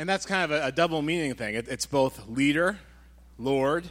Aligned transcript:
And 0.00 0.08
that's 0.08 0.24
kind 0.24 0.50
of 0.50 0.58
a, 0.58 0.68
a 0.68 0.72
double 0.72 1.02
meaning 1.02 1.34
thing. 1.34 1.54
It, 1.54 1.68
it's 1.68 1.84
both 1.84 2.26
leader, 2.26 2.78
Lord, 3.38 3.84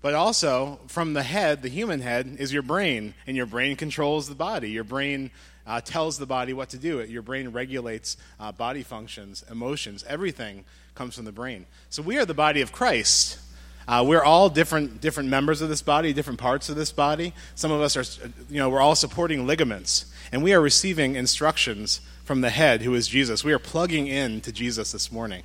but 0.00 0.14
also 0.14 0.78
from 0.86 1.12
the 1.12 1.24
head, 1.24 1.62
the 1.62 1.68
human 1.68 2.00
head, 2.00 2.36
is 2.38 2.52
your 2.52 2.62
brain, 2.62 3.14
and 3.26 3.36
your 3.36 3.46
brain 3.46 3.74
controls 3.74 4.28
the 4.28 4.36
body. 4.36 4.70
Your 4.70 4.84
brain 4.84 5.32
uh, 5.66 5.80
tells 5.80 6.18
the 6.18 6.24
body 6.24 6.52
what 6.52 6.68
to 6.68 6.78
do. 6.78 7.00
Your 7.00 7.22
brain 7.22 7.48
regulates 7.48 8.16
uh, 8.38 8.52
body 8.52 8.84
functions, 8.84 9.44
emotions, 9.50 10.04
everything 10.06 10.64
comes 10.94 11.16
from 11.16 11.24
the 11.24 11.32
brain. 11.32 11.66
So 11.88 12.00
we 12.00 12.16
are 12.16 12.24
the 12.24 12.32
body 12.32 12.60
of 12.60 12.70
Christ. 12.70 13.40
Uh, 13.88 14.04
we're 14.06 14.22
all 14.22 14.50
different, 14.50 15.00
different 15.00 15.30
members 15.30 15.62
of 15.62 15.68
this 15.68 15.82
body, 15.82 16.12
different 16.12 16.38
parts 16.38 16.68
of 16.68 16.76
this 16.76 16.92
body. 16.92 17.34
Some 17.56 17.72
of 17.72 17.80
us 17.80 17.96
are, 17.96 18.04
you 18.48 18.58
know, 18.58 18.70
we're 18.70 18.80
all 18.80 18.94
supporting 18.94 19.48
ligaments, 19.48 20.04
and 20.30 20.44
we 20.44 20.54
are 20.54 20.60
receiving 20.60 21.16
instructions 21.16 22.00
from 22.30 22.42
the 22.42 22.50
head, 22.50 22.82
who 22.82 22.94
is 22.94 23.08
Jesus. 23.08 23.42
We 23.42 23.52
are 23.52 23.58
plugging 23.58 24.06
in 24.06 24.40
to 24.42 24.52
Jesus 24.52 24.92
this 24.92 25.10
morning. 25.10 25.42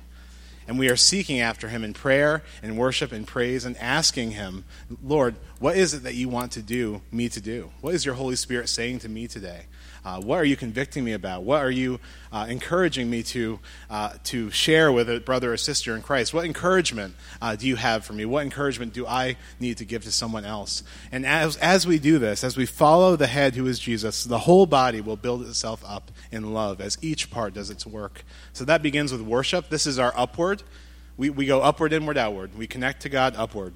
And 0.68 0.78
we 0.78 0.88
are 0.88 0.94
seeking 0.94 1.40
after 1.40 1.66
him 1.66 1.82
in 1.82 1.94
prayer 1.94 2.44
and 2.62 2.78
worship 2.78 3.10
and 3.10 3.26
praise 3.26 3.64
and 3.64 3.76
asking 3.78 4.30
him, 4.30 4.64
Lord, 5.02 5.34
what 5.58 5.76
is 5.76 5.94
it 5.94 6.04
that 6.04 6.14
you 6.14 6.28
want 6.28 6.52
to 6.52 6.62
do 6.62 7.02
me 7.10 7.28
to 7.30 7.40
do? 7.40 7.72
What 7.80 7.96
is 7.96 8.06
your 8.06 8.14
Holy 8.14 8.36
Spirit 8.36 8.68
saying 8.68 9.00
to 9.00 9.08
me 9.08 9.26
today? 9.26 9.62
Uh, 10.06 10.20
what 10.20 10.36
are 10.36 10.44
you 10.44 10.54
convicting 10.54 11.02
me 11.02 11.14
about? 11.14 11.42
What 11.42 11.60
are 11.64 11.70
you 11.70 11.98
uh, 12.30 12.46
encouraging 12.48 13.10
me 13.10 13.24
to, 13.24 13.58
uh, 13.90 14.10
to 14.22 14.52
share 14.52 14.92
with 14.92 15.10
a 15.10 15.18
brother 15.18 15.52
or 15.52 15.56
sister 15.56 15.96
in 15.96 16.02
Christ? 16.02 16.32
What 16.32 16.44
encouragement 16.44 17.16
uh, 17.42 17.56
do 17.56 17.66
you 17.66 17.74
have 17.74 18.04
for 18.04 18.12
me? 18.12 18.24
What 18.24 18.44
encouragement 18.44 18.92
do 18.92 19.04
I 19.04 19.34
need 19.58 19.78
to 19.78 19.84
give 19.84 20.04
to 20.04 20.12
someone 20.12 20.44
else? 20.44 20.84
And 21.10 21.26
as, 21.26 21.56
as 21.56 21.88
we 21.88 21.98
do 21.98 22.20
this, 22.20 22.44
as 22.44 22.56
we 22.56 22.66
follow 22.66 23.16
the 23.16 23.26
head 23.26 23.56
who 23.56 23.66
is 23.66 23.80
Jesus, 23.80 24.22
the 24.22 24.38
whole 24.38 24.64
body 24.64 25.00
will 25.00 25.16
build 25.16 25.44
itself 25.44 25.82
up 25.84 26.12
in 26.30 26.54
love 26.54 26.80
as 26.80 26.96
each 27.02 27.28
part 27.28 27.54
does 27.54 27.68
its 27.68 27.84
work. 27.84 28.24
So 28.52 28.64
that 28.64 28.84
begins 28.84 29.10
with 29.10 29.22
worship. 29.22 29.70
This 29.70 29.88
is 29.88 29.98
our 29.98 30.12
upward. 30.16 30.62
We, 31.16 31.30
we 31.30 31.46
go 31.46 31.62
upward, 31.62 31.92
inward, 31.92 32.16
outward. 32.16 32.56
We 32.56 32.68
connect 32.68 33.02
to 33.02 33.08
God 33.08 33.34
upward. 33.34 33.74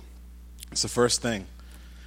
It's 0.70 0.82
the 0.82 0.88
first 0.88 1.22
thing. 1.22 1.48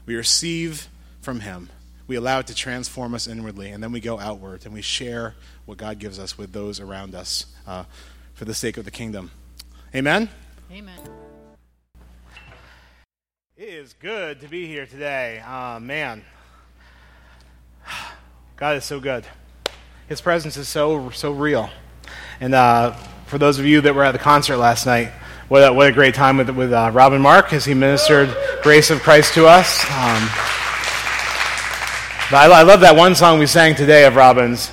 We 0.06 0.16
receive 0.16 0.88
from 1.20 1.42
Him 1.42 1.68
we 2.08 2.16
allow 2.16 2.40
it 2.40 2.48
to 2.48 2.56
transform 2.56 3.14
us 3.14 3.28
inwardly, 3.28 3.72
and 3.72 3.82
then 3.82 3.92
we 3.92 4.00
go 4.00 4.20
outward 4.20 4.66
and 4.66 4.74
we 4.74 4.82
share 4.82 5.36
what 5.66 5.78
God 5.78 6.00
gives 6.00 6.20
us 6.20 6.38
with 6.38 6.52
those 6.52 6.80
around 6.80 7.16
us 7.16 7.46
uh, 7.66 7.86
for 8.34 8.46
the 8.46 8.54
sake 8.54 8.78
of 8.78 8.86
the 8.86 8.92
kingdom. 8.92 9.32
Amen? 9.96 10.30
Amen. 10.72 11.00
It 13.56 13.70
is 13.70 13.94
good 13.94 14.42
to 14.42 14.48
be 14.48 14.68
here 14.68 14.86
today. 14.86 15.42
Uh, 15.46 15.80
man, 15.80 16.24
God 18.58 18.78
is 18.78 18.84
so 18.84 19.00
good. 19.00 19.26
His 20.08 20.20
presence 20.20 20.58
is 20.58 20.68
so, 20.68 21.10
so 21.12 21.32
real. 21.32 21.70
And 22.42 22.54
uh, 22.54 22.92
for 23.28 23.38
those 23.38 23.60
of 23.60 23.66
you 23.66 23.80
that 23.82 23.96
were 23.96 24.04
at 24.04 24.12
the 24.12 24.20
concert 24.20 24.58
last 24.58 24.86
night, 24.86 25.12
what 25.48 25.60
a, 25.60 25.72
what 25.72 25.88
a 25.88 25.92
great 25.92 26.16
time 26.16 26.38
with, 26.38 26.50
with 26.50 26.74
uh, 26.74 26.92
Robin 26.94 27.22
Mark 27.22 27.54
as 27.54 27.64
he 27.66 27.74
ministered 27.74 28.36
Grace 28.64 28.90
of 28.90 29.02
Christ 29.02 29.34
to 29.36 29.46
us. 29.46 29.86
Um, 29.92 30.63
I, 32.32 32.50
I 32.50 32.64
love 32.64 32.80
that 32.80 32.96
one 32.96 33.16
song 33.16 33.38
we 33.38 33.46
sang 33.46 33.76
today 33.76 34.06
of 34.06 34.16
Robin's. 34.16 34.72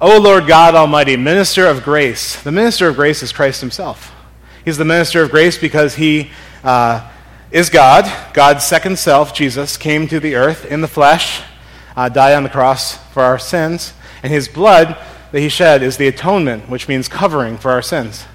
O 0.00 0.20
Lord 0.20 0.46
God 0.46 0.74
Almighty, 0.74 1.16
minister 1.16 1.66
of 1.66 1.82
grace. 1.82 2.40
The 2.42 2.52
minister 2.52 2.88
of 2.88 2.94
grace 2.94 3.22
is 3.22 3.32
Christ 3.32 3.60
himself. 3.60 4.14
He's 4.64 4.76
the 4.76 4.84
minister 4.84 5.22
of 5.22 5.30
grace 5.30 5.58
because 5.58 5.94
he 5.94 6.30
uh, 6.62 7.10
is 7.50 7.70
God. 7.70 8.04
God's 8.34 8.64
second 8.64 8.98
self, 8.98 9.34
Jesus, 9.34 9.76
came 9.76 10.06
to 10.08 10.20
the 10.20 10.36
earth 10.36 10.66
in 10.66 10.82
the 10.82 10.88
flesh, 10.88 11.42
uh, 11.96 12.10
died 12.10 12.34
on 12.34 12.42
the 12.44 12.50
cross 12.50 12.98
for 13.12 13.22
our 13.22 13.38
sins, 13.38 13.94
and 14.22 14.30
his 14.30 14.46
blood 14.46 14.96
that 15.32 15.40
he 15.40 15.48
shed 15.48 15.82
is 15.82 15.96
the 15.96 16.06
atonement, 16.06 16.68
which 16.68 16.86
means 16.86 17.08
covering 17.08 17.56
for 17.56 17.70
our 17.70 17.82
sins. 17.82 18.26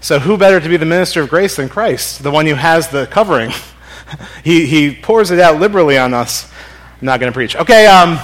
So, 0.00 0.18
who 0.18 0.36
better 0.36 0.60
to 0.60 0.68
be 0.68 0.76
the 0.76 0.84
minister 0.84 1.22
of 1.22 1.30
grace 1.30 1.56
than 1.56 1.68
Christ, 1.68 2.24
the 2.24 2.32
one 2.32 2.46
who 2.46 2.54
has 2.54 2.88
the 2.88 3.06
covering? 3.06 3.52
he, 4.44 4.66
he 4.66 4.94
pours 4.94 5.30
it 5.30 5.38
out 5.38 5.60
liberally 5.60 5.96
on 5.96 6.12
us 6.12 6.52
I'm 7.00 7.06
not 7.06 7.20
going 7.20 7.30
to 7.30 7.34
preach. 7.34 7.54
Okay, 7.54 7.86
um, 7.86 8.18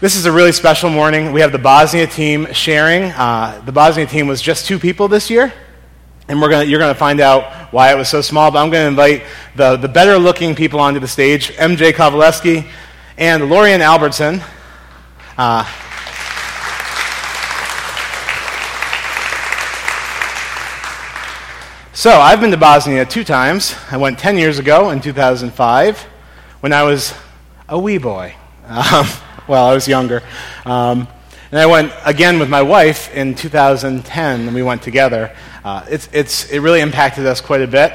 this 0.00 0.14
is 0.14 0.26
a 0.26 0.32
really 0.32 0.52
special 0.52 0.90
morning. 0.90 1.32
We 1.32 1.40
have 1.40 1.52
the 1.52 1.58
Bosnia 1.58 2.06
team 2.06 2.52
sharing. 2.52 3.04
Uh, 3.04 3.62
the 3.64 3.72
Bosnia 3.72 4.04
team 4.04 4.26
was 4.26 4.42
just 4.42 4.66
two 4.66 4.78
people 4.78 5.08
this 5.08 5.30
year, 5.30 5.50
and 6.28 6.38
we're 6.38 6.50
gonna, 6.50 6.64
you're 6.64 6.78
going 6.78 6.92
to 6.92 6.98
find 6.98 7.20
out 7.20 7.72
why 7.72 7.90
it 7.90 7.96
was 7.96 8.10
so 8.10 8.20
small. 8.20 8.50
But 8.50 8.58
I'm 8.58 8.68
going 8.68 8.82
to 8.82 8.88
invite 8.88 9.22
the, 9.56 9.76
the 9.76 9.88
better 9.88 10.18
looking 10.18 10.54
people 10.54 10.80
onto 10.80 11.00
the 11.00 11.08
stage 11.08 11.52
MJ 11.52 11.92
Kovaleski 11.92 12.68
and 13.16 13.48
Lorian 13.48 13.80
Albertson. 13.80 14.42
Uh, 15.38 15.64
so, 21.94 22.10
I've 22.20 22.42
been 22.42 22.50
to 22.50 22.58
Bosnia 22.58 23.06
two 23.06 23.24
times. 23.24 23.74
I 23.90 23.96
went 23.96 24.18
10 24.18 24.36
years 24.36 24.58
ago 24.58 24.90
in 24.90 25.00
2005 25.00 26.08
when 26.64 26.72
I 26.72 26.82
was 26.82 27.12
a 27.68 27.78
wee 27.78 27.98
boy. 27.98 28.34
Um, 28.66 29.06
well, 29.48 29.66
I 29.66 29.74
was 29.74 29.86
younger. 29.86 30.22
Um, 30.64 31.06
and 31.50 31.60
I 31.60 31.66
went 31.66 31.92
again 32.06 32.38
with 32.38 32.48
my 32.48 32.62
wife 32.62 33.14
in 33.14 33.34
2010, 33.34 34.40
and 34.40 34.54
we 34.54 34.62
went 34.62 34.80
together. 34.80 35.36
Uh, 35.62 35.84
it's, 35.90 36.08
it's, 36.10 36.50
it 36.50 36.60
really 36.60 36.80
impacted 36.80 37.26
us 37.26 37.42
quite 37.42 37.60
a 37.60 37.66
bit. 37.66 37.92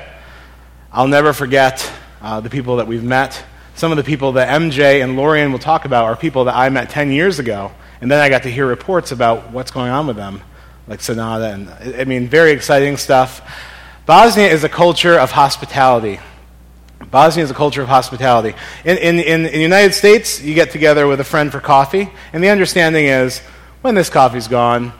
I'll 0.92 1.08
never 1.08 1.34
forget 1.34 1.92
uh, 2.22 2.42
the 2.42 2.50
people 2.52 2.76
that 2.76 2.86
we've 2.86 3.04
met. 3.04 3.44
Some 3.74 3.90
of 3.90 3.98
the 3.98 4.04
people 4.04 4.34
that 4.34 4.50
MJ 4.62 5.04
and 5.04 5.18
Lorian 5.18 5.52
will 5.52 5.58
talk 5.58 5.86
about 5.86 6.06
are 6.06 6.16
people 6.16 6.44
that 6.44 6.56
I 6.56 6.70
met 6.70 6.92
10 6.92 7.12
years 7.12 7.40
ago, 7.40 7.72
and 8.02 8.12
then 8.12 8.22
I 8.22 8.30
got 8.30 8.44
to 8.44 8.52
hear 8.52 8.68
reports 8.68 9.12
about 9.12 9.52
what's 9.52 9.72
going 9.72 9.90
on 9.90 10.06
with 10.06 10.16
them, 10.16 10.42
like 10.88 11.02
Sonata. 11.02 11.46
And 11.46 12.00
I 12.00 12.04
mean, 12.04 12.28
very 12.28 12.52
exciting 12.52 12.98
stuff. 12.98 13.42
Bosnia 14.06 14.48
is 14.48 14.64
a 14.64 14.70
culture 14.70 15.18
of 15.18 15.32
hospitality. 15.32 16.20
Bosnia 17.12 17.44
is 17.44 17.52
a 17.52 17.56
culture 17.56 17.82
of 17.82 17.88
hospitality. 17.88 18.56
In, 18.84 18.98
in, 18.98 19.20
in, 19.20 19.44
the 19.44 19.58
United 19.58 19.94
States, 19.94 20.42
you 20.42 20.54
get 20.54 20.72
together 20.72 21.08
with 21.08 21.20
a 21.20 21.24
friend 21.24 21.52
for 21.52 21.60
coffee, 21.60 22.10
and 22.34 22.44
the 22.44 22.50
understanding 22.50 23.06
is 23.06 23.40
when 23.82 23.96
this 23.96 24.10
coffee's 24.10 24.48
gone, 24.48 24.94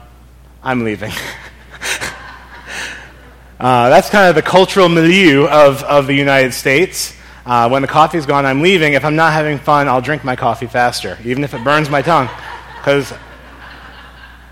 I'm 0.62 0.82
leaving. 0.82 1.12
uh, 3.60 3.90
that's 3.90 4.10
kind 4.10 4.28
of 4.28 4.34
the 4.34 4.42
cultural 4.42 4.88
milieu 4.88 5.46
of, 5.46 5.84
of 5.84 6.06
the 6.06 6.14
United 6.14 6.52
States. 6.52 7.14
Uh, 7.46 7.68
when 7.68 7.82
the 7.82 7.88
coffee's 7.88 8.26
gone, 8.26 8.44
I'm 8.44 8.60
leaving. 8.60 8.94
If 8.94 9.04
I'm 9.04 9.16
not 9.16 9.32
having 9.32 9.58
fun, 9.58 9.88
I'll 9.88 10.00
drink 10.00 10.24
my 10.24 10.36
coffee 10.36 10.66
faster, 10.66 11.18
even 11.24 11.44
if 11.44 11.54
it 11.54 11.62
burns 11.62 11.90
my 11.90 12.02
tongue. 12.02 12.28
Because 12.76 13.12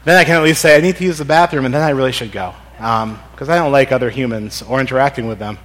then 0.05 0.17
I 0.17 0.25
can 0.25 0.37
at 0.37 0.43
least 0.43 0.61
say, 0.61 0.77
I 0.77 0.81
need 0.81 0.97
to 0.97 1.05
use 1.05 1.19
the 1.19 1.25
bathroom, 1.25 1.65
and 1.65 1.75
then 1.75 1.83
I 1.83 1.91
really 1.91 2.13
should 2.13 2.33
go. 2.33 2.55
Because 2.77 3.49
um, 3.49 3.51
I 3.51 3.57
don't 3.57 3.73
like 3.73 3.91
other 3.91 4.11
humans 4.11 4.63
or 4.63 4.81
interacting 4.81 5.27
with 5.27 5.39
them. 5.39 5.59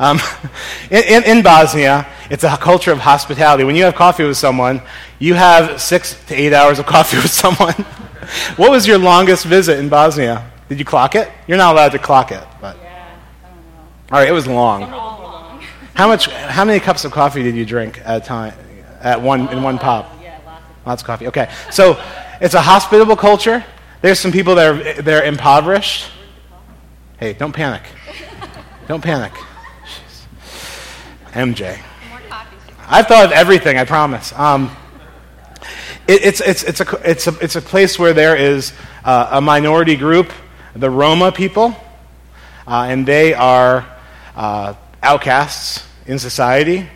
Um, 0.00 0.18
in, 0.90 1.04
in, 1.04 1.24
in, 1.24 1.42
Bosnia, 1.42 2.06
it's 2.30 2.42
a 2.42 2.56
culture 2.56 2.90
of 2.90 2.98
hospitality. 2.98 3.64
When 3.64 3.76
you 3.76 3.84
have 3.84 3.94
coffee 3.94 4.24
with 4.24 4.38
someone, 4.38 4.80
you 5.18 5.34
have 5.34 5.78
six 5.78 6.18
to 6.28 6.34
eight 6.34 6.54
hours 6.54 6.78
of 6.78 6.86
coffee 6.96 7.18
with 7.18 7.30
someone. 7.30 7.74
what 8.56 8.70
was 8.70 8.86
your 8.86 8.96
longest 8.96 9.44
visit 9.44 9.78
in 9.78 9.90
Bosnia? 9.90 10.50
Did 10.70 10.78
you 10.78 10.86
clock 10.86 11.14
it? 11.14 11.30
You're 11.46 11.58
not 11.58 11.74
allowed 11.74 11.92
to 11.92 11.98
clock 11.98 12.32
it, 12.32 12.42
but. 12.62 12.78
Yeah, 12.78 13.14
I 13.44 13.48
don't 13.48 13.56
know. 13.56 13.80
All 14.10 14.18
right, 14.18 14.28
it 14.28 14.32
was 14.32 14.46
long. 14.46 14.90
long. 14.90 15.62
How 15.94 16.08
much? 16.08 16.30
How 16.30 16.64
many 16.64 16.80
cups 16.80 17.04
of 17.04 17.12
coffee 17.12 17.42
did 17.42 17.54
you 17.54 17.66
drink 17.66 18.00
at 18.02 18.22
a 18.22 18.24
time? 18.24 18.54
At 19.02 19.20
one 19.20 19.48
in 19.48 19.62
one 19.62 19.78
pop. 19.78 20.10
Yeah, 20.22 20.38
lots 20.46 20.62
of, 20.62 20.86
lots 20.86 21.02
of 21.02 21.06
coffee. 21.06 21.26
Okay, 21.26 21.50
so 21.70 22.02
it's 22.40 22.54
a 22.54 22.60
hospitable 22.62 23.16
culture. 23.16 23.62
There's 24.00 24.18
some 24.18 24.32
people 24.32 24.54
that 24.54 24.66
are 24.66 25.02
they're 25.02 25.24
impoverished. 25.24 26.10
Hey, 27.18 27.34
don't 27.34 27.52
panic. 27.52 27.82
Don't 28.88 29.02
panic. 29.02 29.32
MJ. 31.32 31.80
I've 32.88 33.06
thought 33.06 33.26
of 33.26 33.32
everything, 33.32 33.78
I 33.78 33.84
promise. 33.84 34.32
Um, 34.32 34.74
it, 36.08 36.24
it's, 36.24 36.40
it's, 36.40 36.64
it's, 36.64 36.80
a, 36.80 37.00
it's, 37.08 37.26
a, 37.28 37.38
it's 37.38 37.56
a 37.56 37.62
place 37.62 37.98
where 37.98 38.12
there 38.12 38.34
is 38.34 38.72
uh, 39.04 39.28
a 39.30 39.40
minority 39.40 39.94
group, 39.96 40.32
the 40.74 40.90
Roma 40.90 41.30
people, 41.30 41.76
uh, 42.66 42.86
and 42.88 43.06
they 43.06 43.32
are 43.32 43.86
uh, 44.34 44.74
outcasts 45.02 45.86
in 46.06 46.18
society. 46.18 46.88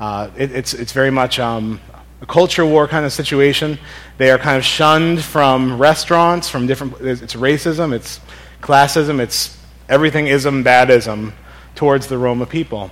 Uh, 0.00 0.30
it, 0.36 0.52
it's, 0.52 0.72
it's 0.72 0.92
very 0.92 1.10
much 1.10 1.38
um, 1.38 1.80
a 2.22 2.26
culture 2.26 2.64
war 2.64 2.88
kind 2.88 3.04
of 3.04 3.12
situation. 3.12 3.78
They 4.16 4.30
are 4.30 4.38
kind 4.38 4.56
of 4.56 4.64
shunned 4.64 5.22
from 5.22 5.76
restaurants, 5.78 6.48
from 6.48 6.66
different. 6.66 6.94
It's 7.00 7.34
racism, 7.34 7.92
it's 7.92 8.20
classism, 8.62 9.20
it's 9.20 9.58
everything 9.88 10.28
ism, 10.28 10.64
badism 10.64 11.32
towards 11.74 12.06
the 12.06 12.16
Roma 12.16 12.46
people. 12.46 12.90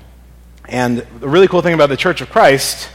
And 0.68 0.98
the 0.98 1.28
really 1.28 1.48
cool 1.48 1.62
thing 1.62 1.74
about 1.74 1.88
the 1.88 1.96
Church 1.96 2.20
of 2.20 2.30
Christ, 2.30 2.90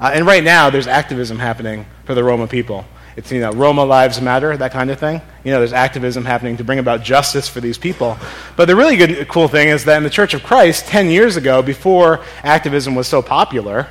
uh, 0.00 0.10
and 0.12 0.26
right 0.26 0.42
now 0.42 0.70
there's 0.70 0.86
activism 0.86 1.38
happening 1.38 1.86
for 2.04 2.14
the 2.14 2.24
Roma 2.24 2.46
people. 2.46 2.84
It's, 3.16 3.32
you 3.32 3.40
know, 3.40 3.50
Roma 3.50 3.84
Lives 3.84 4.20
Matter, 4.20 4.54
that 4.58 4.72
kind 4.72 4.90
of 4.90 4.98
thing. 4.98 5.22
You 5.42 5.50
know, 5.50 5.58
there's 5.58 5.72
activism 5.72 6.26
happening 6.26 6.58
to 6.58 6.64
bring 6.64 6.78
about 6.78 7.02
justice 7.02 7.48
for 7.48 7.62
these 7.62 7.78
people. 7.78 8.18
But 8.56 8.66
the 8.66 8.76
really 8.76 8.96
good, 8.96 9.26
cool 9.28 9.48
thing 9.48 9.68
is 9.68 9.86
that 9.86 9.96
in 9.96 10.02
the 10.02 10.10
Church 10.10 10.34
of 10.34 10.42
Christ, 10.42 10.86
10 10.86 11.08
years 11.08 11.36
ago, 11.36 11.62
before 11.62 12.22
activism 12.42 12.94
was 12.94 13.08
so 13.08 13.22
popular, 13.22 13.88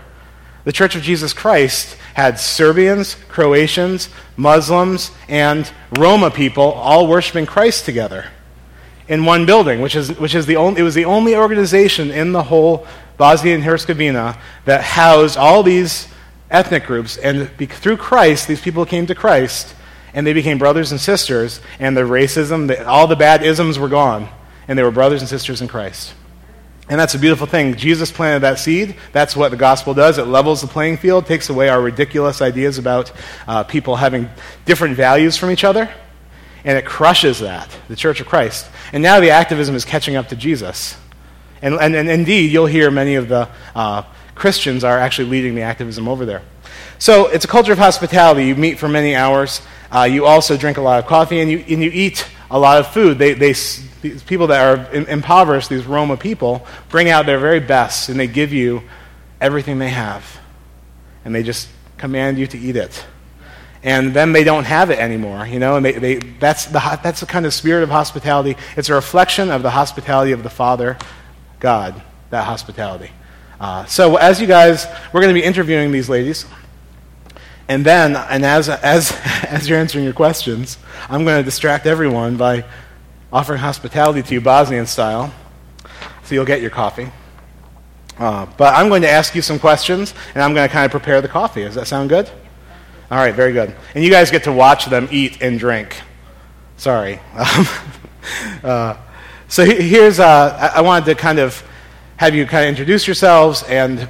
the 0.64 0.72
Church 0.72 0.96
of 0.96 1.02
Jesus 1.02 1.34
Christ 1.34 1.98
had 2.14 2.40
Serbians, 2.40 3.16
Croatians, 3.28 4.10
Muslims, 4.38 5.10
and 5.28 5.72
Roma 5.98 6.30
people 6.30 6.72
all 6.74 7.08
worshiping 7.08 7.48
Christ 7.48 7.86
together. 7.86 8.28
In 9.08 9.26
one 9.26 9.46
building, 9.46 9.82
which 9.82 9.96
is, 9.96 10.18
which 10.20 10.36
is 10.36 10.46
the 10.46 10.56
only, 10.56 10.82
it 10.82 10.84
was 10.84 10.96
the 10.96 11.06
only 11.06 11.36
organization 11.36 12.12
in 12.12 12.32
the 12.32 12.44
whole 12.44 12.88
Bosnia 13.18 13.56
and 13.56 13.64
Herzegovina 13.64 14.38
that 14.66 14.82
housed 14.82 15.38
all 15.38 15.64
these 15.64 16.08
ethnic 16.50 16.86
groups. 16.86 17.18
And 17.18 17.50
through 17.58 17.98
Christ, 17.98 18.48
these 18.48 18.62
people 18.62 18.86
came 18.86 19.06
to 19.08 19.16
Christ, 19.16 19.76
and 20.14 20.26
they 20.26 20.34
became 20.34 20.58
brothers 20.58 20.92
and 20.92 21.00
sisters, 21.00 21.62
and 21.80 21.96
the 21.96 22.02
racism, 22.02 22.68
the, 22.68 22.86
all 22.88 23.08
the 23.08 23.16
bad 23.16 23.44
isms 23.44 23.78
were 23.78 23.90
gone, 23.90 24.30
and 24.68 24.78
they 24.78 24.84
were 24.84 24.92
brothers 24.92 25.22
and 25.22 25.30
sisters 25.30 25.62
in 25.62 25.68
Christ. 25.68 26.14
And 26.88 27.00
that's 27.00 27.16
a 27.16 27.20
beautiful 27.20 27.48
thing. 27.48 27.76
Jesus 27.76 28.12
planted 28.12 28.42
that 28.42 28.60
seed. 28.60 28.96
That's 29.12 29.36
what 29.36 29.50
the 29.50 29.58
gospel 29.58 29.96
does. 29.96 30.20
It 30.20 30.28
levels 30.28 30.62
the 30.62 30.68
playing 30.68 30.98
field, 30.98 31.26
takes 31.26 31.50
away 31.50 31.68
our 31.68 31.82
ridiculous 31.82 32.44
ideas 32.44 32.78
about 32.78 33.12
uh, 33.48 33.64
people 33.64 33.96
having 33.96 34.30
different 34.66 34.96
values 34.96 35.36
from 35.36 35.50
each 35.50 35.64
other, 35.64 35.92
and 36.66 36.78
it 36.78 36.86
crushes 36.86 37.40
that, 37.40 37.70
the 37.88 37.96
Church 37.96 38.20
of 38.20 38.28
Christ. 38.28 38.68
And 38.92 39.02
now 39.02 39.20
the 39.20 39.30
activism 39.30 39.76
is 39.76 39.86
catching 39.86 40.16
up 40.16 40.28
to 40.30 40.36
Jesus. 40.36 40.98
And, 41.62 41.76
and, 41.76 41.96
and 41.96 42.10
indeed, 42.10 42.52
you'll 42.52 42.66
hear 42.66 42.92
many 42.92 43.16
of 43.16 43.30
the 43.30 43.48
uh, 43.76 44.02
Christians 44.34 44.84
are 44.84 45.00
actually 45.00 45.30
leading 45.30 45.56
the 45.56 45.62
activism 45.62 46.08
over 46.08 46.26
there. 46.26 46.42
So 46.98 47.28
it's 47.28 47.46
a 47.46 47.48
culture 47.48 47.72
of 47.72 47.78
hospitality. 47.78 48.46
You 48.46 48.56
meet 48.56 48.80
for 48.80 48.88
many 48.88 49.16
hours. 49.16 49.62
Uh, 49.92 50.04
you 50.04 50.26
also 50.26 50.58
drink 50.58 50.78
a 50.78 50.82
lot 50.82 51.00
of 51.00 51.06
coffee, 51.06 51.40
and 51.40 51.50
you, 51.50 51.60
and 51.60 51.84
you 51.84 51.92
eat 51.94 52.28
a 52.50 52.60
lot 52.60 52.80
of 52.80 52.88
food. 52.88 53.20
They, 53.20 53.34
they, 53.34 53.54
these 54.02 54.24
people 54.24 54.48
that 54.48 54.62
are 54.62 54.94
impoverished, 54.94 55.70
these 55.70 55.86
Roma 55.86 56.18
people, 56.18 56.66
bring 56.90 57.10
out 57.10 57.26
their 57.26 57.40
very 57.40 57.60
best, 57.60 58.10
and 58.10 58.20
they 58.20 58.28
give 58.28 58.52
you 58.52 58.84
everything 59.40 59.78
they 59.78 59.90
have. 59.90 60.40
And 61.24 61.34
they 61.34 61.44
just 61.44 61.70
command 61.98 62.38
you 62.40 62.48
to 62.48 62.58
eat 62.58 62.76
it. 62.76 63.06
And 63.86 64.16
then 64.16 64.34
they 64.34 64.44
don't 64.44 64.64
have 64.64 64.90
it 64.90 64.98
anymore, 64.98 65.46
you 65.46 65.60
know, 65.60 65.76
and 65.76 65.86
they, 65.86 65.92
they, 65.92 66.16
that's, 66.16 66.66
the, 66.66 67.00
that's 67.04 67.20
the 67.20 67.28
kind 67.28 67.46
of 67.46 67.54
spirit 67.54 67.84
of 67.84 67.90
hospitality. 67.90 68.58
It's 68.76 68.90
a 68.90 68.96
reflection 68.96 69.52
of 69.52 69.62
the 69.62 69.70
hospitality 69.70 70.32
of 70.32 70.42
the 70.42 70.50
Father, 70.50 70.98
God, 71.60 72.02
that 72.32 72.46
hospitality. 72.46 73.12
Uh, 73.60 73.86
so 73.86 74.16
as 74.16 74.42
you 74.42 74.48
guys, 74.48 74.88
we're 75.14 75.22
going 75.22 75.34
to 75.34 75.40
be 75.40 75.46
interviewing 75.46 75.92
these 75.92 76.10
ladies. 76.10 76.48
And 77.68 77.86
then, 77.86 78.16
and 78.16 78.44
as, 78.44 78.70
as, 78.70 79.12
as 79.48 79.70
you're 79.70 79.78
answering 79.78 80.04
your 80.04 80.14
questions, 80.14 80.80
I'm 81.08 81.24
going 81.24 81.38
to 81.38 81.44
distract 81.44 81.86
everyone 81.86 82.38
by 82.38 82.66
offering 83.32 83.60
hospitality 83.60 84.24
to 84.24 84.34
you 84.34 84.42
Bosnian 84.42 84.88
style. 84.88 85.32
So 86.24 86.34
you'll 86.34 86.46
get 86.46 86.60
your 86.60 86.72
coffee. 86.72 87.12
Uh, 88.18 88.48
but 88.58 88.74
I'm 88.74 88.90
going 88.90 89.04
to 89.04 89.10
ask 89.12 89.36
you 89.36 89.44
some 89.44 89.60
questions, 89.60 90.16
and 90.34 90.42
I'm 90.42 90.56
going 90.56 90.68
to 90.68 90.74
kind 90.74 90.86
of 90.86 90.92
prepare 90.92 91.22
the 91.22 91.28
coffee. 91.28 91.62
Does 91.62 91.76
that 91.76 91.86
sound 91.86 92.10
good? 92.10 92.32
All 93.16 93.22
right, 93.22 93.34
very 93.34 93.54
good. 93.54 93.74
And 93.94 94.04
you 94.04 94.12
guys 94.12 94.30
get 94.30 94.44
to 94.44 94.52
watch 94.52 94.88
them 94.88 95.08
eat 95.10 95.42
and 95.42 95.58
drink. 95.58 96.02
Sorry. 96.76 97.22
uh, 98.62 98.98
so 99.48 99.64
here's, 99.64 100.20
uh, 100.20 100.74
I 100.76 100.82
wanted 100.82 101.06
to 101.06 101.16
kind 101.16 101.40
of 101.40 101.64
have 102.18 102.36
you 102.36 102.46
kind 102.46 102.66
of 102.66 102.70
introduce 102.72 103.08
yourselves 103.08 103.64
and 103.70 104.10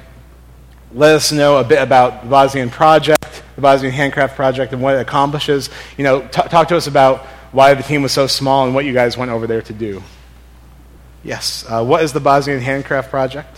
let 0.92 1.14
us 1.14 1.30
know 1.30 1.58
a 1.58 1.62
bit 1.62 1.80
about 1.80 2.24
the 2.24 2.28
Bosnian 2.28 2.68
Project, 2.68 3.44
the 3.54 3.60
Bosnian 3.60 3.94
Handcraft 3.94 4.34
Project, 4.34 4.72
and 4.72 4.82
what 4.82 4.96
it 4.96 5.02
accomplishes. 5.02 5.70
You 5.96 6.02
know, 6.02 6.22
t- 6.22 6.42
talk 6.48 6.66
to 6.66 6.76
us 6.76 6.88
about 6.88 7.26
why 7.52 7.74
the 7.74 7.84
team 7.84 8.02
was 8.02 8.10
so 8.10 8.26
small 8.26 8.64
and 8.66 8.74
what 8.74 8.86
you 8.86 8.92
guys 8.92 9.16
went 9.16 9.30
over 9.30 9.46
there 9.46 9.62
to 9.62 9.72
do. 9.72 10.02
Yes. 11.22 11.64
Uh, 11.68 11.84
what 11.84 12.02
is 12.02 12.12
the 12.12 12.18
Bosnian 12.18 12.58
Handcraft 12.58 13.10
Project? 13.10 13.56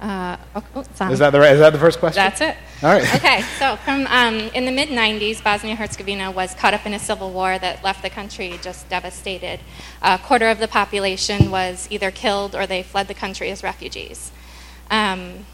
Uh, 0.00 0.38
oh, 0.56 0.64
oh 0.74 1.08
is 1.08 1.20
that 1.20 1.30
the 1.30 1.38
right, 1.38 1.52
is 1.52 1.60
that 1.60 1.72
the 1.72 1.78
first 1.78 2.00
question? 2.00 2.20
That's 2.20 2.40
it. 2.40 2.56
All 2.82 2.90
right. 2.90 3.14
okay. 3.14 3.42
So 3.58 3.76
from 3.76 4.08
um, 4.08 4.34
in 4.54 4.64
the 4.64 4.72
mid 4.72 4.88
'90s, 4.88 5.42
Bosnia 5.42 5.76
Herzegovina 5.76 6.32
was 6.32 6.52
caught 6.54 6.74
up 6.74 6.84
in 6.84 6.92
a 6.94 6.98
civil 6.98 7.30
war 7.30 7.56
that 7.56 7.84
left 7.84 8.02
the 8.02 8.10
country 8.10 8.58
just 8.60 8.88
devastated. 8.88 9.60
A 10.02 10.18
quarter 10.18 10.48
of 10.48 10.58
the 10.58 10.66
population 10.66 11.52
was 11.52 11.86
either 11.90 12.10
killed 12.10 12.56
or 12.56 12.66
they 12.66 12.82
fled 12.82 13.06
the 13.06 13.14
country 13.14 13.50
as 13.50 13.62
refugees. 13.62 14.32
Um, 14.90 15.46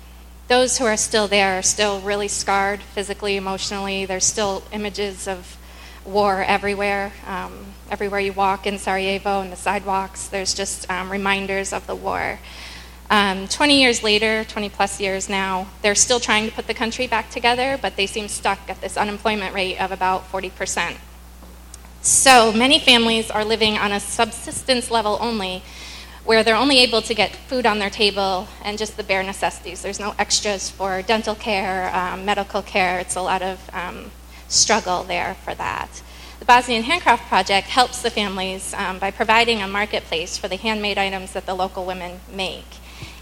those 0.49 0.79
who 0.79 0.87
are 0.87 0.97
still 0.97 1.29
there 1.29 1.59
are 1.59 1.63
still 1.63 2.01
really 2.01 2.29
scarred 2.29 2.81
physically, 2.81 3.37
emotionally. 3.37 4.07
There's 4.07 4.25
still 4.25 4.63
images 4.73 5.29
of 5.29 5.59
war 6.07 6.43
everywhere. 6.43 7.13
Um, 7.27 7.75
everywhere 7.91 8.21
you 8.21 8.33
walk 8.33 8.67
in 8.67 8.79
Sarajevo 8.79 9.43
and 9.43 9.53
the 9.53 9.57
sidewalks, 9.57 10.29
there's 10.29 10.55
just 10.55 10.91
um, 10.91 11.13
reminders 11.13 11.75
of 11.75 11.87
the 11.87 11.95
war. 11.95 12.39
Um, 13.11 13.49
20 13.49 13.81
years 13.81 14.03
later, 14.03 14.45
20 14.45 14.69
plus 14.69 15.01
years 15.01 15.31
now, 15.31 15.69
they're 15.81 15.95
still 15.95 16.21
trying 16.21 16.47
to 16.47 16.55
put 16.55 16.67
the 16.67 16.75
country 16.75 17.07
back 17.07 17.31
together, 17.31 17.79
but 17.81 17.97
they 17.97 18.07
seem 18.07 18.29
stuck 18.29 18.59
at 18.69 18.83
this 18.83 18.99
unemployment 18.99 19.55
rate 19.55 19.81
of 19.81 19.93
about 19.93 20.31
40%. 20.31 20.97
So 22.03 22.53
many 22.53 22.79
families 22.79 23.31
are 23.31 23.45
living 23.45 23.79
on 23.79 23.93
a 23.93 24.01
subsistence 24.01 24.91
level 24.91 25.17
only, 25.21 25.63
where 26.25 26.45
they're 26.45 26.55
only 26.55 26.79
able 26.81 27.01
to 27.01 27.15
get 27.15 27.35
food 27.35 27.65
on 27.65 27.79
their 27.79 27.89
table 27.89 28.47
and 28.63 28.77
just 28.77 28.99
the 28.99 29.03
bare 29.03 29.23
necessities. 29.23 29.81
There's 29.81 29.99
no 29.99 30.15
extras 30.19 30.69
for 30.69 31.01
dental 31.01 31.35
care, 31.35 31.95
um, 31.97 32.27
medical 32.27 32.61
care. 32.61 32.99
It's 32.99 33.17
a 33.17 33.23
lot 33.23 33.41
of 33.41 33.71
um, 33.73 34.11
struggle 34.49 35.03
there 35.03 35.35
for 35.45 35.55
that. 35.55 36.03
The 36.41 36.45
Bosnian 36.45 36.83
Handcraft 36.83 37.27
Project 37.27 37.69
helps 37.69 38.03
the 38.03 38.11
families 38.11 38.75
um, 38.75 38.99
by 38.99 39.11
providing 39.11 39.63
a 39.63 39.67
marketplace 39.67 40.37
for 40.37 40.47
the 40.47 40.57
handmade 40.57 40.99
items 40.99 41.33
that 41.33 41.47
the 41.47 41.55
local 41.55 41.87
women 41.87 42.21
make. 42.31 42.67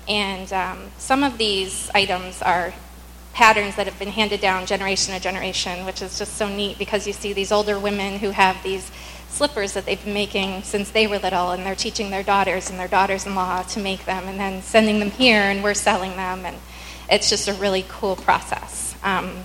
And 0.09 0.53
um, 0.53 0.91
some 0.99 1.25
of 1.25 1.39
these 1.39 1.91
items 1.95 2.43
are 2.43 2.73
patterns 3.33 3.77
that 3.77 3.87
have 3.87 3.99
been 3.99 4.09
handed 4.09 4.41
down 4.41 4.65
generation 4.65 5.15
to 5.15 5.21
generation, 5.21 5.85
which 5.85 6.01
is 6.01 6.19
just 6.19 6.35
so 6.37 6.49
neat 6.49 6.79
because 6.79 7.07
you 7.07 7.13
see 7.13 7.33
these 7.33 7.53
older 7.53 7.79
women 7.79 8.19
who 8.19 8.31
have 8.31 8.63
these 8.63 8.91
slippers 9.29 9.75
that 9.75 9.85
they've 9.85 10.03
been 10.03 10.15
making 10.15 10.63
since 10.63 10.91
they 10.91 11.07
were 11.07 11.19
little, 11.19 11.51
and 11.51 11.67
they're 11.67 11.75
teaching 11.75 12.11
their 12.11 12.23
daughters 12.23 12.71
and 12.71 12.79
their 12.79 12.89
daughters 12.89 13.27
in 13.27 13.35
law 13.35 13.63
to 13.63 13.79
make 13.81 14.07
them, 14.07 14.27
and 14.27 14.41
then 14.41 14.63
sending 14.63 14.99
them 14.99 15.11
here, 15.11 15.43
and 15.43 15.63
we're 15.63 15.75
selling 15.75 16.13
them. 16.17 16.47
And 16.47 16.57
it's 17.11 17.29
just 17.29 17.47
a 17.47 17.53
really 17.55 17.85
cool 17.89 18.17
process. 18.17 18.97
Um, 19.03 19.43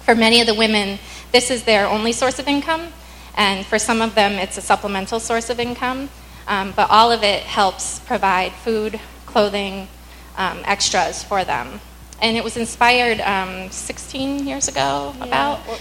for 0.00 0.16
many 0.16 0.40
of 0.40 0.46
the 0.48 0.54
women, 0.54 0.98
this 1.30 1.50
is 1.50 1.62
their 1.62 1.86
only 1.86 2.12
source 2.12 2.40
of 2.40 2.48
income, 2.48 2.88
and 3.36 3.64
for 3.64 3.78
some 3.78 4.02
of 4.02 4.16
them, 4.16 4.32
it's 4.32 4.58
a 4.58 4.62
supplemental 4.62 5.20
source 5.20 5.50
of 5.50 5.60
income. 5.60 6.10
Um, 6.48 6.72
but 6.74 6.90
all 6.90 7.12
of 7.12 7.22
it 7.22 7.42
helps 7.42 8.00
provide 8.00 8.52
food, 8.52 8.98
clothing 9.28 9.88
um, 10.36 10.60
extras 10.64 11.22
for 11.22 11.44
them. 11.44 11.80
And 12.20 12.36
it 12.36 12.42
was 12.42 12.56
inspired 12.56 13.20
um, 13.20 13.70
16 13.70 14.46
years 14.46 14.66
ago, 14.68 15.14
yeah, 15.18 15.24
about. 15.24 15.66
Well, 15.66 15.78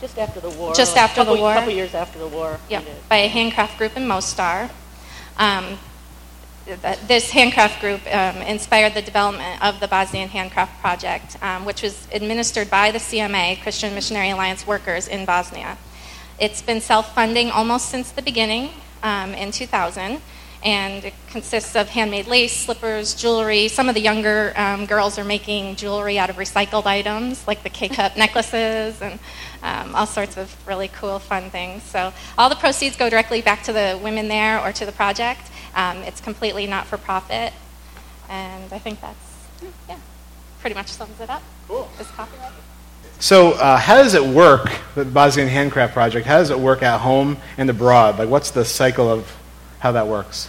just 0.00 0.18
after 0.18 0.40
the 0.40 0.50
war. 0.50 0.74
Just 0.74 0.96
after 0.96 1.22
couple, 1.22 1.36
the 1.36 1.40
war. 1.40 1.52
A 1.52 1.54
couple 1.54 1.72
years 1.72 1.94
after 1.94 2.18
the 2.18 2.28
war. 2.28 2.58
Yeah, 2.68 2.82
by 3.08 3.16
a 3.16 3.28
handcraft 3.28 3.78
group 3.78 3.96
in 3.96 4.06
Mostar. 4.06 4.70
Um, 5.38 5.78
this 7.06 7.30
handcraft 7.30 7.80
group 7.80 8.00
um, 8.14 8.36
inspired 8.42 8.92
the 8.92 9.00
development 9.00 9.64
of 9.64 9.80
the 9.80 9.88
Bosnian 9.88 10.28
Handcraft 10.28 10.78
Project, 10.80 11.42
um, 11.42 11.64
which 11.64 11.80
was 11.82 12.06
administered 12.12 12.68
by 12.68 12.90
the 12.90 12.98
CMA, 12.98 13.62
Christian 13.62 13.94
Missionary 13.94 14.30
Alliance 14.30 14.66
workers 14.66 15.08
in 15.08 15.24
Bosnia. 15.24 15.78
It's 16.38 16.60
been 16.60 16.80
self 16.80 17.14
funding 17.14 17.50
almost 17.50 17.88
since 17.88 18.10
the 18.10 18.22
beginning 18.22 18.70
um, 19.02 19.32
in 19.32 19.50
2000 19.50 20.20
and 20.64 21.04
it 21.04 21.14
consists 21.30 21.76
of 21.76 21.88
handmade 21.88 22.26
lace, 22.26 22.54
slippers, 22.54 23.14
jewelry. 23.14 23.68
Some 23.68 23.88
of 23.88 23.94
the 23.94 24.00
younger 24.00 24.52
um, 24.56 24.86
girls 24.86 25.18
are 25.18 25.24
making 25.24 25.76
jewelry 25.76 26.18
out 26.18 26.30
of 26.30 26.36
recycled 26.36 26.86
items, 26.86 27.46
like 27.46 27.62
the 27.62 27.70
K-cup 27.70 28.16
necklaces 28.16 29.00
and 29.00 29.20
um, 29.62 29.94
all 29.94 30.06
sorts 30.06 30.36
of 30.36 30.54
really 30.66 30.88
cool, 30.88 31.18
fun 31.18 31.50
things. 31.50 31.82
So 31.84 32.12
all 32.36 32.48
the 32.48 32.56
proceeds 32.56 32.96
go 32.96 33.08
directly 33.08 33.40
back 33.40 33.62
to 33.64 33.72
the 33.72 33.98
women 34.02 34.28
there 34.28 34.60
or 34.60 34.72
to 34.72 34.84
the 34.84 34.92
project. 34.92 35.50
Um, 35.74 35.98
it's 35.98 36.20
completely 36.20 36.66
not 36.66 36.86
for 36.86 36.96
profit, 36.98 37.52
and 38.28 38.72
I 38.72 38.78
think 38.78 39.00
that's 39.00 39.16
yeah, 39.88 39.98
pretty 40.60 40.74
much 40.74 40.88
sums 40.88 41.20
it 41.20 41.30
up. 41.30 41.42
Cool. 41.68 41.88
Is 42.00 42.06
copyright. 42.08 42.52
So, 43.20 43.52
uh, 43.52 43.76
how 43.76 43.96
does 43.96 44.14
it 44.14 44.24
work, 44.24 44.70
the 44.94 45.04
Bosnian 45.04 45.48
Handcraft 45.48 45.92
Project? 45.92 46.24
How 46.24 46.38
does 46.38 46.50
it 46.50 46.58
work 46.58 46.84
at 46.84 47.00
home 47.00 47.36
and 47.56 47.68
abroad? 47.68 48.16
Like, 48.16 48.28
what's 48.28 48.52
the 48.52 48.64
cycle 48.64 49.10
of 49.10 49.36
how 49.80 49.92
that 49.92 50.06
works? 50.06 50.48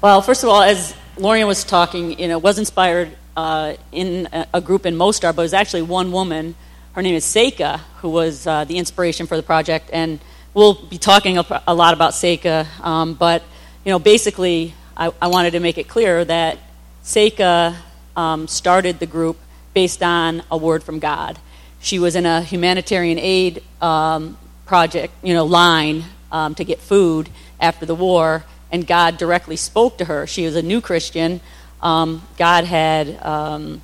Well, 0.00 0.22
first 0.22 0.42
of 0.42 0.48
all, 0.48 0.62
as 0.62 0.94
Lorian 1.16 1.46
was 1.46 1.64
talking, 1.64 2.18
you 2.18 2.28
know, 2.28 2.38
was 2.38 2.58
inspired 2.58 3.16
uh, 3.36 3.74
in 3.92 4.28
a 4.52 4.60
group 4.60 4.86
in 4.86 4.96
Mostar, 4.96 5.32
but 5.32 5.42
it 5.42 5.44
was 5.44 5.54
actually 5.54 5.82
one 5.82 6.12
woman. 6.12 6.54
Her 6.92 7.02
name 7.02 7.14
is 7.14 7.24
Seika, 7.24 7.78
who 8.00 8.10
was 8.10 8.46
uh, 8.46 8.64
the 8.64 8.78
inspiration 8.78 9.26
for 9.26 9.36
the 9.36 9.42
project, 9.42 9.90
and 9.92 10.20
we'll 10.54 10.74
be 10.74 10.98
talking 10.98 11.38
a 11.38 11.74
lot 11.74 11.94
about 11.94 12.12
Seika. 12.12 12.66
Um, 12.84 13.14
but 13.14 13.42
you 13.84 13.90
know, 13.90 13.98
basically, 13.98 14.74
I, 14.96 15.12
I, 15.20 15.28
wanted 15.28 15.52
to 15.52 15.60
make 15.60 15.78
it 15.78 15.88
clear 15.88 16.24
that 16.24 16.58
Seika 17.02 17.76
um, 18.16 18.46
started 18.46 18.98
the 18.98 19.06
group 19.06 19.38
based 19.74 20.02
on 20.02 20.42
a 20.50 20.56
word 20.56 20.84
from 20.84 20.98
God. 20.98 21.38
She 21.80 21.98
was 21.98 22.14
in 22.14 22.26
a 22.26 22.42
humanitarian 22.42 23.18
aid 23.18 23.62
um, 23.80 24.36
project, 24.66 25.14
you 25.22 25.34
know, 25.34 25.44
line 25.44 26.04
um, 26.30 26.54
to 26.54 26.64
get 26.64 26.78
food 26.78 27.28
after 27.60 27.86
the 27.86 27.94
war, 27.94 28.44
and 28.72 28.86
God 28.86 29.18
directly 29.18 29.56
spoke 29.56 29.98
to 29.98 30.06
her. 30.06 30.26
She 30.26 30.44
was 30.44 30.56
a 30.56 30.62
new 30.62 30.80
Christian. 30.80 31.40
Um, 31.82 32.26
God 32.38 32.64
had 32.64 33.22
um, 33.24 33.82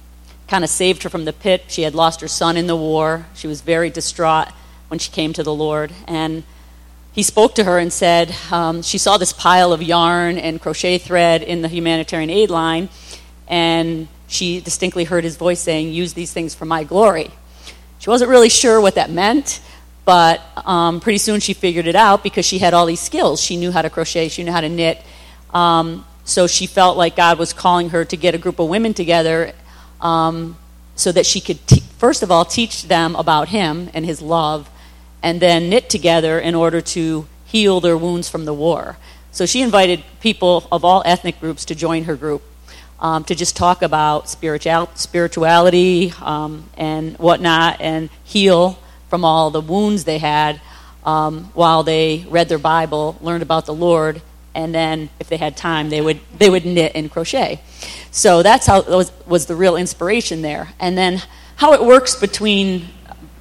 kind 0.49 0.65
of 0.65 0.71
saved 0.71 1.05
her 1.05 1.11
from 1.11 1.27
the 1.27 1.33
pit. 1.33 1.67
She 1.69 1.83
had 1.83 1.95
lost 1.95 2.23
her 2.23 2.29
son 2.29 2.57
in 2.57 2.67
the 2.67 2.77
war. 2.77 3.27
She 3.35 3.47
was 3.47 3.61
very 3.61 3.91
distraught 3.91 4.49
when 4.89 4.99
she 4.99 5.13
came 5.13 5.33
to 5.35 5.43
the 5.43 5.55
Lord. 5.55 5.93
And 6.07 6.43
he 7.13 7.23
spoke 7.23 7.55
to 7.57 7.65
her 7.65 7.79
and 7.79 7.93
said 7.93 8.35
um, 8.51 8.83
she 8.83 8.97
saw 8.97 9.19
this 9.19 9.33
pile 9.33 9.73
of 9.73 9.83
yarn 9.83 10.39
and 10.39 10.61
crochet 10.61 10.99
thread 10.99 11.43
in 11.43 11.63
the 11.63 11.69
humanitarian 11.69 12.31
aid 12.31 12.49
line, 12.49 12.89
and 13.49 14.09
she 14.29 14.61
distinctly 14.61 15.05
heard 15.05 15.25
his 15.25 15.37
voice 15.37 15.61
saying, 15.61 15.93
Use 15.93 16.13
these 16.13 16.33
things 16.33 16.55
for 16.55 16.65
my 16.65 16.85
glory. 16.85 17.31
She 17.99 18.09
wasn't 18.09 18.31
really 18.31 18.49
sure 18.49 18.81
what 18.81 18.95
that 18.95 19.11
meant, 19.11 19.61
but 20.09 20.41
um, 20.67 21.01
pretty 21.01 21.19
soon 21.19 21.39
she 21.39 21.53
figured 21.53 21.87
it 21.87 21.95
out 21.95 22.23
because 22.23 22.47
she 22.47 22.59
had 22.59 22.73
all 22.73 22.87
these 22.87 22.99
skills. 22.99 23.43
She 23.43 23.59
knew 23.59 23.71
how 23.71 23.83
to 23.83 23.91
crochet, 23.91 24.29
she 24.31 24.43
knew 24.43 24.51
how 24.51 24.63
to 24.63 24.69
knit. 24.71 25.03
Um, 25.53 26.07
so 26.25 26.47
she 26.47 26.67
felt 26.67 26.97
like 26.97 27.15
God 27.15 27.39
was 27.39 27.53
calling 27.53 27.91
her 27.91 28.07
to 28.07 28.17
get 28.17 28.35
a 28.35 28.39
group 28.39 28.59
of 28.59 28.71
women 28.71 28.95
together 28.95 29.53
um, 30.01 30.57
so 30.97 31.13
that 31.13 31.27
she 31.27 31.43
could, 31.43 31.59
te- 31.67 31.83
first 31.99 32.23
of 32.23 32.31
all, 32.31 32.47
teach 32.47 32.85
them 32.85 33.17
about 33.17 33.51
Him 33.51 33.91
and 33.93 34.07
His 34.07 34.23
love, 34.23 34.71
and 35.23 35.43
then 35.43 35.69
knit 35.69 35.91
together 35.91 36.39
in 36.39 36.55
order 36.55 36.81
to 36.81 37.27
heal 37.45 37.79
their 37.79 37.99
wounds 37.99 38.31
from 38.31 38.47
the 38.47 38.55
war. 38.55 38.97
So 39.31 39.45
she 39.45 39.61
invited 39.61 40.03
people 40.23 40.67
of 40.73 40.87
all 40.87 41.03
ethnic 41.05 41.39
groups 41.39 41.67
to 41.67 41.75
join 41.75 42.05
her 42.05 42.17
group 42.17 42.43
um, 42.99 43.25
to 43.25 43.35
just 43.35 43.57
talk 43.57 43.83
about 43.83 44.31
spiritual, 44.31 44.89
spirituality 44.95 46.15
um, 46.23 46.71
and 46.79 47.15
whatnot 47.19 47.83
and 47.83 48.09
heal 48.25 48.79
from 49.09 49.25
all 49.25 49.51
the 49.51 49.61
wounds 49.61 50.05
they 50.05 50.19
had 50.19 50.61
um, 51.05 51.45
while 51.55 51.83
they 51.83 52.27
read 52.29 52.49
their 52.49 52.59
Bible, 52.59 53.17
learned 53.21 53.43
about 53.43 53.67
the 53.67 53.75
Lord, 53.75 54.21
and 54.55 54.75
then 54.75 55.09
if 55.21 55.29
they 55.29 55.37
had 55.37 55.57
time, 55.57 55.89
they 55.89 56.01
would, 56.01 56.21
they 56.37 56.51
would 56.51 56.65
knit 56.65 56.93
and 56.95 57.11
crochet. 57.11 57.61
So 58.11 58.43
that's 58.43 58.67
how 58.67 58.83
was, 58.83 59.13
was 59.27 59.47
the 59.47 59.55
real 59.55 59.77
inspiration 59.77 60.43
there. 60.43 60.69
And 60.81 60.99
then 60.99 61.23
how 61.57 61.73
it 61.75 61.85
works 61.85 62.17
between, 62.17 62.89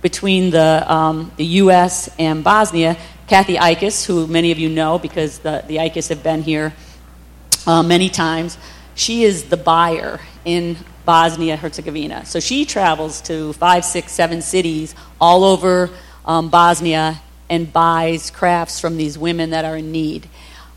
between 0.02 0.52
the, 0.52 0.86
um, 0.92 1.32
the 1.38 1.46
U.S. 1.46 2.10
and 2.20 2.44
Bosnia, 2.44 2.98
Kathy 3.28 3.56
Ickes, 3.56 4.06
who 4.06 4.28
many 4.28 4.52
of 4.52 4.60
you 4.60 4.70
know 4.70 5.00
because 5.00 5.40
the, 5.40 5.64
the 5.68 5.78
Ickes 5.78 6.10
have 6.10 6.24
been 6.24 6.44
here 6.44 6.74
uh, 7.66 7.84
many 7.84 8.10
times, 8.10 8.58
she 8.96 9.24
is 9.24 9.46
the 9.46 9.58
buyer 9.58 10.20
in 10.46 10.78
Bosnia 11.08 11.56
Herzegovina. 11.56 12.26
So 12.26 12.42
she 12.42 12.66
travels 12.66 13.22
to 13.22 13.54
five, 13.54 13.86
six, 13.86 14.12
seven 14.12 14.42
cities 14.42 14.94
all 15.22 15.46
over 15.46 15.90
um, 16.26 16.50
Bosnia 16.50 17.22
and 17.50 17.72
buys 17.72 18.30
crafts 18.30 18.82
from 18.82 18.98
these 18.98 19.18
women 19.18 19.52
that 19.52 19.64
are 19.64 19.78
in 19.78 19.94
need. 19.94 20.28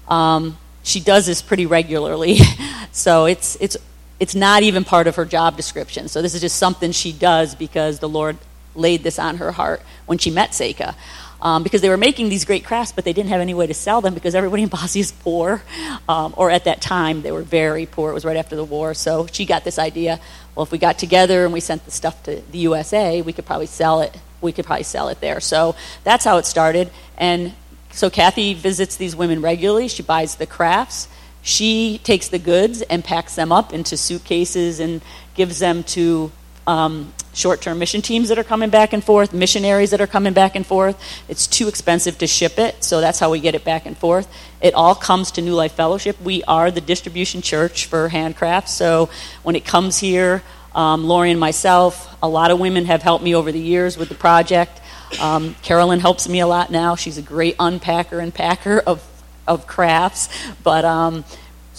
Um, 0.06 0.56
she 0.84 1.00
does 1.00 1.26
this 1.26 1.42
pretty 1.42 1.66
regularly, 1.66 2.38
so 2.92 3.24
it's 3.24 3.56
it's 3.60 3.76
it's 4.20 4.36
not 4.36 4.62
even 4.62 4.84
part 4.84 5.08
of 5.08 5.16
her 5.16 5.24
job 5.24 5.56
description. 5.56 6.06
So 6.06 6.22
this 6.22 6.36
is 6.36 6.40
just 6.40 6.58
something 6.58 6.92
she 6.92 7.10
does 7.10 7.56
because 7.56 7.98
the 7.98 8.08
Lord 8.08 8.38
laid 8.76 9.02
this 9.02 9.18
on 9.18 9.38
her 9.38 9.50
heart 9.50 9.82
when 10.06 10.18
she 10.18 10.30
met 10.30 10.50
Seika 10.50 10.94
um, 11.42 11.62
because 11.62 11.80
they 11.80 11.88
were 11.88 11.96
making 11.96 12.28
these 12.28 12.44
great 12.44 12.64
crafts, 12.64 12.92
but 12.92 13.04
they 13.04 13.12
didn't 13.12 13.30
have 13.30 13.40
any 13.40 13.54
way 13.54 13.66
to 13.66 13.74
sell 13.74 14.00
them 14.00 14.14
because 14.14 14.34
everybody 14.34 14.62
in 14.62 14.68
Bosnia 14.68 15.02
is 15.02 15.12
poor, 15.12 15.62
um, 16.08 16.34
or 16.36 16.50
at 16.50 16.64
that 16.64 16.80
time 16.80 17.22
they 17.22 17.32
were 17.32 17.42
very 17.42 17.86
poor. 17.86 18.10
It 18.10 18.14
was 18.14 18.24
right 18.24 18.36
after 18.36 18.56
the 18.56 18.64
war, 18.64 18.94
so 18.94 19.26
she 19.30 19.46
got 19.46 19.64
this 19.64 19.78
idea. 19.78 20.20
Well, 20.54 20.64
if 20.64 20.72
we 20.72 20.78
got 20.78 20.98
together 20.98 21.44
and 21.44 21.52
we 21.52 21.60
sent 21.60 21.84
the 21.84 21.90
stuff 21.90 22.22
to 22.24 22.42
the 22.50 22.58
USA, 22.58 23.22
we 23.22 23.32
could 23.32 23.46
probably 23.46 23.66
sell 23.66 24.00
it. 24.00 24.18
We 24.40 24.52
could 24.52 24.64
probably 24.64 24.84
sell 24.84 25.08
it 25.08 25.20
there. 25.20 25.40
So 25.40 25.76
that's 26.04 26.24
how 26.24 26.38
it 26.38 26.46
started. 26.46 26.90
And 27.16 27.54
so 27.92 28.10
Kathy 28.10 28.54
visits 28.54 28.96
these 28.96 29.14
women 29.14 29.42
regularly. 29.42 29.88
She 29.88 30.02
buys 30.02 30.36
the 30.36 30.46
crafts. 30.46 31.08
She 31.42 32.00
takes 32.04 32.28
the 32.28 32.38
goods 32.38 32.82
and 32.82 33.04
packs 33.04 33.34
them 33.34 33.52
up 33.52 33.72
into 33.72 33.96
suitcases 33.96 34.80
and 34.80 35.00
gives 35.34 35.58
them 35.58 35.82
to 35.84 36.30
um, 36.70 37.12
short 37.32 37.60
term 37.60 37.78
mission 37.78 38.00
teams 38.00 38.28
that 38.28 38.38
are 38.38 38.44
coming 38.44 38.70
back 38.70 38.92
and 38.92 39.02
forth, 39.02 39.32
missionaries 39.32 39.90
that 39.90 40.00
are 40.00 40.06
coming 40.06 40.32
back 40.32 40.54
and 40.54 40.64
forth. 40.64 40.96
It's 41.28 41.46
too 41.46 41.66
expensive 41.66 42.16
to 42.18 42.26
ship 42.26 42.58
it, 42.58 42.84
so 42.84 43.00
that's 43.00 43.18
how 43.18 43.30
we 43.30 43.40
get 43.40 43.54
it 43.54 43.64
back 43.64 43.86
and 43.86 43.98
forth. 43.98 44.28
It 44.60 44.74
all 44.74 44.94
comes 44.94 45.32
to 45.32 45.42
New 45.42 45.54
Life 45.54 45.72
Fellowship. 45.72 46.20
We 46.22 46.44
are 46.44 46.70
the 46.70 46.80
distribution 46.80 47.42
church 47.42 47.86
for 47.86 48.08
handcrafts, 48.08 48.68
so 48.68 49.10
when 49.42 49.56
it 49.56 49.64
comes 49.64 49.98
here, 49.98 50.42
um, 50.74 51.04
Lori 51.04 51.32
and 51.32 51.40
myself, 51.40 52.16
a 52.22 52.28
lot 52.28 52.52
of 52.52 52.60
women 52.60 52.84
have 52.84 53.02
helped 53.02 53.24
me 53.24 53.34
over 53.34 53.50
the 53.50 53.58
years 53.58 53.98
with 53.98 54.08
the 54.08 54.14
project. 54.14 54.80
Um, 55.20 55.56
Carolyn 55.62 55.98
helps 55.98 56.28
me 56.28 56.38
a 56.38 56.46
lot 56.46 56.70
now. 56.70 56.94
She's 56.94 57.18
a 57.18 57.22
great 57.22 57.56
unpacker 57.58 58.22
and 58.22 58.32
packer 58.32 58.78
of, 58.78 59.04
of 59.48 59.66
crafts, 59.66 60.28
but 60.62 60.84
um, 60.84 61.24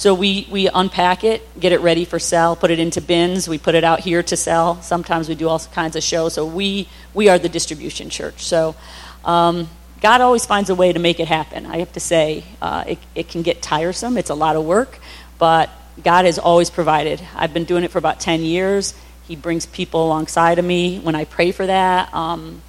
so 0.01 0.15
we, 0.15 0.47
we 0.49 0.67
unpack 0.67 1.23
it, 1.23 1.43
get 1.59 1.73
it 1.73 1.79
ready 1.81 2.05
for 2.05 2.17
sell, 2.17 2.55
put 2.55 2.71
it 2.71 2.79
into 2.79 2.99
bins. 2.99 3.47
We 3.47 3.59
put 3.59 3.75
it 3.75 3.83
out 3.83 3.99
here 3.99 4.23
to 4.23 4.35
sell. 4.35 4.81
Sometimes 4.81 5.29
we 5.29 5.35
do 5.35 5.47
all 5.47 5.59
kinds 5.59 5.95
of 5.95 6.01
shows. 6.01 6.33
So 6.33 6.43
we, 6.43 6.89
we 7.13 7.29
are 7.29 7.37
the 7.37 7.49
distribution 7.49 8.09
church. 8.09 8.43
So 8.43 8.75
um, 9.23 9.69
God 10.01 10.21
always 10.21 10.43
finds 10.43 10.71
a 10.71 10.75
way 10.75 10.91
to 10.91 10.97
make 10.97 11.19
it 11.19 11.27
happen. 11.27 11.67
I 11.67 11.77
have 11.77 11.93
to 11.93 11.99
say, 11.99 12.43
uh, 12.63 12.83
it, 12.87 12.97
it 13.13 13.29
can 13.29 13.43
get 13.43 13.61
tiresome. 13.61 14.17
It's 14.17 14.31
a 14.31 14.33
lot 14.33 14.55
of 14.55 14.65
work, 14.65 14.97
but 15.37 15.69
God 16.03 16.25
has 16.25 16.39
always 16.39 16.71
provided. 16.71 17.21
I've 17.35 17.53
been 17.53 17.65
doing 17.65 17.83
it 17.83 17.91
for 17.91 17.99
about 17.99 18.19
10 18.19 18.41
years. 18.41 18.95
He 19.27 19.35
brings 19.35 19.67
people 19.67 20.07
alongside 20.07 20.57
of 20.57 20.65
me 20.65 20.97
when 20.97 21.13
I 21.13 21.25
pray 21.25 21.51
for 21.51 21.67
that. 21.67 22.11
Um, 22.11 22.63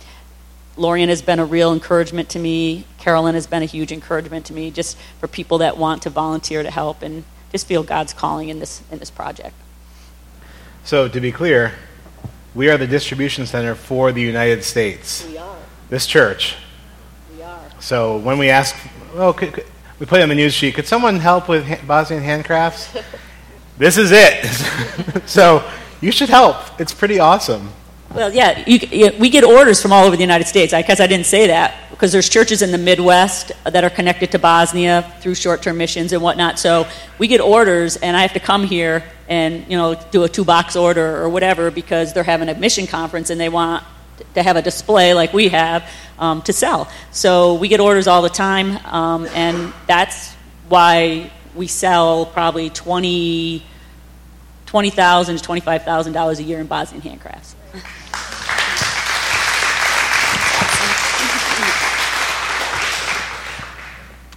Lorian 0.76 1.08
has 1.08 1.22
been 1.22 1.38
a 1.38 1.44
real 1.44 1.72
encouragement 1.72 2.30
to 2.30 2.38
me. 2.38 2.86
Carolyn 2.98 3.34
has 3.34 3.46
been 3.46 3.62
a 3.62 3.66
huge 3.66 3.92
encouragement 3.92 4.46
to 4.46 4.54
me, 4.54 4.70
just 4.70 4.96
for 5.20 5.28
people 5.28 5.58
that 5.58 5.76
want 5.76 6.02
to 6.02 6.10
volunteer 6.10 6.62
to 6.62 6.70
help 6.70 7.02
and 7.02 7.24
just 7.50 7.66
feel 7.66 7.82
God's 7.82 8.12
calling 8.12 8.48
in 8.48 8.58
this 8.58 8.82
in 8.90 8.98
this 8.98 9.10
project. 9.10 9.54
So 10.84 11.08
to 11.08 11.20
be 11.20 11.30
clear, 11.30 11.72
we 12.54 12.68
are 12.70 12.78
the 12.78 12.86
distribution 12.86 13.46
center 13.46 13.74
for 13.74 14.12
the 14.12 14.20
United 14.20 14.64
States. 14.64 15.26
We 15.26 15.38
are. 15.38 15.56
This 15.90 16.06
church. 16.06 16.56
We 17.36 17.42
are. 17.42 17.60
So 17.78 18.16
when 18.18 18.38
we 18.38 18.48
ask, 18.48 18.74
oh, 19.14 19.32
could, 19.32 19.52
could, 19.52 19.66
we 19.98 20.06
put 20.06 20.20
on 20.20 20.28
the 20.28 20.34
news 20.34 20.54
sheet, 20.54 20.74
could 20.74 20.86
someone 20.86 21.18
help 21.18 21.48
with 21.48 21.66
ha- 21.66 21.80
Bosnian 21.86 22.22
handcrafts? 22.22 23.02
this 23.78 23.98
is 23.98 24.10
it. 24.12 25.22
so 25.26 25.68
you 26.00 26.10
should 26.10 26.30
help. 26.30 26.56
It's 26.80 26.92
pretty 26.92 27.18
awesome. 27.18 27.70
Well, 28.14 28.34
yeah, 28.34 28.62
you, 28.66 28.78
you, 28.90 29.10
we 29.18 29.30
get 29.30 29.42
orders 29.42 29.80
from 29.80 29.90
all 29.90 30.04
over 30.04 30.16
the 30.16 30.22
United 30.22 30.46
States. 30.46 30.74
I 30.74 30.82
guess 30.82 31.00
I 31.00 31.06
didn't 31.06 31.24
say 31.24 31.46
that 31.46 31.88
because 31.90 32.12
there's 32.12 32.28
churches 32.28 32.60
in 32.60 32.70
the 32.70 32.76
Midwest 32.76 33.52
that 33.64 33.84
are 33.84 33.90
connected 33.90 34.30
to 34.32 34.38
Bosnia 34.38 35.10
through 35.20 35.34
short-term 35.34 35.78
missions 35.78 36.12
and 36.12 36.22
whatnot. 36.22 36.58
So 36.58 36.86
we 37.18 37.26
get 37.26 37.40
orders, 37.40 37.96
and 37.96 38.14
I 38.14 38.20
have 38.20 38.34
to 38.34 38.40
come 38.40 38.64
here 38.64 39.02
and 39.28 39.66
you 39.66 39.78
know 39.78 39.94
do 40.10 40.24
a 40.24 40.28
two-box 40.28 40.76
order 40.76 41.22
or 41.22 41.30
whatever 41.30 41.70
because 41.70 42.12
they're 42.12 42.22
having 42.22 42.50
a 42.50 42.54
mission 42.54 42.86
conference 42.86 43.30
and 43.30 43.40
they 43.40 43.48
want 43.48 43.82
to 44.34 44.42
have 44.42 44.56
a 44.56 44.62
display 44.62 45.14
like 45.14 45.32
we 45.32 45.48
have 45.48 45.88
um, 46.18 46.42
to 46.42 46.52
sell. 46.52 46.90
So 47.12 47.54
we 47.54 47.68
get 47.68 47.80
orders 47.80 48.08
all 48.08 48.20
the 48.20 48.28
time, 48.28 48.76
um, 48.86 49.26
and 49.28 49.72
that's 49.86 50.34
why 50.68 51.30
we 51.54 51.66
sell 51.66 52.26
probably 52.26 52.68
twenty. 52.68 53.64
$20,000 54.66 55.38
to 55.38 55.46
$25,000 55.46 56.38
a 56.38 56.42
year 56.42 56.58
in 56.58 56.66
Bosnian 56.66 57.02
handcrafts. 57.02 57.54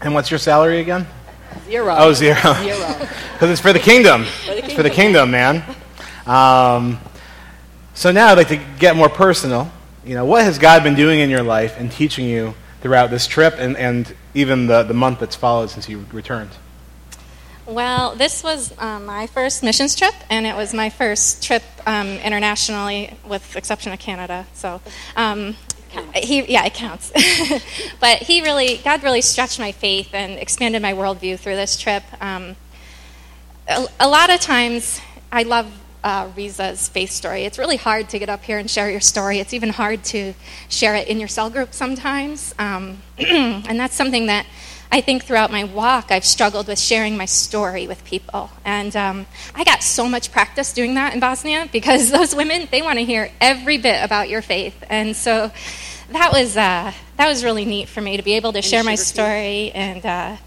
And 0.06 0.14
what's 0.14 0.30
your 0.30 0.38
salary 0.38 0.82
again? 0.82 1.08
Zero. 1.66 1.96
Oh, 1.98 2.14
zero. 2.14 2.36
Zero. 2.62 3.08
Because 3.34 3.50
it's 3.50 3.60
for 3.60 3.74
the 3.74 3.80
kingdom. 3.80 4.24
It's 4.46 4.74
for 4.74 4.84
the 4.84 4.90
kingdom, 4.90 5.32
man. 5.32 5.62
Um, 6.26 7.02
so 7.94 8.14
now 8.14 8.28
I'd 8.28 8.38
like 8.38 8.48
to 8.48 8.62
get 8.80 8.96
more 8.96 9.10
personal. 9.10 9.70
You 10.06 10.14
know, 10.14 10.24
what 10.24 10.44
has 10.44 10.58
God 10.58 10.84
been 10.84 10.96
doing 10.96 11.20
in 11.20 11.30
your 11.30 11.44
life 11.44 11.78
and 11.78 11.92
teaching 11.92 12.30
you 12.30 12.54
throughout 12.80 13.10
this 13.10 13.28
trip 13.28 13.56
and, 13.58 13.76
and 13.76 14.16
even 14.34 14.68
the, 14.68 14.84
the 14.84 14.94
month 14.94 15.20
that's 15.20 15.36
followed 15.36 15.70
since 15.70 15.90
you 15.90 16.06
returned? 16.14 16.52
Well, 17.66 18.16
this 18.16 18.42
was 18.42 18.74
um, 18.78 19.08
my 19.08 19.28
first 19.28 19.64
missions 19.64 19.96
trip, 19.96 20.14
and 20.30 20.46
it 20.46 20.56
was 20.56 20.74
my 20.74 20.92
first 20.92 21.44
trip 21.44 21.64
um, 21.88 22.08
internationally, 22.08 23.18
with 23.28 23.56
exception 23.56 23.92
of 23.92 24.00
Canada. 24.00 24.46
So, 24.54 24.82
um, 25.18 25.58
he, 26.16 26.44
yeah, 26.52 26.66
it 26.66 26.74
counts. 26.74 27.12
but 28.00 28.20
he 28.20 28.42
really, 28.42 28.78
God 28.78 29.04
really 29.04 29.22
stretched 29.22 29.60
my 29.60 29.72
faith 29.72 30.10
and 30.14 30.34
expanded 30.34 30.82
my 30.82 30.94
worldview 30.94 31.40
through 31.40 31.56
this 31.56 31.78
trip. 31.78 32.04
Um, 32.22 32.56
a, 33.68 33.88
a, 34.00 34.08
lot 34.08 34.30
of 34.30 34.40
times, 34.40 35.00
I 35.32 35.44
love 35.44 35.72
uh, 36.04 36.30
Riza's 36.36 36.88
faith 36.88 37.10
story. 37.10 37.46
It's 37.46 37.58
really 37.58 37.78
hard 37.78 38.10
to 38.10 38.20
get 38.20 38.30
up 38.30 38.44
here 38.44 38.60
and 38.60 38.70
share 38.70 38.90
your 38.90 39.02
story. 39.02 39.40
It's 39.40 39.54
even 39.54 39.70
hard 39.70 40.04
to 40.06 40.34
share 40.70 40.96
it 40.96 41.08
in 41.08 41.20
your 41.20 41.28
cell 41.28 41.50
group 41.50 41.74
sometimes, 41.74 42.54
um, 42.60 43.02
and 43.18 43.80
that's 43.80 43.96
something 43.96 44.28
that 44.28 44.46
I 44.92 45.02
think 45.02 45.26
throughout 45.26 45.52
my 45.52 45.64
walk, 45.64 46.12
I've 46.12 46.26
struggled 46.26 46.68
with 46.68 46.80
sharing 46.80 47.18
my 47.18 47.26
story 47.26 47.88
with 47.88 48.04
people. 48.06 48.50
And 48.64 48.96
um, 48.96 49.26
I 49.54 49.64
got 49.64 49.84
so 49.84 50.08
much 50.08 50.32
practice 50.32 50.74
doing 50.74 50.96
that 50.96 51.14
in 51.14 51.20
Bosnia 51.20 51.68
because 51.72 52.12
those 52.18 52.36
women, 52.36 52.68
they 52.72 52.82
want 52.82 53.00
to 53.00 53.06
hear 53.06 53.32
every 53.42 53.78
bit 53.78 54.04
about 54.04 54.30
your 54.30 54.42
faith. 54.42 54.76
And 54.90 55.16
so 55.16 55.52
that 56.12 56.32
was, 56.32 56.56
uh, 56.56 56.94
that 57.18 57.28
was 57.28 57.44
really 57.44 57.66
neat 57.66 57.90
for 57.90 58.02
me 58.02 58.18
to 58.18 58.24
be 58.24 58.34
able 58.34 58.54
to 58.54 58.62
share 58.62 58.84
my 58.84 58.96
story 58.96 59.72
and 59.72 60.06
uh, 60.06 60.38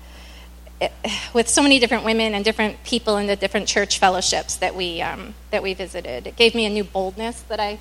it, 0.80 0.92
with 1.34 1.48
so 1.48 1.62
many 1.62 1.78
different 1.78 2.04
women 2.04 2.34
and 2.34 2.44
different 2.44 2.82
people 2.84 3.16
in 3.16 3.26
the 3.26 3.36
different 3.36 3.68
church 3.68 3.98
fellowships 3.98 4.56
that 4.56 4.74
we, 4.74 5.02
um, 5.02 5.34
that 5.50 5.62
we 5.62 5.74
visited. 5.74 6.26
It 6.26 6.36
gave 6.36 6.54
me 6.54 6.64
a 6.64 6.70
new 6.70 6.84
boldness 6.84 7.42
that 7.42 7.60
I 7.60 7.78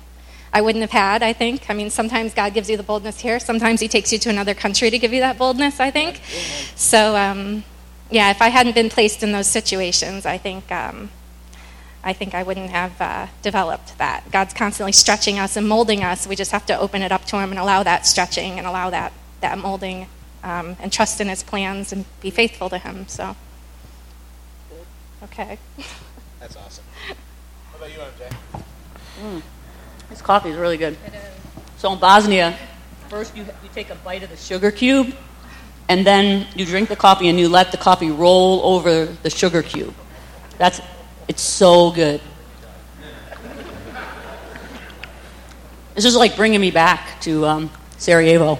I 0.52 0.60
wouldn't 0.60 0.82
have 0.82 0.90
had, 0.90 1.22
I 1.22 1.32
think. 1.32 1.68
I 1.68 1.74
mean, 1.74 1.90
sometimes 1.90 2.34
God 2.34 2.54
gives 2.54 2.70
you 2.70 2.76
the 2.76 2.82
boldness 2.82 3.20
here, 3.20 3.38
sometimes 3.38 3.80
He 3.80 3.88
takes 3.88 4.12
you 4.12 4.18
to 4.20 4.30
another 4.30 4.54
country 4.54 4.90
to 4.90 4.98
give 4.98 5.12
you 5.12 5.20
that 5.20 5.38
boldness, 5.38 5.80
I 5.80 5.90
think. 5.90 6.20
So, 6.74 7.16
um, 7.16 7.64
yeah, 8.10 8.30
if 8.30 8.40
I 8.40 8.48
hadn't 8.48 8.74
been 8.74 8.88
placed 8.88 9.22
in 9.22 9.32
those 9.32 9.46
situations, 9.46 10.26
I 10.26 10.38
think. 10.38 10.70
Um, 10.72 11.10
I 12.02 12.12
think 12.12 12.34
I 12.34 12.42
wouldn't 12.42 12.70
have 12.70 13.00
uh, 13.00 13.26
developed 13.42 13.98
that. 13.98 14.30
God's 14.30 14.54
constantly 14.54 14.92
stretching 14.92 15.38
us 15.38 15.56
and 15.56 15.68
molding 15.68 16.04
us. 16.04 16.26
We 16.26 16.36
just 16.36 16.52
have 16.52 16.64
to 16.66 16.78
open 16.78 17.02
it 17.02 17.10
up 17.10 17.24
to 17.26 17.38
Him 17.38 17.50
and 17.50 17.58
allow 17.58 17.82
that 17.82 18.06
stretching 18.06 18.58
and 18.58 18.66
allow 18.66 18.88
that, 18.90 19.12
that 19.40 19.58
molding 19.58 20.06
um, 20.42 20.76
and 20.80 20.92
trust 20.92 21.20
in 21.20 21.28
His 21.28 21.42
plans 21.42 21.92
and 21.92 22.04
be 22.20 22.30
faithful 22.30 22.70
to 22.70 22.78
Him. 22.78 23.08
So, 23.08 23.36
okay. 25.24 25.58
That's 26.40 26.56
awesome. 26.56 26.84
How 27.72 27.76
about 27.76 27.92
you, 27.92 27.98
MJ? 27.98 28.62
Mm. 29.20 29.42
This 30.10 30.22
coffee 30.22 30.50
is 30.50 30.56
really 30.56 30.76
good. 30.76 30.96
So 31.76 31.92
in 31.92 31.98
Bosnia, 31.98 32.56
first 33.08 33.36
you, 33.36 33.44
you 33.44 33.68
take 33.74 33.90
a 33.90 33.94
bite 33.96 34.22
of 34.22 34.30
the 34.30 34.36
sugar 34.36 34.70
cube, 34.70 35.14
and 35.88 36.06
then 36.06 36.46
you 36.54 36.64
drink 36.64 36.88
the 36.88 36.96
coffee 36.96 37.28
and 37.28 37.38
you 37.38 37.48
let 37.48 37.72
the 37.72 37.78
coffee 37.78 38.10
roll 38.10 38.60
over 38.64 39.04
the 39.04 39.30
sugar 39.30 39.62
cube. 39.62 39.94
That's 40.58 40.80
it's 41.28 41.42
so 41.42 41.90
good. 41.90 42.20
This 45.94 46.04
is 46.04 46.16
like 46.16 46.36
bringing 46.36 46.60
me 46.60 46.70
back 46.70 47.20
to 47.22 47.44
um, 47.44 47.70
Sarajevo. 47.98 48.56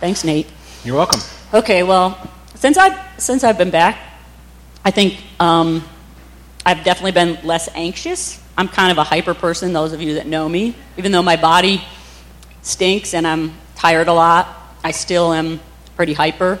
Thanks, 0.00 0.24
Nate. 0.24 0.46
You're 0.84 0.96
welcome. 0.96 1.20
Okay, 1.52 1.82
well, 1.82 2.18
since 2.54 2.76
I've 2.76 2.98
since 3.20 3.44
I've 3.44 3.58
been 3.58 3.70
back, 3.70 3.98
I 4.84 4.90
think 4.90 5.18
um, 5.38 5.84
I've 6.64 6.84
definitely 6.84 7.12
been 7.12 7.38
less 7.44 7.68
anxious. 7.74 8.42
I'm 8.58 8.66
kind 8.66 8.90
of 8.90 8.98
a 8.98 9.04
hyper 9.04 9.34
person. 9.34 9.72
Those 9.72 9.92
of 9.92 10.02
you 10.02 10.14
that 10.14 10.26
know 10.26 10.48
me, 10.48 10.74
even 10.96 11.12
though 11.12 11.22
my 11.22 11.36
body 11.36 11.80
stinks 12.62 13.14
and 13.14 13.24
I'm 13.24 13.52
tired 13.76 14.08
a 14.08 14.12
lot, 14.12 14.48
I 14.82 14.90
still 14.90 15.32
am 15.32 15.60
pretty 15.94 16.12
hyper. 16.12 16.58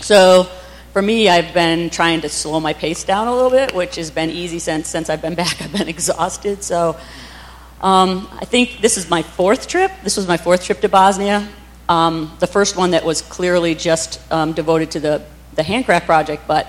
So 0.00 0.44
for 0.94 1.02
me, 1.02 1.28
I've 1.28 1.52
been 1.52 1.90
trying 1.90 2.22
to 2.22 2.30
slow 2.30 2.60
my 2.60 2.72
pace 2.72 3.04
down 3.04 3.28
a 3.28 3.34
little 3.34 3.50
bit, 3.50 3.74
which 3.74 3.96
has 3.96 4.10
been 4.10 4.30
easy 4.30 4.58
since 4.58 4.88
since 4.88 5.10
I've 5.10 5.20
been 5.20 5.34
back. 5.42 5.60
I've 5.60 5.70
been 5.70 5.86
exhausted, 5.86 6.64
so 6.64 6.96
um, 7.82 8.26
I 8.40 8.46
think 8.46 8.80
this 8.80 8.96
is 8.96 9.10
my 9.10 9.20
fourth 9.20 9.68
trip. 9.68 9.92
This 10.02 10.16
was 10.16 10.26
my 10.26 10.38
fourth 10.38 10.64
trip 10.64 10.80
to 10.80 10.88
Bosnia. 10.88 11.46
Um, 11.90 12.34
the 12.40 12.46
first 12.46 12.74
one 12.74 12.92
that 12.92 13.04
was 13.04 13.20
clearly 13.20 13.74
just 13.74 14.18
um, 14.32 14.54
devoted 14.54 14.92
to 14.92 15.00
the 15.00 15.22
the 15.56 15.62
handcraft 15.62 16.06
project, 16.06 16.44
but 16.48 16.68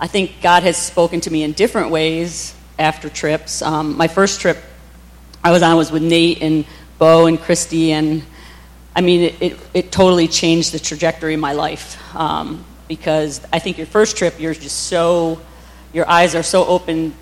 I 0.00 0.06
think 0.06 0.40
God 0.40 0.62
has 0.62 0.78
spoken 0.78 1.20
to 1.20 1.30
me 1.30 1.42
in 1.42 1.52
different 1.52 1.90
ways 1.90 2.54
after 2.78 3.08
trips. 3.08 3.62
Um, 3.62 3.96
my 3.96 4.08
first 4.08 4.40
trip 4.40 4.58
I 5.42 5.50
was 5.50 5.62
on 5.62 5.76
was 5.76 5.92
with 5.92 6.02
Nate 6.02 6.42
and 6.42 6.64
Bo 6.98 7.26
and 7.26 7.38
Christy, 7.38 7.92
and 7.92 8.24
I 8.96 9.00
mean, 9.00 9.22
it, 9.22 9.42
it, 9.42 9.58
it 9.74 9.92
totally 9.92 10.28
changed 10.28 10.72
the 10.72 10.78
trajectory 10.78 11.34
of 11.34 11.40
my 11.40 11.52
life. 11.52 11.98
Um, 12.14 12.64
because 12.88 13.40
I 13.52 13.58
think 13.58 13.78
your 13.78 13.86
first 13.86 14.16
trip, 14.16 14.38
you're 14.38 14.54
just 14.54 14.84
so, 14.84 15.40
your 15.92 16.08
eyes 16.08 16.34
are 16.34 16.42
so 16.42 16.66
open 16.66 17.14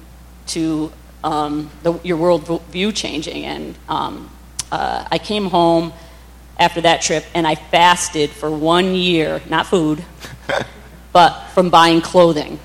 to 0.48 0.92
um, 1.22 1.70
the, 1.82 1.98
your 2.02 2.16
world 2.16 2.62
view 2.70 2.92
changing. 2.92 3.44
And 3.44 3.78
um, 3.88 4.30
uh, 4.70 5.06
I 5.10 5.18
came 5.18 5.46
home 5.46 5.92
after 6.58 6.80
that 6.82 7.02
trip 7.02 7.24
and 7.34 7.46
I 7.46 7.54
fasted 7.54 8.30
for 8.30 8.50
one 8.50 8.94
year, 8.94 9.40
not 9.48 9.66
food, 9.66 10.04
but 11.12 11.46
from 11.54 11.70
buying 11.70 12.00
clothing. 12.00 12.58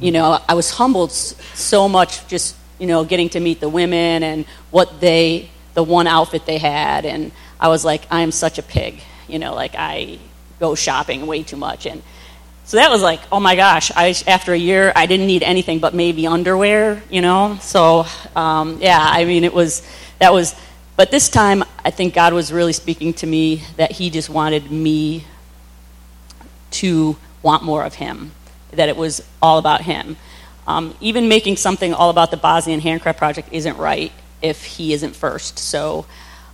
You 0.00 0.12
know, 0.12 0.38
I 0.48 0.54
was 0.54 0.70
humbled 0.70 1.12
so 1.12 1.88
much 1.88 2.26
just, 2.26 2.56
you 2.78 2.86
know, 2.86 3.04
getting 3.04 3.28
to 3.30 3.40
meet 3.40 3.60
the 3.60 3.68
women 3.68 4.22
and 4.22 4.46
what 4.70 5.00
they, 5.00 5.50
the 5.74 5.82
one 5.82 6.06
outfit 6.06 6.46
they 6.46 6.58
had. 6.58 7.04
And 7.04 7.32
I 7.60 7.68
was 7.68 7.84
like, 7.84 8.02
I 8.10 8.22
am 8.22 8.32
such 8.32 8.58
a 8.58 8.62
pig. 8.62 9.02
You 9.28 9.38
know, 9.38 9.54
like 9.54 9.74
I 9.76 10.18
go 10.58 10.74
shopping 10.74 11.26
way 11.26 11.42
too 11.42 11.56
much. 11.56 11.86
And 11.86 12.02
so 12.64 12.76
that 12.76 12.90
was 12.90 13.02
like, 13.02 13.20
oh 13.32 13.40
my 13.40 13.56
gosh, 13.56 13.90
I, 13.96 14.14
after 14.28 14.52
a 14.52 14.56
year, 14.56 14.92
I 14.94 15.06
didn't 15.06 15.26
need 15.26 15.42
anything 15.42 15.80
but 15.80 15.92
maybe 15.92 16.28
underwear, 16.28 17.02
you 17.10 17.20
know? 17.20 17.58
So, 17.60 18.06
um, 18.36 18.78
yeah, 18.80 18.98
I 19.00 19.24
mean, 19.24 19.42
it 19.42 19.52
was, 19.52 19.84
that 20.20 20.32
was, 20.32 20.54
but 20.96 21.10
this 21.10 21.28
time, 21.28 21.64
I 21.84 21.90
think 21.90 22.14
God 22.14 22.32
was 22.32 22.52
really 22.52 22.72
speaking 22.72 23.12
to 23.14 23.26
me 23.26 23.64
that 23.76 23.90
He 23.90 24.08
just 24.08 24.30
wanted 24.30 24.70
me 24.70 25.24
to 26.72 27.16
want 27.42 27.64
more 27.64 27.84
of 27.84 27.94
Him, 27.94 28.30
that 28.72 28.88
it 28.88 28.96
was 28.96 29.22
all 29.42 29.58
about 29.58 29.82
Him. 29.82 30.16
Um, 30.66 30.94
even 31.00 31.28
making 31.28 31.56
something 31.56 31.94
all 31.94 32.10
about 32.10 32.30
the 32.30 32.36
Bosnian 32.36 32.80
Handcraft 32.80 33.18
Project 33.18 33.48
isn't 33.52 33.76
right 33.76 34.12
if 34.42 34.64
He 34.64 34.92
isn't 34.92 35.16
first. 35.16 35.58
So, 35.58 36.06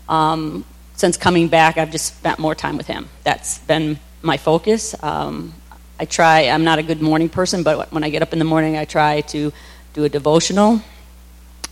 um, 0.09 0.65
since 0.95 1.17
coming 1.17 1.49
back, 1.49 1.77
I've 1.77 1.91
just 1.91 2.17
spent 2.17 2.39
more 2.39 2.55
time 2.55 2.77
with 2.77 2.87
Him. 2.87 3.09
That's 3.25 3.59
been 3.59 3.99
my 4.23 4.37
focus. 4.37 4.95
Um, 5.03 5.53
I 5.99 6.05
try, 6.05 6.43
I'm 6.49 6.65
not 6.65 6.79
a 6.79 6.83
good 6.83 7.01
morning 7.01 7.29
person, 7.29 7.63
but 7.63 7.93
when 7.93 8.05
I 8.05 8.11
get 8.11 8.23
up 8.23 8.33
in 8.33 8.39
the 8.39 8.45
morning, 8.45 8.77
I 8.77 8.85
try 8.85 9.23
to 9.23 9.53
do 9.95 10.05
a 10.05 10.09
devotional. 10.09 10.81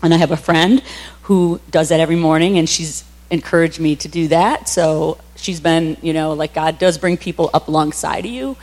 And 0.02 0.12
I 0.12 0.18
have 0.18 0.30
a 0.30 0.36
friend 0.36 0.82
who 1.22 1.60
does 1.70 1.88
that 1.88 2.00
every 2.00 2.16
morning, 2.16 2.58
and 2.58 2.68
she's 2.68 3.04
encouraged 3.30 3.80
me 3.80 3.96
to 3.96 4.08
do 4.08 4.28
that. 4.28 4.68
So 4.68 5.18
she's 5.36 5.60
been, 5.60 5.96
you 6.02 6.12
know, 6.12 6.32
like 6.34 6.54
God 6.54 6.78
does 6.78 6.98
bring 6.98 7.16
people 7.16 7.50
up 7.54 7.68
alongside 7.68 8.26
of 8.26 8.30
you 8.30 8.56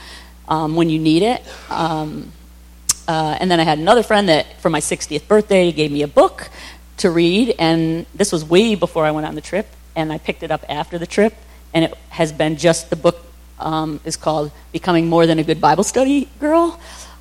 um, 0.48 0.76
when 0.76 0.90
you 0.90 1.00
need 1.00 1.24
it. 1.24 1.44
Um, 1.70 2.32
uh, 3.08 3.38
and 3.40 3.50
then 3.50 3.60
I 3.60 3.64
had 3.64 3.80
another 3.80 4.04
friend 4.04 4.30
that, 4.30 4.62
for 4.62 4.70
my 4.70 4.80
60th 4.80 5.28
birthday, 5.28 5.72
gave 5.72 5.92
me 5.92 6.02
a 6.02 6.08
book 6.08 6.50
to 6.98 7.10
read. 7.10 7.56
And 7.60 8.06
this 8.14 8.32
was 8.32 8.46
way 8.46 8.76
before 8.76 9.06
I 9.06 9.12
went 9.12 9.28
on 9.28 9.36
the 9.36 9.42
trip. 9.42 9.68
And 9.96 10.14
I 10.14 10.18
picked 10.18 10.44
it 10.44 10.52
up 10.52 10.64
after 10.70 10.98
the 10.98 11.08
trip. 11.08 11.34
And 11.74 11.86
it 11.86 11.94
has 12.10 12.32
been 12.32 12.58
just 12.58 12.90
the 12.90 12.96
book 12.96 13.26
um, 13.60 14.00
is 14.06 14.18
called 14.18 14.52
Becoming 14.72 15.08
More 15.08 15.26
Than 15.26 15.40
a 15.40 15.44
Good 15.44 15.62
Bible 15.62 15.84
Study 15.84 16.30
Girl. 16.40 16.80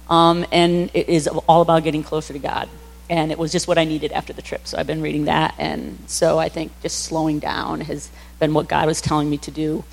Um, 0.08 0.44
and 0.50 0.90
it 0.94 1.08
is 1.08 1.28
all 1.28 1.62
about 1.62 1.84
getting 1.84 2.02
closer 2.02 2.32
to 2.32 2.38
God. 2.38 2.68
And 3.08 3.32
it 3.32 3.38
was 3.38 3.50
just 3.50 3.66
what 3.66 3.78
I 3.78 3.84
needed 3.84 4.12
after 4.12 4.32
the 4.32 4.42
trip. 4.42 4.66
So 4.66 4.78
I've 4.78 4.86
been 4.86 5.02
reading 5.02 5.24
that. 5.24 5.54
And 5.58 5.98
so 6.06 6.38
I 6.38 6.48
think 6.48 6.72
just 6.82 7.04
slowing 7.04 7.38
down 7.40 7.80
has 7.82 8.10
been 8.38 8.54
what 8.54 8.68
God 8.68 8.86
was 8.86 9.00
telling 9.00 9.28
me 9.28 9.38
to 9.38 9.50
do, 9.50 9.84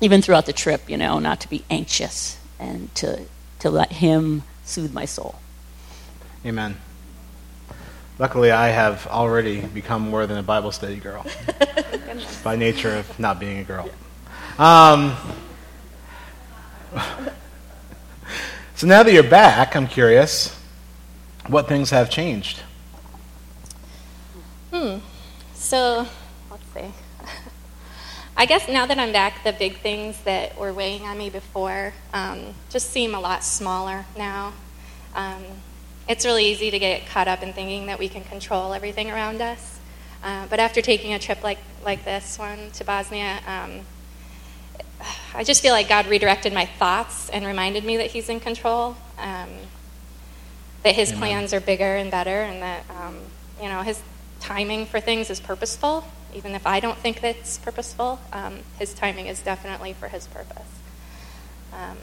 even 0.00 0.22
throughout 0.22 0.46
the 0.46 0.52
trip, 0.52 0.88
you 0.88 0.96
know, 0.96 1.18
not 1.18 1.40
to 1.40 1.48
be 1.48 1.64
anxious 1.70 2.38
and 2.58 2.94
to, 2.96 3.24
to 3.60 3.70
let 3.70 3.92
Him 3.92 4.42
soothe 4.64 4.92
my 4.92 5.04
soul. 5.04 5.36
Amen. 6.44 6.76
Luckily, 8.18 8.50
I 8.50 8.68
have 8.68 9.06
already 9.06 9.60
become 9.60 10.02
more 10.02 10.26
than 10.26 10.38
a 10.38 10.42
Bible 10.42 10.72
study 10.72 10.96
girl 10.96 11.24
by 12.44 12.56
nature 12.56 12.96
of 12.96 13.18
not 13.18 13.38
being 13.38 13.58
a 13.58 13.64
girl. 13.64 13.88
Um, 14.58 15.16
so 18.74 18.86
now 18.86 19.04
that 19.04 19.12
you're 19.12 19.22
back, 19.22 19.76
I'm 19.76 19.86
curious, 19.86 20.54
what 21.46 21.68
things 21.68 21.90
have 21.90 22.10
changed? 22.10 22.60
Hmm. 24.72 24.98
So, 25.54 26.06
let's 26.50 26.64
see. 26.74 26.92
I 28.40 28.46
guess 28.46 28.68
now 28.68 28.86
that 28.86 29.00
I'm 29.00 29.10
back, 29.10 29.42
the 29.42 29.52
big 29.52 29.78
things 29.78 30.20
that 30.20 30.56
were 30.56 30.72
weighing 30.72 31.02
on 31.02 31.18
me 31.18 31.28
before 31.28 31.92
um, 32.14 32.54
just 32.70 32.90
seem 32.90 33.12
a 33.12 33.18
lot 33.18 33.42
smaller 33.42 34.06
now. 34.16 34.52
Um, 35.16 35.42
it's 36.08 36.24
really 36.24 36.44
easy 36.44 36.70
to 36.70 36.78
get 36.78 37.04
caught 37.08 37.26
up 37.26 37.42
in 37.42 37.52
thinking 37.52 37.86
that 37.86 37.98
we 37.98 38.08
can 38.08 38.22
control 38.22 38.72
everything 38.72 39.10
around 39.10 39.42
us. 39.42 39.80
Uh, 40.22 40.46
but 40.48 40.60
after 40.60 40.80
taking 40.80 41.14
a 41.14 41.18
trip 41.18 41.42
like, 41.42 41.58
like 41.84 42.04
this 42.04 42.38
one 42.38 42.70
to 42.74 42.84
Bosnia, 42.84 43.40
um, 43.44 43.80
I 45.34 45.42
just 45.42 45.60
feel 45.60 45.72
like 45.72 45.88
God 45.88 46.06
redirected 46.06 46.52
my 46.52 46.64
thoughts 46.64 47.30
and 47.30 47.44
reminded 47.44 47.84
me 47.84 47.96
that 47.96 48.12
He's 48.12 48.28
in 48.28 48.38
control, 48.38 48.96
um, 49.18 49.48
that 50.84 50.94
His 50.94 51.08
Amen. 51.10 51.18
plans 51.18 51.52
are 51.52 51.60
bigger 51.60 51.96
and 51.96 52.08
better, 52.08 52.42
and 52.42 52.62
that 52.62 52.84
um, 52.88 53.18
you 53.60 53.68
know 53.68 53.82
His 53.82 54.00
timing 54.38 54.86
for 54.86 55.00
things 55.00 55.28
is 55.28 55.40
purposeful. 55.40 56.04
Even 56.38 56.54
if 56.54 56.68
I 56.68 56.78
don't 56.78 56.96
think 56.96 57.20
that's 57.20 57.58
purposeful, 57.58 58.20
um, 58.32 58.60
His 58.78 58.94
timing 58.94 59.26
is 59.26 59.42
definitely 59.42 59.92
for 59.92 60.06
His 60.06 60.28
purpose. 60.28 60.68
Um, 61.72 61.96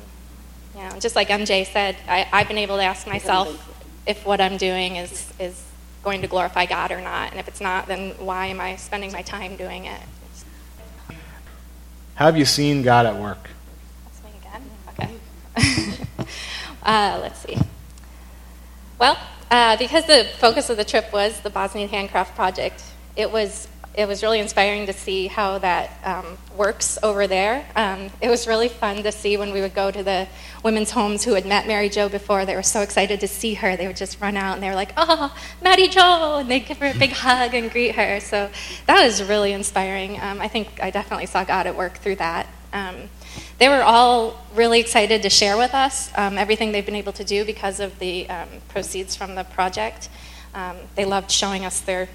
you 0.75 0.81
know, 0.81 0.99
just 0.99 1.15
like 1.15 1.29
MJ 1.29 1.65
said, 1.65 1.95
I, 2.05 2.27
I've 2.33 2.49
been 2.49 2.57
able 2.57 2.75
to 2.75 2.83
ask 2.83 3.07
myself 3.07 3.47
if 4.05 4.25
what 4.25 4.41
I'm 4.41 4.57
doing 4.57 4.97
is 4.97 5.31
is 5.39 5.63
going 6.03 6.21
to 6.21 6.27
glorify 6.27 6.65
God 6.65 6.91
or 6.91 6.99
not, 6.99 7.31
and 7.31 7.39
if 7.39 7.47
it's 7.47 7.61
not, 7.61 7.87
then 7.87 8.11
why 8.19 8.47
am 8.47 8.59
I 8.59 8.75
spending 8.75 9.13
my 9.13 9.21
time 9.21 9.55
doing 9.55 9.85
it? 9.85 10.01
Have 12.15 12.35
you 12.35 12.43
seen 12.43 12.81
God 12.81 13.05
at 13.05 13.15
work? 13.15 13.49
That's 14.03 14.21
me 14.21 14.31
again? 14.41 15.17
Okay. 15.63 16.27
uh, 16.83 17.19
let's 17.21 17.39
see. 17.39 17.57
Well, 18.99 19.17
uh, 19.49 19.77
because 19.77 20.05
the 20.07 20.27
focus 20.39 20.69
of 20.69 20.75
the 20.75 20.83
trip 20.83 21.13
was 21.13 21.39
the 21.39 21.49
Bosnian 21.49 21.87
Handcraft 21.87 22.35
Project, 22.35 22.83
it 23.15 23.31
was 23.31 23.69
it 23.97 24.07
was 24.07 24.21
really 24.21 24.39
inspiring 24.39 24.85
to 24.87 24.93
see 24.93 25.27
how 25.27 25.57
that 25.59 25.89
um, 26.03 26.37
works 26.57 26.97
over 27.01 27.27
there. 27.27 27.65
Um, 27.75 28.09
it 28.21 28.29
was 28.29 28.45
really 28.45 28.67
fun 28.67 29.03
to 29.03 29.11
see 29.11 29.37
when 29.37 29.53
we 29.53 29.61
would 29.61 29.73
go 29.73 29.89
to 29.89 30.03
the 30.03 30.27
women's 30.63 30.91
homes 30.91 31.23
who 31.23 31.33
had 31.33 31.45
met 31.45 31.65
Mary 31.65 31.87
Jo 31.87 32.09
before. 32.09 32.45
They 32.45 32.55
were 32.55 32.63
so 32.63 32.81
excited 32.81 33.21
to 33.21 33.27
see 33.27 33.53
her. 33.53 33.77
They 33.77 33.87
would 33.87 33.95
just 33.95 34.19
run 34.19 34.35
out 34.35 34.55
and 34.55 34.63
they 34.63 34.67
were 34.67 34.75
like, 34.75 34.91
"Oh, 34.97 35.33
Mary 35.61 35.87
Jo!" 35.87 36.37
and 36.39 36.51
they'd 36.51 36.65
give 36.65 36.77
her 36.79 36.87
a 36.87 36.97
big 36.97 37.11
hug 37.11 37.53
and 37.53 37.71
greet 37.71 37.95
her. 37.95 38.19
So 38.19 38.49
that 38.85 39.03
was 39.03 39.23
really 39.23 39.53
inspiring. 39.53 40.19
Um, 40.19 40.41
I 40.41 40.49
think 40.49 40.79
I 40.81 40.91
definitely 40.91 41.27
saw 41.27 41.45
God 41.45 41.65
at 41.65 41.77
work 41.77 41.97
through 41.97 42.15
that. 42.17 42.47
Um, 42.73 42.95
they 43.59 43.69
were 43.69 43.83
all 43.83 44.43
really 44.53 44.81
excited 44.81 45.21
to 45.21 45.29
share 45.29 45.55
with 45.57 45.73
us 45.73 46.11
um, 46.17 46.37
everything 46.37 46.73
they've 46.73 46.85
been 46.85 46.95
able 46.95 47.13
to 47.13 47.23
do 47.23 47.45
because 47.45 47.79
of 47.79 47.97
the 47.99 48.29
um, 48.29 48.49
proceeds 48.67 49.15
from 49.15 49.35
the 49.35 49.45
project. 49.45 50.09
they 50.95 51.05
loved 51.05 51.31
showing 51.31 51.63
us 51.63 51.79
their 51.79 52.09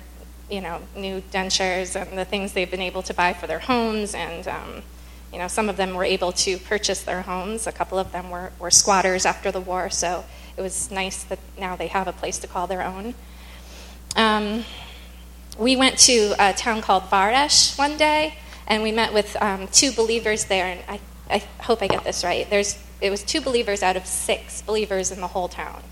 you 0.51 0.61
know, 0.61 0.81
new 0.97 1.23
dentures 1.33 1.95
and 2.01 2.19
the 2.19 2.25
things 2.25 2.53
they've 2.53 2.71
been 2.71 2.81
able 2.81 3.03
to 3.03 3.15
buy 3.15 3.33
for 3.33 3.47
their 3.47 3.61
homes. 3.61 4.15
And, 4.15 4.47
um, 4.49 4.83
you 5.33 5.39
know, 5.39 5.49
some 5.49 5.69
of 5.69 5.77
them 5.77 5.95
were 5.95 6.05
able 6.05 6.33
to 6.33 6.59
purchase 6.59 7.03
their 7.03 7.23
homes. 7.23 7.67
A 7.67 7.73
couple 7.73 7.99
of 7.99 8.13
them 8.13 8.31
were, 8.31 8.53
were 8.59 8.71
squatters 8.71 9.25
after 9.25 9.51
the 9.51 9.61
war. 9.61 9.91
So 9.91 10.25
it 10.57 10.63
was 10.63 10.91
nice 10.91 11.23
that 11.25 11.39
now 11.59 11.77
they 11.77 11.87
have 11.87 12.09
a 12.09 12.13
place 12.13 12.39
to 12.41 12.47
call 12.47 12.67
their 12.67 12.83
own. 12.83 13.15
Um, 14.17 14.65
we 15.59 15.77
went 15.77 15.99
to 16.01 16.35
a 16.39 16.53
town 16.53 16.83
called 16.83 17.05
Varesh 17.05 17.79
one 17.79 17.97
day, 17.97 18.35
and 18.67 18.83
we 18.83 18.93
met 18.93 19.13
with 19.13 19.41
um, 19.41 19.69
two 19.69 19.93
believers 19.93 20.47
there. 20.47 20.67
And 20.67 20.81
I, 20.89 21.01
I 21.31 21.39
hope 21.63 21.83
I 21.83 21.87
get 21.87 22.03
this 22.03 22.25
right. 22.25 22.49
There's, 22.51 22.79
it 23.01 23.11
was 23.11 23.23
two 23.23 23.41
believers 23.41 23.83
out 23.83 23.97
of 23.97 24.07
six 24.07 24.63
believers 24.63 25.13
in 25.13 25.21
the 25.21 25.29
whole 25.29 25.49
town. 25.49 25.83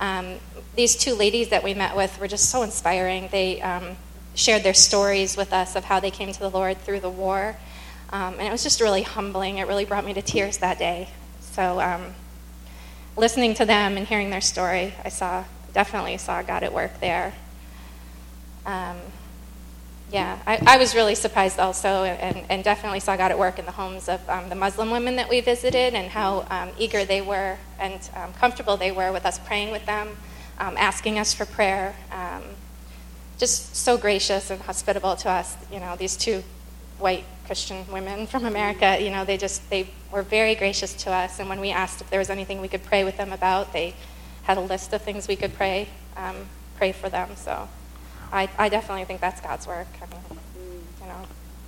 Um, 0.00 0.36
these 0.76 0.96
two 0.96 1.14
ladies 1.14 1.48
that 1.48 1.64
we 1.64 1.74
met 1.74 1.96
with 1.96 2.18
were 2.20 2.28
just 2.28 2.50
so 2.50 2.62
inspiring. 2.62 3.28
They 3.30 3.60
um, 3.60 3.96
shared 4.34 4.62
their 4.62 4.74
stories 4.74 5.36
with 5.36 5.52
us 5.52 5.76
of 5.76 5.84
how 5.84 6.00
they 6.00 6.10
came 6.10 6.32
to 6.32 6.38
the 6.38 6.50
Lord 6.50 6.78
through 6.78 7.00
the 7.00 7.10
war. 7.10 7.56
Um, 8.10 8.34
and 8.34 8.42
it 8.42 8.50
was 8.50 8.62
just 8.62 8.80
really 8.80 9.02
humbling. 9.02 9.58
It 9.58 9.66
really 9.68 9.84
brought 9.84 10.04
me 10.04 10.14
to 10.14 10.22
tears 10.22 10.58
that 10.58 10.78
day. 10.78 11.08
So, 11.40 11.80
um, 11.80 12.14
listening 13.16 13.54
to 13.54 13.64
them 13.64 13.96
and 13.96 14.06
hearing 14.06 14.30
their 14.30 14.40
story, 14.40 14.94
I 15.04 15.08
saw 15.08 15.44
definitely 15.72 16.16
saw 16.18 16.42
God 16.42 16.62
at 16.62 16.72
work 16.72 17.00
there. 17.00 17.34
Um, 18.66 18.96
yeah, 20.12 20.38
I, 20.46 20.60
I, 20.66 20.78
was 20.78 20.94
really 20.94 21.14
surprised 21.14 21.60
also, 21.60 22.02
and, 22.02 22.44
and, 22.50 22.64
definitely 22.64 22.98
saw 22.98 23.16
God 23.16 23.30
at 23.30 23.38
work 23.38 23.60
in 23.60 23.64
the 23.64 23.70
homes 23.72 24.08
of 24.08 24.28
um, 24.28 24.48
the 24.48 24.56
Muslim 24.56 24.90
women 24.90 25.16
that 25.16 25.28
we 25.28 25.40
visited, 25.40 25.94
and 25.94 26.10
how 26.10 26.46
um, 26.50 26.70
eager 26.76 27.04
they 27.04 27.20
were 27.20 27.56
and 27.78 28.00
comfortable 28.38 28.76
they 28.76 28.90
were 28.90 29.12
with 29.12 29.24
us 29.24 29.38
praying 29.38 29.70
with 29.70 29.86
them, 29.86 30.16
um, 30.60 30.76
asking 30.76 31.18
us 31.18 31.34
for 31.34 31.44
prayer. 31.44 31.96
Um, 32.12 32.42
just 33.38 33.74
so 33.74 33.96
gracious 33.96 34.50
and 34.50 34.60
hospitable 34.62 35.16
to 35.16 35.28
us. 35.28 35.56
You 35.72 35.80
know, 35.80 35.96
these 35.96 36.16
two 36.16 36.44
white 36.98 37.24
Christian 37.46 37.84
women 37.90 38.28
from 38.28 38.44
America. 38.44 38.98
You 39.00 39.10
know, 39.10 39.24
they 39.24 39.36
just 39.36 39.68
they 39.70 39.88
were 40.12 40.22
very 40.22 40.54
gracious 40.54 40.94
to 41.04 41.10
us, 41.10 41.40
and 41.40 41.48
when 41.48 41.58
we 41.58 41.70
asked 41.72 42.00
if 42.00 42.10
there 42.10 42.20
was 42.20 42.30
anything 42.30 42.60
we 42.60 42.68
could 42.68 42.84
pray 42.84 43.02
with 43.02 43.16
them 43.16 43.32
about, 43.32 43.72
they 43.72 43.94
had 44.44 44.58
a 44.58 44.60
list 44.60 44.92
of 44.92 45.02
things 45.02 45.26
we 45.26 45.36
could 45.36 45.54
pray 45.54 45.88
um, 46.16 46.36
pray 46.76 46.92
for 46.92 47.08
them. 47.08 47.30
So. 47.34 47.68
I, 48.32 48.48
I 48.58 48.68
definitely 48.68 49.04
think 49.04 49.20
that's 49.20 49.40
God's 49.40 49.66
work. 49.66 49.88
I 50.00 50.06
mean, 50.06 50.40
you 51.00 51.06
know. 51.06 51.22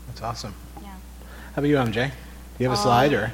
That's 0.06 0.22
awesome. 0.22 0.54
Yeah. 0.80 0.88
How 0.88 0.98
about 1.56 1.68
you, 1.68 1.76
MJ? 1.76 1.92
Do 1.92 2.64
you 2.64 2.68
have 2.68 2.78
a 2.78 2.80
um, 2.80 2.84
slide 2.84 3.12
or? 3.12 3.32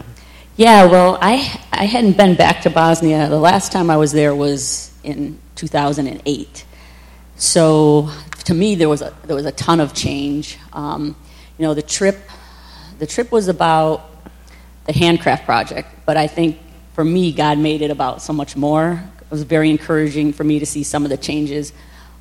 Yeah, 0.58 0.86
well, 0.86 1.18
I, 1.20 1.34
I 1.70 1.84
hadn't 1.84 2.16
been 2.16 2.34
back 2.34 2.62
to 2.62 2.70
Bosnia. 2.70 3.28
The 3.28 3.38
last 3.38 3.70
time 3.70 3.90
I 3.90 3.96
was 3.96 4.10
there 4.10 4.34
was 4.34 4.92
in 5.04 5.38
2008. 5.54 6.64
So 7.36 8.10
to 8.42 8.54
me, 8.54 8.74
there 8.74 8.88
was 8.88 9.00
a, 9.00 9.14
there 9.22 9.36
was 9.36 9.46
a 9.46 9.52
ton 9.52 9.78
of 9.78 9.94
change. 9.94 10.58
Um, 10.72 11.14
you 11.58 11.64
know, 11.64 11.74
the 11.74 11.82
trip, 11.82 12.18
the 12.98 13.06
trip 13.06 13.30
was 13.30 13.46
about 13.46 14.10
the 14.86 14.92
handcraft 14.92 15.44
project, 15.44 15.90
but 16.04 16.16
I 16.16 16.26
think 16.26 16.58
for 16.92 17.04
me, 17.04 17.30
God 17.30 17.58
made 17.58 17.80
it 17.80 17.92
about 17.92 18.20
so 18.20 18.32
much 18.32 18.56
more. 18.56 19.00
It 19.20 19.30
was 19.30 19.44
very 19.44 19.70
encouraging 19.70 20.32
for 20.32 20.42
me 20.42 20.58
to 20.58 20.66
see 20.66 20.82
some 20.82 21.04
of 21.04 21.10
the 21.10 21.16
changes 21.16 21.72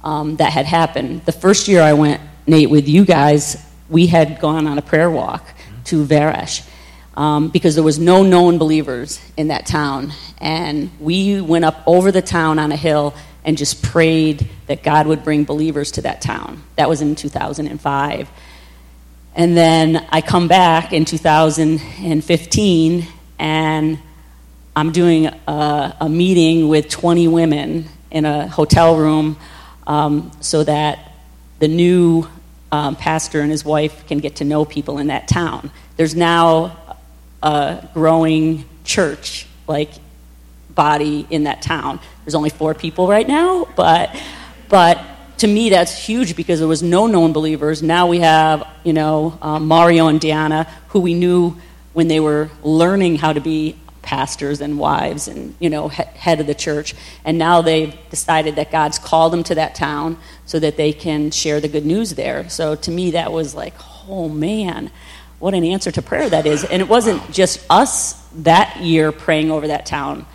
um, 0.04 0.36
that 0.36 0.54
had 0.54 0.68
happened. 0.68 1.26
The 1.26 1.32
first 1.32 1.68
year 1.68 1.82
I 1.82 1.94
went, 1.94 2.22
Nate, 2.46 2.70
with 2.70 2.88
you 2.88 3.04
guys, 3.04 3.66
we 3.90 4.06
had 4.06 4.40
gone 4.40 4.68
on 4.68 4.78
a 4.78 4.84
prayer 4.84 5.10
walk 5.10 5.44
to 5.86 6.06
Varesh 6.06 6.70
um, 7.18 7.50
because 7.50 7.74
there 7.74 7.84
was 7.84 7.98
no 7.98 8.22
known 8.22 8.60
believers 8.60 9.20
in 9.36 9.48
that 9.48 9.66
town. 9.66 10.14
And 10.38 10.92
we 11.00 11.42
went 11.42 11.66
up 11.66 11.82
over 11.88 12.12
the 12.12 12.22
town 12.22 12.60
on 12.60 12.72
a 12.72 12.76
hill 12.76 13.16
and 13.44 13.58
just 13.58 13.82
prayed 13.82 14.48
that 14.68 14.84
God 14.84 15.08
would 15.08 15.24
bring 15.24 15.44
believers 15.44 15.94
to 15.94 16.04
that 16.04 16.22
town. 16.22 16.64
That 16.76 16.88
was 16.88 17.02
in 17.02 17.16
2005. 17.16 18.30
And 19.36 19.58
then 19.58 20.06
I 20.10 20.22
come 20.22 20.48
back 20.48 20.94
in 20.94 21.06
2015 21.06 23.08
and 23.40 24.00
I'm 24.76 24.92
doing 24.92 25.26
a, 25.26 25.98
a 26.02 26.10
meeting 26.10 26.70
with 26.70 26.88
20 26.88 27.28
women 27.30 27.86
in 28.12 28.26
a 28.26 28.48
hotel 28.48 28.96
room 28.96 29.38
um, 29.88 30.32
so 30.40 30.64
that 30.64 31.14
the 31.58 31.68
new 31.68 32.28
um, 32.72 32.96
pastor 32.96 33.42
and 33.42 33.50
his 33.50 33.66
wife 33.66 34.06
can 34.08 34.20
get 34.20 34.36
to 34.36 34.46
know 34.46 34.66
people 34.66 35.00
in 35.00 35.08
that 35.08 35.28
town. 35.28 35.72
There's 35.96 36.16
now 36.16 36.78
a 37.44 37.88
growing 37.94 38.66
church 38.84 39.46
like 39.68 39.92
body 40.70 41.26
in 41.30 41.44
that 41.44 41.62
town. 41.62 42.00
There's 42.24 42.36
only 42.36 42.50
four 42.50 42.74
people 42.74 43.08
right 43.08 43.28
now, 43.28 43.66
but 43.76 44.16
but 44.70 45.02
to 45.40 45.48
me 45.48 45.70
that's 45.70 45.98
huge 45.98 46.36
because 46.36 46.60
there 46.60 46.68
was 46.68 46.84
no 46.84 47.08
known 47.08 47.34
believers. 47.34 47.84
Now 47.84 48.08
we 48.08 48.20
have 48.20 48.68
you 48.84 48.94
know 48.94 49.38
um, 49.42 49.68
Mario 49.68 50.08
and 50.08 50.20
Diana 50.20 50.64
who 50.90 51.00
we 51.00 51.14
knew 51.14 51.56
when 51.94 52.08
they 52.08 52.20
were 52.20 52.50
learning 52.64 53.18
how 53.18 53.34
to 53.34 53.42
be 53.42 53.76
pastors 54.08 54.62
and 54.62 54.80
wives 54.80 55.28
and 55.28 55.54
you 55.60 55.70
know 55.70 55.90
head 55.90 56.40
of 56.40 56.48
the 56.48 56.56
church 56.56 56.96
and 57.26 57.38
now 57.38 57.62
they've 57.62 57.94
decided 58.10 58.56
that 58.56 58.72
god's 58.72 58.98
called 58.98 59.34
them 59.34 59.44
to 59.44 59.54
that 59.56 59.76
town 59.76 60.18
so 60.46 60.58
that 60.58 60.78
they 60.78 60.94
can 60.94 61.30
share 61.30 61.60
the 61.60 61.68
good 61.68 61.86
news 61.86 62.12
there 62.12 62.48
so 62.48 62.74
to 62.74 62.90
me 62.90 63.12
that 63.12 63.34
was 63.34 63.54
like 63.54 63.74
oh 64.08 64.30
man 64.30 64.90
what 65.40 65.54
an 65.54 65.64
answer 65.64 65.92
to 65.92 66.02
prayer 66.02 66.30
that 66.30 66.46
is. 66.46 66.64
And 66.64 66.82
it 66.82 66.88
wasn't 66.88 67.32
just 67.32 67.66
us 67.70 68.14
that 68.38 68.82
year 68.82 69.12
praying 69.12 69.52
over 69.52 69.68
that 69.68 69.86
town. 69.86 70.26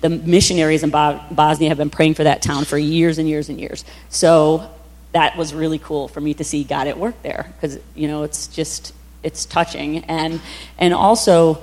The 0.00 0.10
missionaries 0.10 0.84
in 0.84 0.90
bosnia 0.90 1.68
have 1.68 1.78
been 1.78 1.90
praying 1.90 2.14
for 2.14 2.24
that 2.24 2.40
town 2.40 2.64
for 2.64 2.78
years 2.78 3.18
and 3.18 3.28
years 3.28 3.48
and 3.48 3.58
years. 3.58 3.84
So 4.08 4.70
that 5.12 5.36
was 5.36 5.52
really 5.52 5.78
cool 5.78 6.06
for 6.06 6.20
me 6.20 6.34
to 6.34 6.44
see 6.44 6.62
god 6.62 6.86
at 6.86 6.98
work 6.98 7.20
there 7.22 7.52
because 7.54 7.78
you 7.94 8.06
know 8.06 8.22
it's 8.22 8.46
just 8.48 8.94
it's 9.22 9.44
touching. 9.44 10.04
And 10.04 10.40
and 10.78 10.94
also 10.94 11.60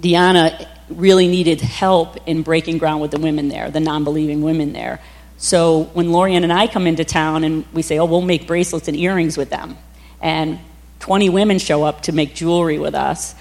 Diana 0.00 0.68
really 0.88 1.28
needed 1.28 1.60
help 1.60 2.16
in 2.26 2.42
breaking 2.42 2.78
ground 2.78 3.00
with 3.00 3.10
the 3.10 3.18
women 3.18 3.48
there, 3.48 3.70
the 3.70 3.80
non 3.80 4.04
believing 4.04 4.42
women 4.42 4.72
there. 4.72 5.00
So 5.36 5.84
when 5.94 6.12
Lorian 6.12 6.44
and 6.44 6.52
I 6.52 6.68
come 6.68 6.86
into 6.86 7.04
town 7.04 7.44
and 7.44 7.64
we 7.72 7.82
say, 7.82 7.98
oh, 7.98 8.04
we'll 8.04 8.20
make 8.20 8.46
bracelets 8.46 8.88
and 8.88 8.96
earrings 8.96 9.36
with 9.36 9.50
them, 9.50 9.76
and 10.20 10.60
20 11.04 11.28
women 11.28 11.58
show 11.58 11.84
up 11.84 12.00
to 12.00 12.12
make 12.12 12.34
jewelry 12.34 12.78
with 12.78 12.94
us, 12.94 13.34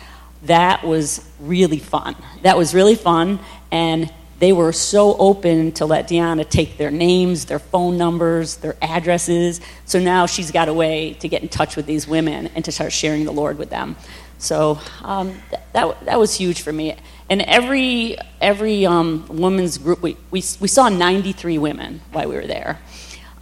that 0.44 0.84
was 0.84 1.26
really 1.40 1.80
fun. 1.80 2.14
That 2.42 2.58
was 2.58 2.74
really 2.74 2.96
fun, 2.96 3.40
and 3.72 4.12
they 4.40 4.52
were 4.52 4.74
so 4.74 5.16
open 5.16 5.72
to 5.76 5.86
let 5.86 6.10
Diana 6.10 6.44
take 6.44 6.76
their 6.76 6.92
names, 6.92 7.46
their 7.46 7.60
phone 7.60 7.98
numbers, 7.98 8.58
their 8.58 8.76
addresses. 8.82 9.62
So 9.86 9.98
now 9.98 10.26
she's 10.26 10.52
got 10.52 10.68
a 10.68 10.74
way 10.74 11.14
to 11.22 11.30
get 11.30 11.42
in 11.42 11.48
touch 11.48 11.78
with 11.78 11.86
these 11.86 12.06
women 12.06 12.48
and 12.48 12.66
to 12.66 12.72
start 12.74 12.92
sharing 12.92 13.24
the 13.24 13.32
Lord 13.32 13.58
with 13.58 13.70
them. 13.70 13.96
So 14.40 14.78
um, 15.02 15.42
that, 15.72 16.04
that 16.04 16.20
was 16.20 16.36
huge 16.36 16.64
for 16.64 16.74
me. 16.74 16.98
And 17.30 17.44
every, 17.44 18.18
every 18.42 18.86
um, 18.86 19.26
group, 19.26 20.02
we, 20.02 20.18
we, 20.32 20.44
we 20.60 20.68
saw 20.68 20.90
93 20.90 21.58
women 21.60 22.02
while 22.12 22.28
we 22.28 22.36
were 22.36 22.46
there. 22.46 22.82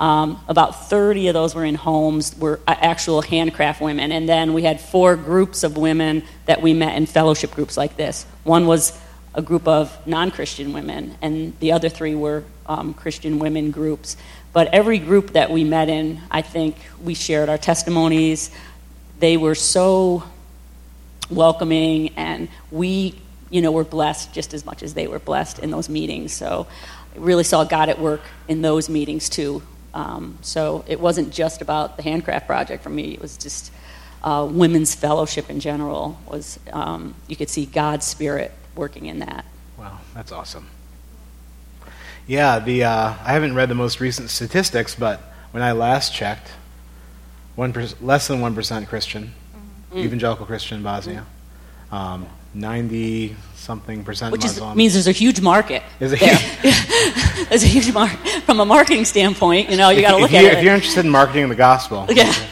Um, 0.02 0.44
about 0.48 0.90
30 0.90 1.28
of 1.28 1.36
those 1.36 1.54
were 1.54 1.64
in 1.64 1.76
homes, 1.76 2.36
were 2.36 2.60
uh, 2.68 2.76
actual 2.76 3.22
handcraft 3.22 3.82
women. 3.82 4.12
And 4.12 4.28
then 4.28 4.54
we 4.54 4.64
had 4.64 4.82
four 4.82 5.16
groups 5.16 5.64
of 5.64 5.78
women 5.78 6.24
that 6.48 6.60
we 6.60 6.74
met 6.74 6.98
in 6.98 7.06
fellowship 7.06 7.52
groups 7.52 7.78
like 7.78 7.98
this. 7.98 8.26
One 8.44 8.66
was 8.66 9.00
a 9.36 9.44
group 9.44 9.68
of 9.68 9.96
non 10.08 10.32
Christian 10.32 10.74
women, 10.74 11.16
and 11.22 11.58
the 11.60 11.74
other 11.74 11.88
three 11.88 12.16
were 12.16 12.44
um, 12.66 12.96
Christian 12.96 13.38
women 13.38 13.70
groups. 13.70 14.18
But 14.54 14.74
every 14.74 14.98
group 14.98 15.34
that 15.34 15.52
we 15.52 15.64
met 15.64 15.88
in, 15.88 16.20
I 16.32 16.42
think 16.42 16.78
we 17.04 17.14
shared 17.14 17.48
our 17.48 17.60
testimonies. 17.60 18.50
They 19.20 19.38
were 19.38 19.56
so 19.56 20.24
welcoming, 21.30 22.10
and 22.18 22.50
we, 22.72 23.22
you 23.52 23.62
know, 23.62 23.72
were 23.72 23.84
blessed 23.84 24.34
just 24.34 24.56
as 24.56 24.66
much 24.66 24.82
as 24.82 24.96
they 24.96 25.06
were 25.06 25.20
blessed 25.20 25.60
in 25.60 25.70
those 25.70 25.90
meetings. 25.90 26.34
So, 26.34 26.66
I 27.16 27.20
really 27.20 27.44
saw 27.44 27.66
God 27.66 27.88
at 27.90 28.00
work 28.00 28.22
in 28.48 28.64
those 28.64 28.90
meetings 28.90 29.30
too. 29.30 29.62
Um, 29.94 30.38
so 30.42 30.84
it 30.88 31.00
wasn't 31.00 31.34
just 31.34 31.62
about 31.62 31.98
the 31.98 32.04
handcraft 32.04 32.48
project 32.48 32.84
for 32.84 32.90
me. 32.90 33.14
It 33.14 33.22
was 33.22 33.38
just 33.38 33.72
uh, 34.24 34.48
women's 34.50 34.96
fellowship 34.96 35.50
in 35.50 35.60
general. 35.60 36.18
Was 36.28 36.60
um, 36.72 37.16
you 37.28 37.36
could 37.36 37.50
see 37.50 37.66
God's 37.66 38.06
spirit 38.06 38.52
working 38.76 39.06
in 39.08 39.20
that. 39.20 39.46
Wow, 39.78 40.00
that's 40.14 40.32
awesome. 40.32 40.68
Yeah, 42.28 42.60
the 42.60 42.84
uh, 42.86 43.14
I 43.24 43.34
haven't 43.34 43.56
read 43.56 43.70
the 43.70 43.76
most 43.76 44.00
recent 44.00 44.30
statistics, 44.30 44.96
but 44.96 45.20
when 45.52 45.64
I 45.64 45.72
last 45.74 46.14
checked, 46.14 46.52
one 47.56 47.74
per, 47.74 47.88
less 48.00 48.28
than 48.28 48.40
one 48.42 48.56
percent 48.56 48.88
Christian, 48.88 49.34
Mm. 49.92 50.06
evangelical 50.06 50.46
Christian 50.46 50.78
in 50.78 50.84
Bosnia. 50.84 51.26
Um, 51.92 52.26
Ninety 52.54 53.36
something 53.62 54.04
percent 54.04 54.32
which 54.32 54.44
means 54.76 54.94
there's 54.94 55.08
a 55.08 55.12
huge 55.12 55.40
market. 55.40 55.84
Is 56.00 56.12
it- 56.14 56.20
there. 56.20 56.38
there's 57.50 57.64
a 57.64 57.68
huge 57.68 57.94
market 57.94 58.18
from 58.44 58.60
a 58.60 58.66
marketing 58.66 59.06
standpoint. 59.06 59.70
You 59.70 59.78
know, 59.78 59.90
you 59.90 60.02
got 60.02 60.12
to 60.12 60.18
look 60.18 60.34
at 60.34 60.44
it. 60.44 60.54
if 60.58 60.64
you're 60.64 60.74
interested 60.74 61.06
in 61.06 61.12
marketing 61.12 61.48
the 61.50 61.56
gospel, 61.56 62.06
yeah. 62.10 62.34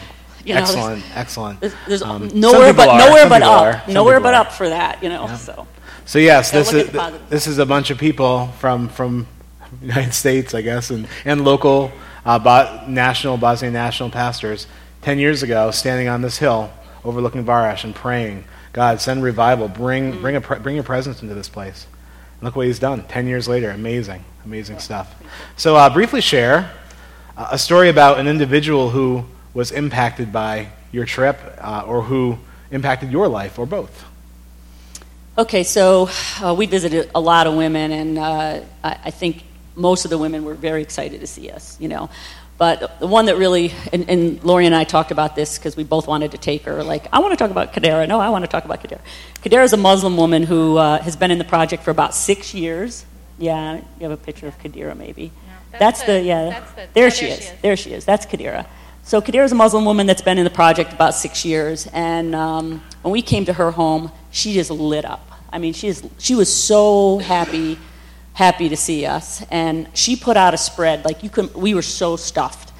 You 0.42 0.54
know, 0.54 0.60
there's- 0.64 0.70
excellent, 0.74 1.04
excellent. 1.16 1.60
There's, 1.60 1.74
there's 1.86 2.02
Um, 2.02 2.28
nowhere 2.32 2.72
but 2.72 2.88
are, 2.88 2.98
nowhere 2.98 3.20
some 3.22 3.28
but 3.28 3.42
up, 3.42 3.88
nowhere 3.88 4.20
but 4.20 4.32
are. 4.32 4.40
up 4.46 4.52
for 4.52 4.68
that. 4.70 5.02
You 5.02 5.10
know, 5.10 5.26
so 5.36 5.66
So 6.06 6.18
yes, 6.18 6.50
this 6.50 6.72
is 6.72 6.86
at 6.86 6.92
the 6.92 6.98
positive. 6.98 7.28
this 7.28 7.46
is 7.46 7.58
a 7.58 7.66
bunch 7.66 7.90
of 7.90 7.98
people 7.98 8.46
from 8.58 8.88
from 8.88 9.26
United 9.82 10.14
States, 10.14 10.54
I 10.54 10.62
guess, 10.62 10.88
and 10.90 11.06
and 11.26 11.44
local 11.44 11.92
uh, 12.24 12.38
Bo- 12.38 12.84
national 12.88 13.36
Bosnian 13.36 13.74
national 13.74 14.08
pastors. 14.10 14.66
Ten 15.02 15.18
years 15.18 15.42
ago, 15.42 15.70
standing 15.72 16.08
on 16.08 16.22
this 16.22 16.38
hill 16.38 16.70
overlooking 17.04 17.44
Varesh 17.44 17.84
and 17.84 17.94
praying, 17.94 18.44
God, 18.72 19.00
send 19.00 19.22
revival, 19.22 19.68
bring 19.68 20.20
bring 20.20 20.36
a 20.36 20.40
bring 20.40 20.76
your 20.76 20.84
presence 20.84 21.22
into 21.22 21.34
this 21.34 21.48
place. 21.48 21.86
And 22.34 22.42
look 22.44 22.56
what 22.56 22.66
He's 22.66 22.78
done. 22.78 23.04
Ten 23.04 23.26
years 23.26 23.48
later, 23.48 23.70
amazing, 23.70 24.24
amazing 24.44 24.78
stuff. 24.78 25.14
So 25.56 25.76
uh, 25.76 25.90
briefly 25.90 26.20
share 26.20 26.70
uh, 27.36 27.48
a 27.52 27.58
story 27.58 27.88
about 27.88 28.18
an 28.18 28.26
individual 28.26 28.90
who 28.90 29.24
was 29.54 29.72
impacted 29.72 30.32
by 30.32 30.68
your 30.92 31.04
trip, 31.04 31.38
uh, 31.58 31.84
or 31.86 32.02
who 32.02 32.38
impacted 32.70 33.10
your 33.10 33.28
life, 33.28 33.58
or 33.58 33.66
both. 33.66 34.04
Okay, 35.38 35.62
so 35.62 36.08
uh, 36.42 36.54
we 36.56 36.66
visited 36.66 37.10
a 37.14 37.20
lot 37.20 37.46
of 37.46 37.54
women, 37.54 37.92
and 37.92 38.18
uh, 38.18 38.60
I, 38.84 38.98
I 39.04 39.10
think 39.10 39.44
most 39.74 40.04
of 40.04 40.10
the 40.10 40.18
women 40.18 40.44
were 40.44 40.54
very 40.54 40.82
excited 40.82 41.20
to 41.20 41.26
see 41.26 41.50
us, 41.50 41.80
you 41.80 41.88
know. 41.88 42.10
But 42.60 43.00
the 43.00 43.06
one 43.06 43.24
that 43.24 43.38
really, 43.38 43.72
and, 43.90 44.04
and 44.10 44.44
Lori 44.44 44.66
and 44.66 44.74
I 44.74 44.84
talked 44.84 45.10
about 45.10 45.34
this 45.34 45.56
because 45.56 45.78
we 45.78 45.82
both 45.82 46.06
wanted 46.06 46.32
to 46.32 46.36
take 46.36 46.64
her. 46.64 46.84
Like, 46.84 47.06
I 47.10 47.20
want 47.20 47.32
to 47.32 47.38
talk 47.38 47.50
about 47.50 47.72
Kadira. 47.72 48.06
No, 48.06 48.20
I 48.20 48.28
want 48.28 48.44
to 48.44 48.50
talk 48.50 48.66
about 48.66 48.82
Kadira. 48.82 49.00
Kadira 49.42 49.64
is 49.64 49.72
a 49.72 49.78
Muslim 49.78 50.18
woman 50.18 50.42
who 50.42 50.76
uh, 50.76 51.00
has 51.00 51.16
been 51.16 51.30
in 51.30 51.38
the 51.38 51.44
project 51.46 51.82
for 51.82 51.90
about 51.90 52.14
six 52.14 52.52
years. 52.52 53.06
Yeah, 53.38 53.76
you 53.76 54.02
have 54.02 54.10
a 54.10 54.18
picture 54.18 54.46
of 54.46 54.58
Kadira, 54.58 54.94
maybe. 54.94 55.32
that's 55.70 55.80
that's, 55.80 56.02
the- 56.02 56.12
the, 56.12 56.22
yeah. 56.22 56.50
that's 56.50 56.72
the- 56.72 56.88
there 56.92 57.10
she 57.10 57.28
is. 57.28 57.38
she 57.38 57.44
is. 57.44 57.60
There 57.62 57.76
she 57.78 57.92
is. 57.94 58.04
That's 58.04 58.26
Kadira. 58.26 58.66
So 59.04 59.22
Kadira 59.22 59.44
is 59.46 59.52
a 59.52 59.54
Muslim 59.54 59.86
woman 59.86 60.06
that's 60.06 60.20
been 60.20 60.36
in 60.36 60.44
the 60.44 60.50
project 60.50 60.92
about 60.92 61.14
six 61.14 61.46
years, 61.46 61.86
and 61.94 62.34
um, 62.34 62.82
when 63.00 63.12
we 63.12 63.22
came 63.22 63.46
to 63.46 63.54
her 63.54 63.70
home, 63.70 64.12
she 64.32 64.52
just 64.52 64.70
lit 64.70 65.06
up. 65.06 65.26
I 65.50 65.56
mean, 65.56 65.72
she 65.72 65.88
is, 65.88 66.06
she 66.18 66.34
was 66.34 66.54
so 66.54 67.20
happy, 67.20 67.78
happy 68.34 68.68
to 68.68 68.76
see 68.76 69.06
us, 69.06 69.44
and 69.50 69.88
she 69.94 70.16
put 70.16 70.36
out 70.36 70.54
a 70.54 70.56
spread 70.58 71.04
like 71.04 71.22
you 71.22 71.30
could. 71.30 71.54
We 71.54 71.74
were 71.74 71.82
so 71.82 72.16
stuffed. 72.16 72.72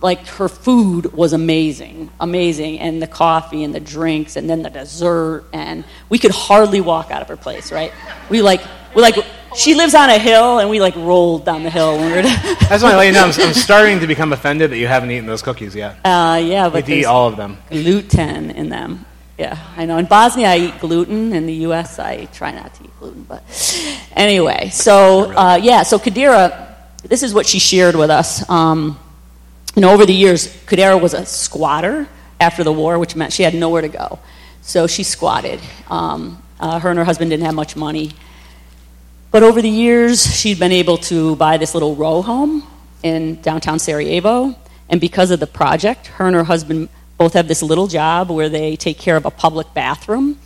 Like 0.00 0.26
her 0.28 0.48
food 0.48 1.12
was 1.12 1.32
amazing, 1.32 2.10
amazing, 2.20 2.78
and 2.78 3.02
the 3.02 3.08
coffee 3.08 3.64
and 3.64 3.74
the 3.74 3.80
drinks, 3.80 4.36
and 4.36 4.48
then 4.48 4.62
the 4.62 4.70
dessert, 4.70 5.44
and 5.52 5.84
we 6.08 6.18
could 6.18 6.30
hardly 6.30 6.80
walk 6.80 7.10
out 7.10 7.20
of 7.20 7.28
her 7.28 7.36
place. 7.36 7.72
Right? 7.72 7.92
We 8.30 8.42
like, 8.42 8.62
we 8.94 9.02
like. 9.02 9.16
She 9.56 9.74
lives 9.74 9.94
on 9.94 10.10
a 10.10 10.18
hill, 10.18 10.58
and 10.58 10.68
we 10.68 10.78
like 10.78 10.94
rolled 10.94 11.46
down 11.46 11.62
the 11.62 11.70
hill 11.70 11.96
when 11.96 12.10
we 12.10 12.16
were. 12.16 12.22
That's 12.68 12.82
why 12.82 12.92
I 12.92 12.96
let 12.96 13.06
you 13.06 13.12
know. 13.12 13.24
I'm, 13.24 13.32
I'm 13.48 13.54
starting 13.54 13.98
to 14.00 14.06
become 14.06 14.32
offended 14.32 14.70
that 14.70 14.78
you 14.78 14.86
haven't 14.86 15.10
eaten 15.10 15.26
those 15.26 15.42
cookies 15.42 15.74
yet. 15.74 15.96
Uh, 16.04 16.40
yeah, 16.44 16.68
but 16.68 16.84
to 16.84 16.94
eat 16.94 17.06
all 17.06 17.28
of 17.28 17.36
them. 17.36 17.56
gluten 17.70 18.50
in 18.50 18.68
them. 18.68 19.06
Yeah, 19.38 19.56
I 19.76 19.84
know. 19.84 19.98
In 19.98 20.06
Bosnia, 20.06 20.48
I 20.48 20.58
eat 20.58 20.80
gluten. 20.80 21.32
In 21.32 21.46
the 21.46 21.54
U.S., 21.68 22.00
I 22.00 22.24
try 22.24 22.50
not 22.50 22.74
to 22.74 22.84
eat 22.84 22.90
gluten. 22.98 23.22
But 23.22 23.44
anyway, 24.16 24.70
so 24.70 25.30
uh, 25.30 25.60
yeah, 25.62 25.84
so 25.84 25.96
Kadira, 25.98 26.74
this 27.04 27.22
is 27.22 27.32
what 27.32 27.46
she 27.46 27.60
shared 27.60 27.94
with 27.94 28.10
us. 28.10 28.48
Um, 28.50 28.98
you 29.76 29.82
know, 29.82 29.92
over 29.92 30.04
the 30.04 30.12
years, 30.12 30.48
Kadira 30.66 31.00
was 31.00 31.14
a 31.14 31.24
squatter 31.24 32.08
after 32.40 32.64
the 32.64 32.72
war, 32.72 32.98
which 32.98 33.14
meant 33.14 33.32
she 33.32 33.44
had 33.44 33.54
nowhere 33.54 33.82
to 33.82 33.88
go. 33.88 34.18
So 34.60 34.88
she 34.88 35.04
squatted. 35.04 35.60
Um, 35.88 36.42
uh, 36.58 36.80
her 36.80 36.90
and 36.90 36.98
her 36.98 37.04
husband 37.04 37.30
didn't 37.30 37.46
have 37.46 37.54
much 37.54 37.76
money. 37.76 38.10
But 39.30 39.44
over 39.44 39.62
the 39.62 39.70
years, 39.70 40.26
she'd 40.34 40.58
been 40.58 40.72
able 40.72 40.96
to 40.98 41.36
buy 41.36 41.58
this 41.58 41.74
little 41.74 41.94
row 41.94 42.22
home 42.22 42.64
in 43.04 43.40
downtown 43.40 43.78
Sarajevo. 43.78 44.56
And 44.88 45.00
because 45.00 45.30
of 45.30 45.38
the 45.38 45.46
project, 45.46 46.08
her 46.08 46.26
and 46.26 46.34
her 46.34 46.44
husband 46.44 46.88
both 47.18 47.34
have 47.34 47.48
this 47.48 47.62
little 47.62 47.88
job 47.88 48.30
where 48.30 48.48
they 48.48 48.76
take 48.76 48.98
care 48.98 49.16
of 49.16 49.26
a 49.26 49.30
public 49.30 49.74
bathroom. 49.74 50.38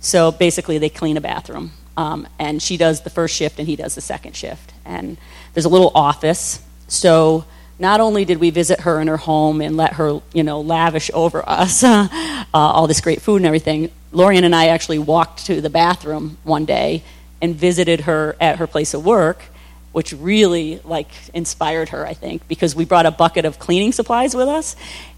So 0.00 0.30
basically, 0.32 0.78
they 0.78 0.90
clean 0.90 1.16
a 1.16 1.20
bathroom. 1.20 1.72
Um, 1.96 2.28
and 2.38 2.62
she 2.62 2.76
does 2.76 3.00
the 3.02 3.10
first 3.10 3.34
shift, 3.34 3.58
and 3.58 3.66
he 3.66 3.76
does 3.76 3.94
the 3.94 4.00
second 4.00 4.36
shift. 4.36 4.72
And 4.84 5.16
there's 5.54 5.64
a 5.64 5.68
little 5.68 5.90
office. 5.94 6.62
So 6.88 7.44
not 7.78 8.00
only 8.00 8.24
did 8.24 8.38
we 8.38 8.50
visit 8.50 8.80
her 8.80 9.00
in 9.00 9.08
her 9.08 9.16
home 9.16 9.60
and 9.60 9.76
let 9.76 9.94
her, 9.94 10.20
you 10.32 10.42
know, 10.42 10.60
lavish 10.60 11.10
over 11.14 11.48
us 11.48 11.82
uh, 11.84 12.08
all 12.52 12.86
this 12.86 13.00
great 13.00 13.22
food 13.22 13.36
and 13.36 13.46
everything, 13.46 13.90
Lorian 14.12 14.44
and 14.44 14.54
I 14.54 14.68
actually 14.68 14.98
walked 14.98 15.46
to 15.46 15.60
the 15.60 15.70
bathroom 15.70 16.38
one 16.44 16.64
day 16.64 17.02
and 17.40 17.54
visited 17.54 18.02
her 18.02 18.36
at 18.40 18.58
her 18.58 18.66
place 18.66 18.94
of 18.94 19.04
work, 19.04 19.44
which 19.92 20.12
really 20.12 20.80
like 20.84 21.10
inspired 21.34 21.90
her, 21.90 22.06
I 22.06 22.14
think, 22.14 22.46
because 22.48 22.74
we 22.74 22.84
brought 22.84 23.06
a 23.06 23.10
bucket 23.10 23.44
of 23.44 23.58
cleaning 23.58 23.92
supplies 23.92 24.34
with 24.34 24.48
us, 24.48 24.74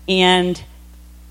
and 0.09 0.63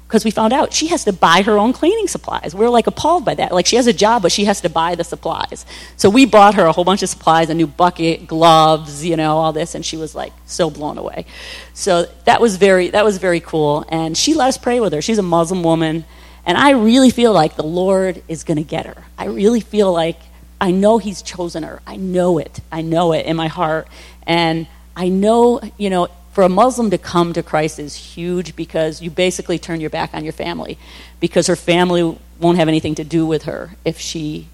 because 0.10 0.26
we 0.26 0.32
found 0.32 0.54
out 0.54 0.74
she 0.74 0.88
has 0.88 1.04
to 1.04 1.14
buy 1.14 1.44
her 1.44 1.60
own 1.60 1.72
cleaning 1.72 2.08
supplies. 2.08 2.56
We 2.56 2.66
are 2.66 2.70
like 2.70 2.88
appalled 2.88 3.26
by 3.26 3.36
that. 3.36 3.52
Like 3.52 3.68
she 3.68 3.76
has 3.76 3.86
a 3.86 3.94
job, 3.94 4.24
but 4.24 4.32
she 4.32 4.46
has 4.46 4.60
to 4.62 4.70
buy 4.70 4.96
the 4.96 5.04
supplies. 5.04 5.68
So 5.98 6.10
we 6.10 6.26
bought 6.26 6.56
her 6.56 6.66
a 6.66 6.72
whole 6.72 6.84
bunch 6.84 7.04
of 7.04 7.10
supplies, 7.10 7.52
a 7.52 7.54
new 7.54 7.68
bucket, 7.68 8.26
gloves, 8.26 9.06
you 9.06 9.16
know, 9.16 9.38
all 9.38 9.54
this, 9.54 9.76
and 9.76 9.86
she 9.86 9.98
was 9.98 10.16
like 10.16 10.34
so 10.48 10.72
blown 10.72 10.98
away. 10.98 11.28
So 11.76 12.08
that 12.26 12.42
was 12.42 12.58
very 12.58 12.90
that 12.90 13.06
was 13.06 13.20
very 13.20 13.40
cool. 13.40 13.86
And 13.90 14.18
she 14.18 14.34
let 14.34 14.48
us 14.48 14.58
pray 14.58 14.80
with 14.80 14.94
her. 14.94 15.02
She's 15.04 15.20
a 15.20 15.24
Muslim 15.24 15.62
woman, 15.62 16.06
and 16.44 16.58
I 16.58 16.72
really 16.72 17.12
feel 17.12 17.32
like 17.32 17.56
the 17.56 17.62
Lord 17.64 18.24
is 18.28 18.44
going 18.44 18.58
to 18.58 18.64
get 18.64 18.88
her. 18.88 19.04
I 19.16 19.26
really 19.26 19.62
feel 19.62 19.94
like 19.94 20.18
I 20.60 20.72
know 20.72 20.98
He's 20.98 21.22
chosen 21.22 21.62
her. 21.62 21.84
I 21.86 21.98
know 21.98 22.40
it. 22.40 22.62
I 22.72 22.82
know 22.82 23.14
it 23.14 23.28
in 23.28 23.36
my 23.36 23.48
heart, 23.48 23.88
and 24.26 24.66
I 24.96 25.10
know 25.10 25.62
you 25.78 25.92
know 25.92 26.08
for 26.32 26.44
a 26.44 26.50
Muslim 26.50 26.90
to 26.92 26.98
come 26.98 27.34
to 27.34 27.44
Christ 27.44 27.80
is 27.80 27.96
huge 27.96 28.56
because 28.56 29.02
you 29.02 29.10
basically 29.10 29.60
turn 29.60 29.82
your 29.82 29.90
back 29.90 30.14
on 30.14 30.24
your 30.24 30.34
family 30.34 30.78
because 31.20 31.48
her 31.48 31.56
family 31.56 32.18
won't 32.40 32.58
have 32.58 32.68
anything 32.68 32.96
to 32.96 33.04
do 33.04 33.26
with 33.26 33.44
her 33.44 33.72
if 33.84 34.00
she 34.00 34.48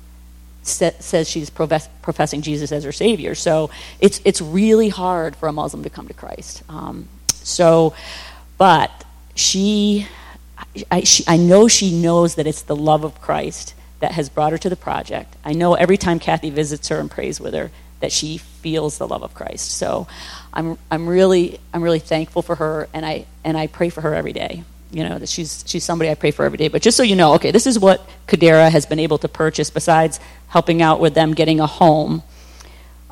sa- 0.64 0.92
says 1.00 1.30
she's 1.30 1.50
profess- 1.50 1.90
professing 2.02 2.42
Jesus 2.42 2.72
as 2.72 2.84
her 2.84 2.92
Savior. 2.92 3.36
So 3.36 3.70
it's, 4.00 4.22
it's 4.26 4.42
really 4.42 4.90
hard 4.90 5.36
for 5.36 5.48
a 5.48 5.54
Muslim 5.54 5.84
to 5.84 5.90
come 5.90 6.08
to 6.08 6.14
Christ. 6.14 6.64
Um, 6.70 7.08
so, 7.44 7.94
but 8.58 9.04
she 9.36 10.08
I, 10.92 11.02
she, 11.02 11.24
I 11.28 11.38
know 11.38 11.68
she 11.68 11.92
knows 11.92 12.36
that 12.36 12.48
it's 12.48 12.62
the 12.62 12.76
love 12.76 13.04
of 13.04 13.22
Christ 13.22 13.74
that 14.00 14.14
has 14.14 14.30
brought 14.30 14.52
her 14.52 14.58
to 14.60 14.70
the 14.70 14.76
project. 14.76 15.36
I 15.44 15.54
know 15.54 15.74
every 15.74 15.98
time 15.98 16.20
Kathy 16.20 16.50
visits 16.50 16.88
her 16.90 17.00
and 17.00 17.10
prays 17.10 17.40
with 17.40 17.54
her 17.54 17.72
that 18.00 18.12
she 18.12 18.38
feels 18.38 18.98
the 18.98 19.08
love 19.08 19.24
of 19.24 19.34
Christ. 19.34 19.72
So 19.72 20.08
I'm, 20.56 20.78
I'm, 20.90 21.08
really, 21.08 21.60
I'm 21.74 21.82
really 21.82 22.00
thankful 22.00 22.42
for 22.42 22.56
her, 22.56 22.88
and 22.94 23.06
I, 23.06 23.26
and 23.44 23.58
I 23.58 23.68
pray 23.68 23.90
for 23.90 24.02
her 24.02 24.16
every 24.16 24.34
day. 24.34 24.64
You 24.92 25.04
know, 25.04 25.20
that 25.20 25.28
she's, 25.28 25.64
she's 25.68 25.84
somebody 25.84 26.10
I 26.10 26.16
pray 26.16 26.32
for 26.32 26.46
every 26.46 26.58
day. 26.58 26.70
But 26.70 26.82
just 26.82 26.96
so 26.96 27.04
you 27.04 27.16
know, 27.16 27.34
okay, 27.34 27.52
this 27.52 27.68
is 27.68 27.78
what 27.78 28.08
Kadira 28.28 28.72
has 28.72 28.86
been 28.86 29.00
able 29.00 29.18
to 29.18 29.28
purchase 29.28 29.70
besides 29.70 30.20
helping 30.48 30.82
out 30.82 31.02
with 31.02 31.14
them 31.14 31.34
getting 31.34 31.60
a 31.60 31.68
home. 31.68 32.24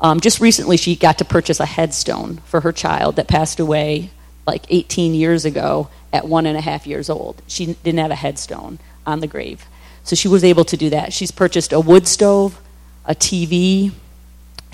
Um, 0.00 0.20
just 0.20 0.40
recently, 0.40 0.76
she 0.78 0.96
got 0.96 1.18
to 1.18 1.24
purchase 1.24 1.60
a 1.60 1.66
headstone 1.66 2.38
for 2.46 2.60
her 2.62 2.72
child 2.72 3.16
that 3.16 3.28
passed 3.28 3.60
away 3.60 4.10
like 4.46 4.64
18 4.70 5.14
years 5.14 5.44
ago 5.44 5.88
at 6.12 6.26
one 6.26 6.46
and 6.46 6.56
a 6.56 6.60
half 6.60 6.86
years 6.86 7.10
old. 7.10 7.42
She 7.46 7.66
didn't 7.66 7.98
have 7.98 8.10
a 8.10 8.16
headstone 8.16 8.78
on 9.06 9.20
the 9.20 9.26
grave. 9.26 9.66
So 10.04 10.16
she 10.16 10.28
was 10.28 10.44
able 10.44 10.64
to 10.66 10.76
do 10.76 10.90
that. 10.90 11.12
She's 11.12 11.30
purchased 11.30 11.72
a 11.72 11.80
wood 11.80 12.06
stove, 12.06 12.60
a 13.04 13.14
TV. 13.14 13.92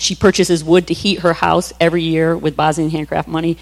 She 0.01 0.15
purchases 0.15 0.63
wood 0.63 0.87
to 0.87 0.95
heat 0.95 1.19
her 1.19 1.33
house 1.33 1.71
every 1.79 2.01
year 2.01 2.35
with 2.35 2.55
Bosnian 2.55 2.89
handcraft 2.89 3.27
money. 3.27 3.55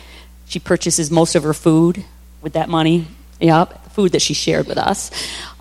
She 0.48 0.58
purchases 0.58 1.12
most 1.12 1.36
of 1.36 1.44
her 1.44 1.54
food 1.54 2.06
with 2.42 2.54
that 2.54 2.70
money. 2.70 3.08
Yep, 3.42 3.92
food 3.92 4.14
that 4.14 4.22
she 4.22 4.34
shared 4.34 4.66
with 4.66 4.78
us. 4.78 5.12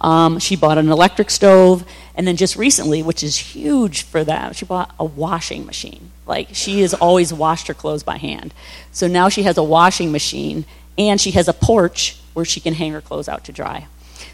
Um, 0.00 0.38
she 0.38 0.54
bought 0.54 0.78
an 0.78 0.88
electric 0.88 1.30
stove, 1.30 1.84
and 2.14 2.28
then 2.28 2.36
just 2.36 2.54
recently, 2.54 3.02
which 3.02 3.24
is 3.24 3.36
huge 3.36 4.02
for 4.04 4.22
them, 4.22 4.52
she 4.52 4.64
bought 4.66 4.94
a 5.00 5.04
washing 5.04 5.66
machine. 5.66 6.12
Like 6.26 6.50
she 6.52 6.80
has 6.82 6.94
always 6.94 7.32
washed 7.32 7.66
her 7.66 7.74
clothes 7.74 8.04
by 8.04 8.16
hand, 8.16 8.54
so 8.92 9.08
now 9.08 9.28
she 9.28 9.42
has 9.42 9.58
a 9.58 9.64
washing 9.64 10.12
machine, 10.12 10.64
and 10.96 11.20
she 11.20 11.32
has 11.32 11.48
a 11.48 11.52
porch 11.52 12.16
where 12.34 12.44
she 12.44 12.60
can 12.60 12.74
hang 12.74 12.92
her 12.92 13.00
clothes 13.00 13.28
out 13.28 13.42
to 13.44 13.52
dry. 13.52 13.88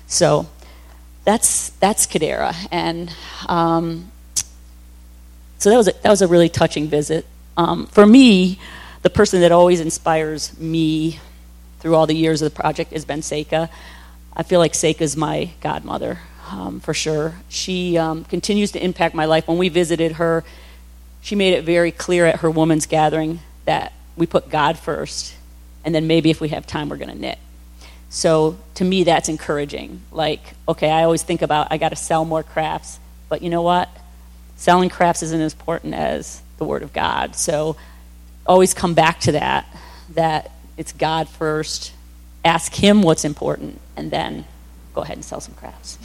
So 0.07 0.47
that's 1.25 1.71
that's 1.71 2.07
Kadira, 2.07 2.55
and 2.71 3.11
um, 3.49 4.11
so 5.65 5.71
that 5.71 5.79
was 5.79 5.89
a, 5.89 5.93
that 6.03 6.11
was 6.11 6.21
a 6.21 6.29
really 6.29 6.51
touching 6.51 6.89
visit. 6.89 7.25
Um, 7.57 7.87
for 7.87 8.07
me, 8.07 8.59
the 9.01 9.09
person 9.09 9.41
that 9.41 9.51
always 9.51 9.81
inspires 9.81 10.59
me 10.61 11.21
through 11.81 11.95
all 11.95 12.07
the 12.07 12.15
years 12.15 12.43
of 12.43 12.53
the 12.53 12.55
project 12.55 12.93
has 12.93 13.07
been 13.07 13.21
Seika. 13.21 13.71
I 14.37 14.43
feel 14.43 14.61
like 14.61 14.75
Seika 14.75 15.01
is 15.01 15.17
my 15.17 15.53
godmother 15.63 16.19
um, 16.51 16.81
for 16.81 16.93
sure. 16.93 17.37
She 17.49 17.97
um, 17.97 18.25
continues 18.25 18.73
to 18.73 18.85
impact 18.85 19.15
my 19.15 19.25
life. 19.25 19.49
When 19.49 19.57
we 19.57 19.71
visited 19.71 20.13
her, 20.13 20.45
she 21.23 21.35
made 21.35 21.55
it 21.55 21.65
very 21.65 21.91
clear 21.91 22.27
at 22.27 22.41
her 22.41 22.51
woman's 22.51 22.85
gathering 22.85 23.41
that 23.65 23.95
we 24.17 24.27
put 24.27 24.51
God 24.51 24.79
first, 24.79 25.35
and 25.83 25.95
then 25.95 26.07
maybe 26.07 26.29
if 26.29 26.43
we 26.43 26.51
have 26.51 26.67
time, 26.67 26.91
we're 26.91 26.99
going 26.99 27.09
to 27.09 27.19
knit. 27.19 27.39
So 28.11 28.59
to 28.75 28.85
me, 28.85 29.05
that's 29.05 29.31
encouraging. 29.31 30.03
Like, 30.13 30.43
okay, 30.69 30.91
I 30.91 31.05
always 31.05 31.23
think 31.23 31.41
about 31.41 31.69
I 31.71 31.79
got 31.79 31.89
to 31.89 31.97
sell 31.97 32.27
more 32.27 32.43
crafts, 32.43 32.99
but 33.31 33.41
you 33.41 33.49
know 33.49 33.63
what? 33.63 33.89
Selling 34.57 34.89
crafts 34.89 35.23
isn't 35.23 35.41
as 35.41 35.53
important 35.53 35.95
as 35.95 36.43
the 36.59 36.65
Word 36.65 36.83
of 36.83 36.93
God. 36.93 37.37
So 37.37 37.77
always 38.47 38.75
come 38.75 38.95
back 38.95 39.21
to 39.21 39.33
that. 39.33 39.67
That 40.15 40.51
it's 40.77 40.93
God 40.93 41.29
first. 41.29 41.93
Ask 42.45 42.75
Him 42.75 43.03
what's 43.03 43.25
important, 43.25 43.81
and 43.97 44.11
then 44.11 44.45
go 44.95 45.03
ahead 45.03 45.17
and 45.17 45.25
sell 45.25 45.41
some 45.41 45.55
crafts. 45.55 45.99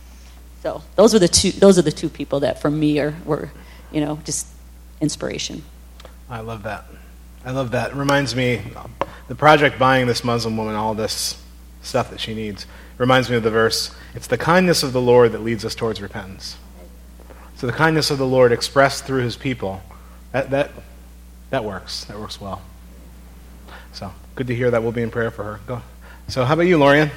so 0.62 0.82
those 0.96 1.12
were 1.12 1.18
the 1.18 1.28
two. 1.28 1.50
Those 1.50 1.78
are 1.78 1.82
the 1.82 1.92
two 1.92 2.08
people 2.08 2.40
that, 2.40 2.60
for 2.60 2.70
me, 2.70 2.98
are 3.00 3.14
were, 3.24 3.50
you 3.90 4.00
know, 4.00 4.18
just 4.24 4.46
inspiration. 5.00 5.62
I 6.30 6.40
love 6.40 6.62
that. 6.62 6.84
I 7.44 7.50
love 7.50 7.72
that. 7.72 7.90
It 7.90 7.96
reminds 7.96 8.34
me, 8.34 8.62
the 9.28 9.34
project 9.34 9.78
buying 9.78 10.06
this 10.06 10.24
Muslim 10.24 10.56
woman 10.56 10.74
all 10.74 10.94
this 10.94 11.40
stuff 11.82 12.10
that 12.10 12.20
she 12.20 12.34
needs 12.34 12.66
reminds 12.96 13.28
me 13.28 13.36
of 13.36 13.42
the 13.42 13.50
verse 13.50 13.94
It's 14.14 14.26
the 14.26 14.38
kindness 14.38 14.82
of 14.82 14.92
the 14.92 15.00
Lord 15.00 15.32
that 15.32 15.42
leads 15.42 15.64
us 15.64 15.74
towards 15.74 16.00
repentance. 16.00 16.56
So 17.56 17.66
the 17.66 17.72
kindness 17.72 18.10
of 18.10 18.18
the 18.18 18.26
Lord 18.26 18.52
expressed 18.52 19.04
through 19.04 19.22
his 19.22 19.36
people, 19.36 19.82
that, 20.32 20.50
that, 20.50 20.70
that 21.50 21.64
works. 21.64 22.04
That 22.04 22.18
works 22.18 22.40
well. 22.40 22.62
So 23.92 24.12
good 24.34 24.48
to 24.48 24.54
hear 24.54 24.70
that. 24.70 24.82
We'll 24.82 24.92
be 24.92 25.02
in 25.02 25.10
prayer 25.10 25.30
for 25.30 25.44
her. 25.44 25.60
Go. 25.66 25.82
So 26.28 26.44
how 26.44 26.54
about 26.54 26.62
you, 26.62 26.78
Lorian? 26.78 27.10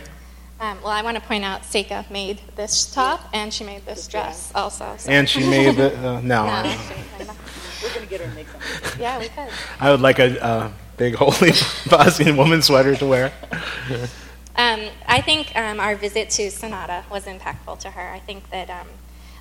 Um, 0.59 0.79
well, 0.81 0.91
I 0.91 1.01
want 1.01 1.15
to 1.17 1.23
point 1.23 1.43
out 1.43 1.61
Seika 1.61 2.09
made 2.09 2.41
this 2.55 2.91
top 2.91 3.29
and 3.31 3.53
she 3.53 3.63
made 3.63 3.85
this 3.85 4.07
dress 4.07 4.51
also. 4.55 4.95
So. 4.97 5.09
And 5.09 5.29
she 5.29 5.47
made 5.47 5.75
the 5.75 5.95
uh, 5.97 6.21
no. 6.23 6.45
no 6.45 6.77
We're 7.83 7.93
gonna 7.93 8.05
get 8.07 8.21
her 8.21 8.27
to 8.27 8.35
make 8.35 8.47
something. 8.47 8.99
Yeah, 9.01 9.19
we 9.19 9.27
could. 9.27 9.49
I 9.79 9.91
would 9.91 10.01
like 10.01 10.17
a 10.17 10.43
uh, 10.43 10.71
big 10.97 11.13
holy 11.15 11.51
Bosnian 11.89 12.37
woman 12.37 12.63
sweater 12.63 12.95
to 12.95 13.05
wear. 13.05 13.31
Um, 14.55 14.81
I 15.07 15.21
think 15.21 15.55
um, 15.55 15.79
our 15.79 15.95
visit 15.95 16.31
to 16.31 16.49
Senada 16.49 17.03
was 17.11 17.25
impactful 17.25 17.79
to 17.79 17.91
her. 17.91 18.09
I 18.09 18.19
think 18.19 18.49
that 18.49 18.71
um, 18.71 18.87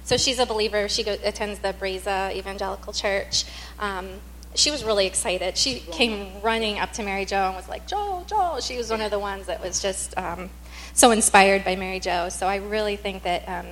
so 0.07 0.17
she's 0.17 0.39
a 0.39 0.47
believer. 0.47 0.89
She 0.89 1.03
go, 1.03 1.17
attends 1.25 1.59
the 1.59 1.73
Breza 1.73 2.33
Evangelical 2.33 2.93
Church. 2.93 3.45
Um, 3.81 4.09
she 4.55 4.71
was 4.71 4.85
really 4.85 5.05
excited. 5.05 5.59
She 5.59 5.81
came 5.81 6.41
running 6.43 6.79
up 6.79 6.93
to 6.93 7.03
Mary 7.03 7.25
Jo 7.25 7.37
and 7.49 7.57
was 7.57 7.69
like, 7.69 7.89
"Joel, 7.89 8.25
Joel." 8.29 8.61
She 8.61 8.79
was 8.79 8.89
one 8.89 9.01
of 9.01 9.11
the 9.11 9.19
ones 9.19 9.47
that 9.47 9.61
was 9.61 9.83
just 9.83 10.17
um, 10.17 10.49
so 10.95 11.11
inspired 11.11 11.65
by 11.65 11.75
Mary 11.75 11.99
Jo. 11.99 12.29
So 12.29 12.47
I 12.47 12.57
really 12.57 12.95
think 12.95 13.25
that 13.25 13.49
um, 13.49 13.67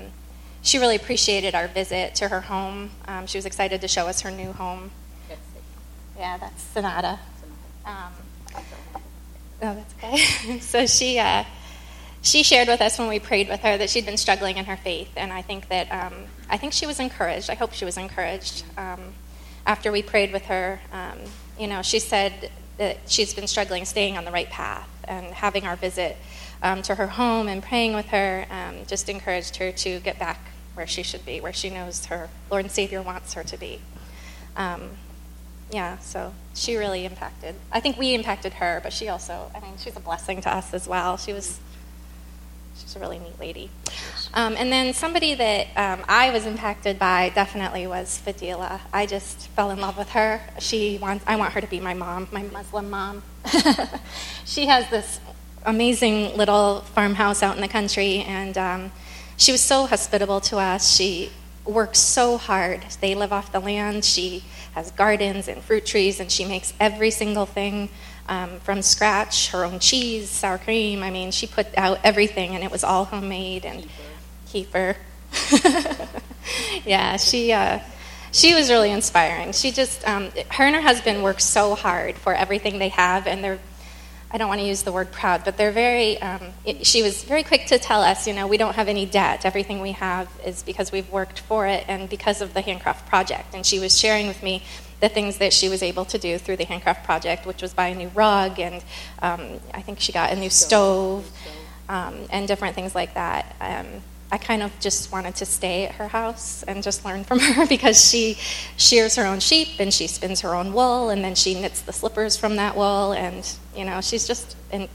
she 0.61 0.79
really 0.79 0.97
appreciated 0.97 1.55
our 1.55 1.69
visit 1.69 2.17
to 2.17 2.29
her 2.29 2.41
home. 2.41 2.91
Um, 3.07 3.29
she 3.29 3.39
was 3.39 3.47
excited 3.47 3.81
to 3.83 3.89
show 3.89 4.09
us 4.09 4.23
her 4.23 4.31
new 4.33 4.53
home. 4.53 4.91
Yeah, 6.19 6.37
that's 6.39 6.63
Senada. 6.65 7.21
Um, 7.87 8.13
oh, 9.63 9.75
that's 9.77 9.95
okay. 9.95 10.59
so 10.61 10.87
she 10.87 11.21
uh, 11.21 11.45
she 12.25 12.43
shared 12.43 12.67
with 12.67 12.81
us 12.81 12.99
when 12.99 13.09
we 13.09 13.21
prayed 13.21 13.49
with 13.49 13.61
her 13.61 13.79
that 13.79 13.91
she'd 13.91 14.07
been 14.07 14.17
struggling 14.17 14.57
in 14.57 14.65
her 14.65 14.77
faith, 14.77 15.11
and 15.17 15.33
I 15.33 15.43
think 15.43 15.69
that 15.69 15.93
um, 15.93 16.15
I 16.51 16.57
think 16.57 16.73
she 16.73 16.87
was 16.87 16.99
encouraged. 16.99 17.51
I 17.51 17.55
hope 17.55 17.73
she 17.73 17.85
was 17.85 17.97
encouraged 17.97 18.65
um, 18.77 19.13
after 19.67 19.93
we 19.93 20.03
prayed 20.03 20.33
with 20.33 20.47
her. 20.47 20.81
Um, 20.93 21.19
you 21.59 21.69
know, 21.69 21.83
she 21.83 22.01
said 22.01 22.51
that 22.79 22.99
she's 23.07 23.33
been 23.33 23.47
struggling 23.47 23.85
staying 23.85 24.17
on 24.17 24.25
the 24.25 24.33
right 24.33 24.51
path, 24.51 24.89
and 25.07 25.27
having 25.27 25.65
our 25.67 25.77
visit 25.77 26.17
um, 26.63 26.83
to 26.83 26.95
her 26.95 27.07
home 27.07 27.47
and 27.47 27.63
praying 27.63 27.95
with 27.95 28.07
her 28.07 28.47
um, 28.51 28.87
just 28.87 29.09
encouraged 29.09 29.57
her 29.57 29.71
to 29.71 30.01
get 30.01 30.19
back 30.19 30.41
where 30.75 30.87
she 30.87 31.03
should 31.03 31.25
be, 31.25 31.41
where 31.41 31.53
she 31.53 31.71
knows 31.71 32.07
her 32.07 32.29
Lord 32.51 32.65
and 32.65 32.73
Savior 32.73 33.03
wants 33.03 33.35
her 33.35 33.45
to 33.45 33.57
be. 33.57 33.81
Um, 34.57 34.91
yeah, 35.71 35.99
so 35.99 36.33
she 36.55 36.77
really 36.77 37.05
impacted. 37.05 37.55
I 37.71 37.81
think 37.81 37.99
we 37.99 38.15
impacted 38.15 38.55
her, 38.55 38.81
but 38.83 38.93
she 38.93 39.09
also, 39.09 39.51
I 39.55 39.61
mean, 39.61 39.77
she's 39.79 39.97
a 39.97 40.01
blessing 40.01 40.41
to 40.43 40.55
us 40.55 40.73
as 40.75 40.89
well. 40.89 41.17
She 41.17 41.33
was, 41.33 41.61
she's 42.77 42.97
a 42.97 42.99
really 42.99 43.19
neat 43.19 43.39
lady. 43.39 43.71
Um, 44.33 44.57
and 44.57 44.73
then 44.73 44.95
somebody 44.95 45.35
that 45.35 45.67
um, 45.77 46.05
I 46.09 46.31
was 46.31 46.47
impacted 46.47 46.99
by 46.99 47.31
definitely 47.35 47.87
was 47.87 48.21
Fadila. 48.25 48.81
I 48.93 49.07
just 49.07 49.49
fell 49.49 49.71
in 49.71 49.81
love 49.81 49.97
with 49.97 50.11
her. 50.11 50.41
She 50.59 50.99
wants, 50.99 51.25
I 51.27 51.37
want 51.37 51.53
her 51.53 51.61
to 51.61 51.67
be 51.67 51.81
my 51.81 51.95
mom, 51.95 52.29
my 52.33 52.43
Muslim 52.43 52.91
mom. 52.91 53.23
she 54.45 54.67
has 54.67 54.89
this 54.91 55.21
amazing 55.65 56.37
little 56.37 56.81
farmhouse 56.81 57.43
out 57.43 57.55
in 57.55 57.63
the 57.63 57.69
country, 57.69 58.19
and 58.23 58.59
um, 58.59 58.93
she 59.37 59.53
was 59.53 59.61
so 59.61 59.87
hospitable 59.87 60.41
to 60.43 60.59
us. 60.59 60.95
She 60.95 61.31
works 61.65 61.99
so 61.99 62.37
hard. 62.37 62.85
They 63.01 63.15
live 63.15 63.33
off 63.33 63.53
the 63.53 63.61
land. 63.61 64.05
She 64.05 64.45
has 64.73 64.91
gardens 64.91 65.49
and 65.49 65.63
fruit 65.63 65.87
trees, 65.87 66.21
and 66.21 66.31
she 66.31 66.45
makes 66.45 66.75
every 66.81 67.11
single 67.11 67.47
thing 67.47 67.89
um, 68.29 68.61
from 68.61 68.83
scratch 68.83 69.51
her 69.51 69.65
own 69.65 69.79
cheese, 69.79 70.31
sour 70.31 70.59
cream. 70.59 71.03
I 71.03 71.11
mean, 71.11 71.31
she 71.31 71.47
put 71.47 71.67
out 71.77 71.99
everything, 72.05 72.55
and 72.55 72.65
it 72.65 72.71
was 72.71 72.85
all 72.85 73.05
homemade 73.05 73.65
and 73.65 73.87
kefir. 74.49 74.97
yeah, 76.85 77.17
she. 77.17 77.53
Uh, 77.53 77.81
she 78.33 78.53
was 78.53 78.69
really 78.69 78.91
inspiring. 78.91 79.53
She 79.53 79.71
just, 79.71 80.05
um, 80.09 80.33
her 80.51 80.65
and 80.65 80.75
her 80.75 80.83
husband 80.83 81.23
work 81.23 81.39
so 81.39 81.77
hard 81.77 82.17
for 82.17 82.35
everything 82.35 82.81
they 82.81 82.89
have, 82.89 83.29
and 83.29 83.45
they're 83.45 83.61
I 84.35 84.37
don't 84.37 84.49
want 84.49 84.63
to 84.63 84.67
use 84.67 84.83
the 84.83 84.91
word 84.91 85.13
proud, 85.13 85.45
but 85.45 85.57
they're 85.57 85.71
very, 85.71 86.21
um, 86.21 86.41
it, 86.65 86.85
she 86.85 87.05
was 87.05 87.23
very 87.23 87.45
quick 87.45 87.67
to 87.67 87.79
tell 87.79 88.03
us, 88.03 88.27
you 88.27 88.35
know, 88.35 88.49
we 88.49 88.57
don't 88.57 88.75
have 88.75 88.89
any 88.89 89.07
debt. 89.07 89.47
Everything 89.47 89.81
we 89.81 89.93
have 89.93 90.29
is 90.45 90.65
because 90.65 90.91
we've 90.91 91.09
worked 91.09 91.39
for 91.39 91.69
it 91.69 91.85
and 91.87 92.11
because 92.11 92.41
of 92.41 92.53
the 92.53 92.61
Handcraft 92.61 93.09
Project. 93.09 93.55
And 93.55 93.65
she 93.65 93.79
was 93.79 93.97
sharing 93.97 94.27
with 94.27 94.43
me 94.43 94.65
the 95.05 95.11
things 95.11 95.37
that 95.37 95.53
she 95.53 95.69
was 95.69 95.83
able 95.83 96.07
to 96.07 96.17
do 96.17 96.39
through 96.39 96.57
the 96.57 96.65
Handcraft 96.65 97.05
Project, 97.05 97.45
which 97.45 97.61
was 97.61 97.75
buy 97.75 97.89
a 97.89 97.95
new 97.95 98.09
rug 98.15 98.59
and 98.59 98.83
um, 99.21 99.61
I 99.75 99.83
think 99.83 100.01
she 100.01 100.13
got 100.13 100.33
a 100.33 100.37
new 100.37 100.49
stove 100.49 101.31
um, 101.91 102.17
and 102.31 102.49
different 102.49 102.75
things 102.75 102.95
like 102.95 103.13
that. 103.13 103.55
Um, 103.61 103.87
I 104.33 104.39
kind 104.39 104.63
of 104.63 104.73
just 104.81 105.13
wanted 105.13 105.35
to 105.37 105.45
stay 105.45 105.85
at 105.85 105.97
her 105.97 106.09
house 106.09 106.63
and 106.63 106.83
just 106.83 107.05
learn 107.05 107.23
from 107.23 107.39
her 107.55 107.67
because 107.67 108.03
she 108.03 108.39
shears 108.79 109.17
her 109.17 109.27
own 109.27 109.41
sheep 109.41 109.69
and 109.79 109.93
she 109.93 110.07
spins 110.07 110.41
her 110.41 110.55
own 110.55 110.73
wool 110.73 111.11
and 111.11 111.23
then 111.23 111.35
she 111.35 111.53
knits 111.53 111.83
the 111.83 111.93
slippers 111.93 112.39
from 112.39 112.57
that 112.57 112.75
wool 112.75 113.13
and 113.13 113.59
you 113.77 113.85
know 113.85 114.01
she's 114.01 114.27
just 114.27 114.57
a 114.73 114.89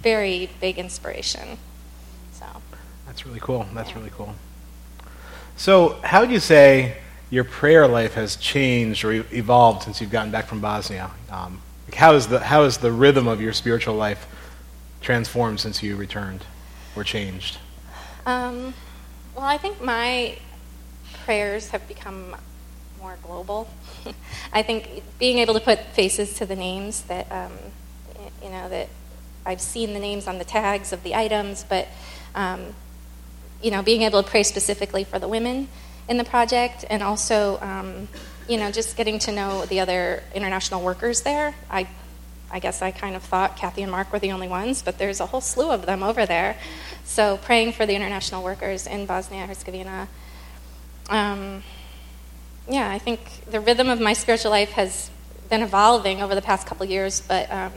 very 0.00 0.48
big 0.60 0.78
inspiration. 0.78 1.58
So 2.34 2.46
that's 3.04 3.26
really 3.26 3.40
cool. 3.40 3.66
That's 3.74 3.90
yeah. 3.90 3.98
really 3.98 4.10
cool. 4.10 4.32
So 5.56 5.98
how 6.04 6.20
would 6.20 6.30
you 6.30 6.38
say 6.38 6.98
your 7.30 7.44
prayer 7.44 7.86
life 7.86 8.14
has 8.14 8.36
changed 8.36 9.04
or 9.04 9.12
evolved 9.12 9.82
since 9.82 10.00
you've 10.00 10.10
gotten 10.10 10.30
back 10.30 10.46
from 10.46 10.60
Bosnia? 10.60 11.10
Um, 11.30 11.60
how 11.94 12.14
is 12.14 12.28
the 12.28 12.40
how 12.40 12.64
is 12.64 12.78
the 12.78 12.92
rhythm 12.92 13.26
of 13.28 13.40
your 13.40 13.52
spiritual 13.52 13.94
life 13.94 14.26
transformed 15.00 15.60
since 15.60 15.82
you 15.82 15.96
returned 15.96 16.44
or 16.94 17.04
changed? 17.04 17.58
Um, 18.24 18.74
well, 19.34 19.44
I 19.44 19.56
think 19.56 19.80
my 19.80 20.36
prayers 21.24 21.68
have 21.70 21.86
become 21.86 22.34
more 23.00 23.16
global. 23.22 23.68
I 24.52 24.62
think 24.62 25.02
being 25.18 25.38
able 25.38 25.54
to 25.54 25.60
put 25.60 25.78
faces 25.86 26.34
to 26.34 26.46
the 26.46 26.56
names 26.56 27.02
that, 27.02 27.30
um, 27.30 27.52
you 28.42 28.50
know, 28.50 28.68
that 28.68 28.88
I've 29.44 29.60
seen 29.60 29.92
the 29.92 30.00
names 30.00 30.26
on 30.26 30.38
the 30.38 30.44
tags 30.44 30.92
of 30.92 31.02
the 31.02 31.14
items, 31.14 31.64
but, 31.68 31.86
um, 32.34 32.74
you 33.62 33.70
know, 33.70 33.82
being 33.82 34.02
able 34.02 34.22
to 34.22 34.28
pray 34.28 34.42
specifically 34.42 35.04
for 35.04 35.18
the 35.18 35.28
women 35.28 35.68
in 36.08 36.16
the 36.16 36.24
project 36.24 36.84
and 36.88 37.02
also, 37.02 37.58
um, 37.60 38.08
you 38.48 38.56
know, 38.56 38.70
just 38.70 38.96
getting 38.96 39.18
to 39.20 39.32
know 39.32 39.66
the 39.66 39.80
other 39.80 40.22
international 40.34 40.82
workers 40.82 41.22
there. 41.22 41.54
I, 41.70 41.88
I 42.50 42.60
guess 42.60 42.80
I 42.82 42.92
kind 42.92 43.16
of 43.16 43.22
thought 43.22 43.56
Kathy 43.56 43.82
and 43.82 43.90
Mark 43.90 44.12
were 44.12 44.18
the 44.18 44.32
only 44.32 44.48
ones, 44.48 44.82
but 44.82 44.98
there's 44.98 45.20
a 45.20 45.26
whole 45.26 45.40
slew 45.40 45.70
of 45.70 45.86
them 45.86 46.02
over 46.02 46.26
there. 46.26 46.56
So 47.04 47.38
praying 47.38 47.72
for 47.72 47.86
the 47.86 47.94
international 47.94 48.42
workers 48.42 48.86
in 48.86 49.06
Bosnia 49.06 49.46
Herzegovina. 49.46 50.08
Um, 51.08 51.62
yeah, 52.68 52.90
I 52.90 52.98
think 52.98 53.20
the 53.50 53.60
rhythm 53.60 53.88
of 53.88 54.00
my 54.00 54.12
spiritual 54.12 54.50
life 54.50 54.70
has 54.72 55.10
been 55.48 55.62
evolving 55.62 56.22
over 56.22 56.34
the 56.34 56.42
past 56.42 56.66
couple 56.66 56.86
years, 56.86 57.20
but 57.20 57.50
um, 57.50 57.72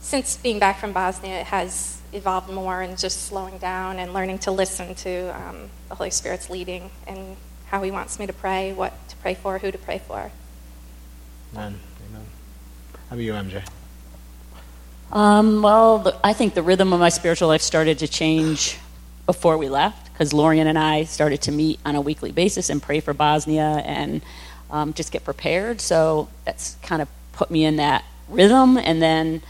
since 0.00 0.36
being 0.36 0.58
back 0.58 0.78
from 0.78 0.92
Bosnia, 0.92 1.40
it 1.40 1.46
has 1.46 2.00
evolved 2.14 2.50
more 2.50 2.80
and 2.80 2.96
just 2.98 3.26
slowing 3.26 3.58
down 3.58 3.98
and 3.98 4.12
learning 4.12 4.38
to 4.40 4.50
listen 4.50 4.94
to 4.94 5.36
um, 5.36 5.68
the 5.88 5.96
Holy 5.96 6.10
Spirit's 6.10 6.48
leading 6.48 6.90
and 7.06 7.36
how 7.66 7.82
He 7.82 7.90
wants 7.90 8.18
me 8.18 8.26
to 8.26 8.32
pray, 8.32 8.72
what 8.72 9.08
to 9.08 9.16
pray 9.16 9.34
for, 9.34 9.58
who 9.58 9.70
to 9.70 9.78
pray 9.78 9.98
for. 9.98 10.30
Amen. 11.54 11.78
Amen. 12.08 12.26
How 13.08 13.16
about 13.16 13.22
you, 13.22 13.32
MJ? 13.32 13.66
Um, 15.12 15.62
well, 15.62 15.98
the, 15.98 16.18
I 16.24 16.32
think 16.32 16.54
the 16.54 16.62
rhythm 16.62 16.92
of 16.92 17.00
my 17.00 17.08
spiritual 17.08 17.48
life 17.48 17.62
started 17.62 17.98
to 18.00 18.08
change 18.08 18.78
before 19.26 19.56
we 19.56 19.68
left 19.68 20.12
because 20.12 20.32
Lorian 20.32 20.66
and 20.66 20.78
I 20.78 21.04
started 21.04 21.42
to 21.42 21.52
meet 21.52 21.80
on 21.84 21.94
a 21.96 22.00
weekly 22.00 22.32
basis 22.32 22.70
and 22.70 22.82
pray 22.82 23.00
for 23.00 23.12
Bosnia 23.14 23.82
and 23.84 24.22
um, 24.70 24.92
just 24.92 25.12
get 25.12 25.24
prepared. 25.24 25.80
So 25.80 26.28
that's 26.44 26.76
kind 26.82 27.02
of 27.02 27.08
put 27.32 27.50
me 27.50 27.64
in 27.64 27.76
that 27.76 28.04
rhythm. 28.28 28.76
And 28.76 29.02
then 29.02 29.42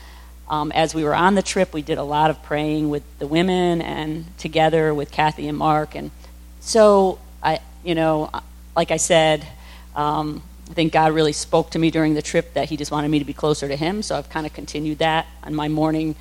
um, 0.48 0.72
as 0.72 0.94
we 0.94 1.04
were 1.04 1.14
on 1.14 1.34
the 1.34 1.42
trip, 1.42 1.72
we 1.72 1.82
did 1.82 1.98
a 1.98 2.02
lot 2.02 2.30
of 2.30 2.42
praying 2.42 2.90
with 2.90 3.02
the 3.18 3.26
women 3.26 3.80
and 3.80 4.26
together 4.38 4.92
with 4.94 5.10
Kathy 5.10 5.48
and 5.48 5.56
Mark. 5.56 5.94
And 5.94 6.10
so 6.60 7.18
I, 7.42 7.60
you 7.82 7.94
know, 7.94 8.30
like 8.76 8.90
I 8.90 8.98
said, 8.98 9.46
um, 9.96 10.42
I 10.70 10.74
think 10.74 10.92
God 10.92 11.12
really 11.12 11.32
spoke 11.32 11.70
to 11.70 11.78
me 11.78 11.90
during 11.90 12.14
the 12.14 12.22
trip 12.22 12.54
that 12.54 12.68
He 12.68 12.76
just 12.76 12.90
wanted 12.90 13.10
me 13.10 13.18
to 13.18 13.24
be 13.24 13.32
closer 13.32 13.68
to 13.68 13.76
Him. 13.76 14.02
So 14.02 14.16
I've 14.16 14.28
kind 14.30 14.46
of 14.46 14.52
continued 14.52 14.98
that 14.98 15.26
on 15.42 15.54
my 15.54 15.68
morning 15.68 16.14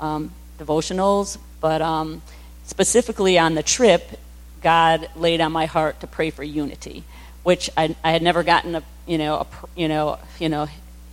um, 0.00 0.32
devotionals, 0.58 1.38
but 1.60 1.82
um, 1.82 2.22
specifically 2.64 3.38
on 3.38 3.54
the 3.54 3.62
trip, 3.62 4.18
God 4.62 5.08
laid 5.16 5.40
on 5.40 5.52
my 5.52 5.66
heart 5.66 6.00
to 6.00 6.06
pray 6.06 6.30
for 6.30 6.42
unity, 6.42 7.04
which 7.42 7.70
I, 7.76 7.94
I 8.02 8.10
had 8.10 8.22
never 8.22 8.42
gotten 8.42 8.74
a 8.74 8.82
you 9.06 9.18
know 9.18 9.36
a, 9.36 9.46
you 9.76 9.88
know 9.88 10.18
you 10.38 10.48
know 10.48 10.66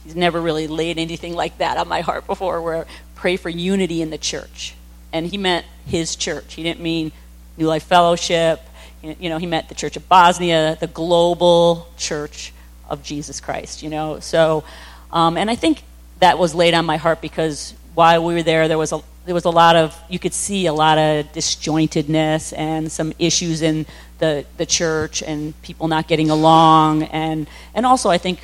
he's 0.04 0.16
never 0.16 0.42
really 0.42 0.68
laid 0.68 0.98
anything 0.98 1.34
like 1.34 1.58
that 1.60 1.78
on 1.78 1.88
my 1.88 2.02
heart 2.02 2.28
before. 2.28 2.62
Where 2.62 2.86
pray 3.16 3.38
for 3.38 3.50
unity 3.50 4.02
in 4.02 4.10
the 4.10 4.18
church, 4.18 4.76
and 5.12 5.28
he 5.28 5.38
meant 5.38 5.66
his 5.86 6.16
church. 6.16 6.54
He 6.54 6.64
didn't 6.64 6.82
mean 6.82 7.12
New 7.58 7.68
Life 7.68 7.84
Fellowship. 7.84 8.62
You 9.02 9.30
know, 9.30 9.38
he 9.38 9.46
meant 9.46 9.68
the 9.68 9.76
Church 9.76 9.98
of 9.98 10.08
Bosnia, 10.08 10.78
the 10.80 10.88
global 10.88 11.90
church 11.98 12.54
of 12.90 13.04
Jesus 13.04 13.42
Christ. 13.42 13.84
You 13.84 13.90
know, 13.90 14.20
so 14.20 14.64
um, 15.12 15.38
and 15.38 15.50
I 15.50 15.56
think 15.56 15.84
that 16.20 16.38
was 16.38 16.56
laid 16.56 16.74
on 16.74 16.86
my 16.86 16.98
heart 16.98 17.22
because 17.22 17.74
while 17.94 18.24
we 18.24 18.34
were 18.34 18.44
there, 18.44 18.68
there 18.68 18.78
was 18.78 18.92
a 18.92 19.02
there 19.26 19.36
was 19.36 19.46
a 19.46 19.50
lot 19.50 19.76
of 19.76 19.98
you 20.10 20.20
could 20.20 20.34
see 20.34 20.66
a 20.66 20.74
lot 20.74 20.98
of 20.98 21.26
disjointedness 21.34 22.54
and 22.58 22.92
some 22.92 23.14
issues 23.20 23.62
in 23.62 23.86
the 24.20 24.46
the 24.58 24.66
church 24.66 25.22
and 25.24 25.60
people 25.62 25.88
not 25.88 26.08
getting 26.08 26.30
along 26.30 27.04
and 27.04 27.48
and 27.74 27.86
also 27.86 28.10
I 28.10 28.18
think 28.18 28.40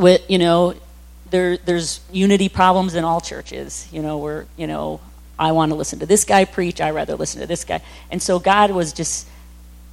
with 0.00 0.28
you 0.30 0.38
know 0.38 0.74
there 1.30 1.56
there's 1.58 2.00
unity 2.10 2.48
problems 2.48 2.94
in 2.94 3.04
all 3.04 3.20
churches 3.20 3.88
you 3.92 4.02
know 4.02 4.18
where 4.18 4.46
you 4.56 4.66
know 4.66 5.00
I 5.38 5.52
want 5.52 5.70
to 5.70 5.76
listen 5.76 5.98
to 6.00 6.06
this 6.06 6.24
guy 6.24 6.44
preach 6.44 6.80
I 6.80 6.90
rather 6.90 7.16
listen 7.16 7.40
to 7.40 7.46
this 7.46 7.64
guy 7.64 7.82
and 8.10 8.22
so 8.22 8.38
God 8.38 8.70
was 8.70 8.92
just 8.92 9.28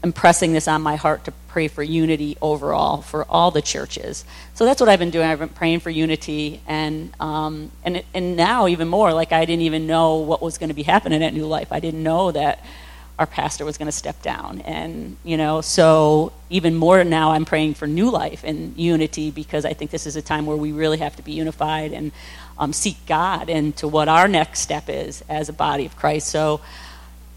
impressing 0.06 0.54
this 0.54 0.68
on 0.68 0.82
my 0.84 0.96
heart 0.96 1.26
to 1.26 1.34
pray 1.48 1.68
for 1.68 1.82
unity 1.82 2.38
overall 2.42 3.02
for 3.02 3.26
all 3.26 3.50
the 3.50 3.62
churches. 3.62 4.24
So 4.54 4.66
that's 4.66 4.80
what 4.80 4.88
I've 4.88 5.00
been 5.00 5.10
doing. 5.10 5.26
I've 5.26 5.40
been 5.40 5.50
praying 5.50 5.80
for 5.80 5.90
unity, 5.90 6.62
and 6.68 7.12
um, 7.20 7.72
and 7.84 8.04
and 8.14 8.38
now 8.38 8.68
even 8.68 8.88
more. 8.88 9.14
Like 9.14 9.32
I 9.32 9.46
didn't 9.46 9.64
even 9.64 9.88
know 9.88 10.18
what 10.18 10.42
was 10.42 10.58
going 10.58 10.68
to 10.68 10.76
be 10.76 10.84
happening 10.84 11.24
at 11.24 11.34
New 11.34 11.48
Life. 11.48 11.70
I 11.72 11.80
didn't 11.80 12.04
know 12.04 12.32
that 12.32 12.64
our 13.18 13.26
pastor 13.26 13.64
was 13.64 13.78
going 13.78 13.88
to 13.88 13.94
step 13.94 14.22
down, 14.22 14.62
and 14.62 15.16
you 15.24 15.38
know, 15.38 15.62
so 15.62 16.34
even 16.50 16.76
more 16.76 17.04
now, 17.04 17.32
I'm 17.32 17.46
praying 17.46 17.76
for 17.76 17.88
New 17.88 18.10
Life 18.10 18.44
and 18.44 18.76
unity 18.78 19.32
because 19.32 19.64
I 19.66 19.74
think 19.74 19.92
this 19.92 20.06
is 20.06 20.16
a 20.16 20.22
time 20.22 20.46
where 20.46 20.58
we 20.58 20.72
really 20.72 20.98
have 20.98 21.16
to 21.16 21.22
be 21.22 21.32
unified 21.32 21.94
and 21.94 22.12
um, 22.58 22.74
seek 22.74 22.98
God 23.06 23.50
and 23.50 23.76
to 23.78 23.88
what 23.88 24.10
our 24.10 24.28
next 24.28 24.60
step 24.60 24.90
is 24.90 25.24
as 25.30 25.50
a 25.50 25.54
body 25.54 25.86
of 25.86 25.96
Christ. 25.96 26.28
So. 26.28 26.62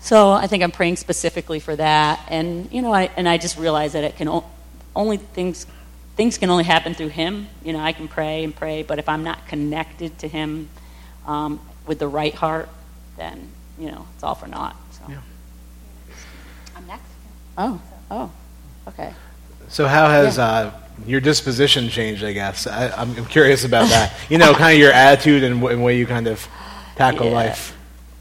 So 0.00 0.30
I 0.30 0.46
think 0.46 0.62
I'm 0.62 0.70
praying 0.70 0.94
specifically 0.94 1.58
for 1.58 1.74
that, 1.74 2.24
and 2.28 2.70
you 2.70 2.82
know, 2.82 2.94
I 2.94 3.10
and 3.16 3.28
I 3.28 3.36
just 3.36 3.58
realize 3.58 3.94
that 3.94 4.04
it 4.04 4.16
can 4.16 4.28
o- 4.28 4.44
only 4.94 5.16
things 5.16 5.66
things 6.18 6.36
can 6.36 6.50
only 6.50 6.64
happen 6.64 6.94
through 6.94 7.08
Him. 7.08 7.48
You 7.64 7.72
know, 7.72 7.80
I 7.80 7.92
can 7.92 8.06
pray 8.06 8.44
and 8.44 8.54
pray, 8.54 8.82
but 8.82 8.98
if 8.98 9.08
I'm 9.08 9.24
not 9.24 9.46
connected 9.46 10.18
to 10.18 10.28
Him 10.28 10.68
um, 11.26 11.60
with 11.86 11.98
the 12.00 12.08
right 12.08 12.34
heart, 12.34 12.68
then 13.16 13.48
you 13.78 13.90
know, 13.90 14.06
it's 14.14 14.22
all 14.22 14.34
for 14.34 14.46
naught. 14.46 14.76
So. 14.92 15.02
Yeah. 15.08 15.20
I'm 16.78 16.86
next. 16.86 17.10
Oh, 17.58 17.80
oh, 18.10 18.30
okay. 18.88 19.12
So 19.68 19.86
how 19.86 20.08
has 20.08 20.36
Yeah. 20.38 20.44
uh, 20.46 20.70
your 21.06 21.20
disposition 21.20 21.88
changed? 21.88 22.24
I 22.24 22.32
guess 22.32 22.66
I, 22.66 22.88
I'm 22.90 23.14
I'm 23.16 23.26
curious 23.26 23.64
about 23.64 23.88
that. 23.90 24.14
You 24.30 24.38
know, 24.38 24.54
kind 24.54 24.74
of 24.74 24.78
your 24.80 24.92
attitude 24.92 25.42
and, 25.42 25.56
w- 25.56 25.74
and 25.74 25.84
way 25.84 25.98
you 25.98 26.06
kind 26.06 26.26
of 26.28 26.46
tackle 26.96 27.26
Yeah. 27.26 27.32
life. 27.32 27.76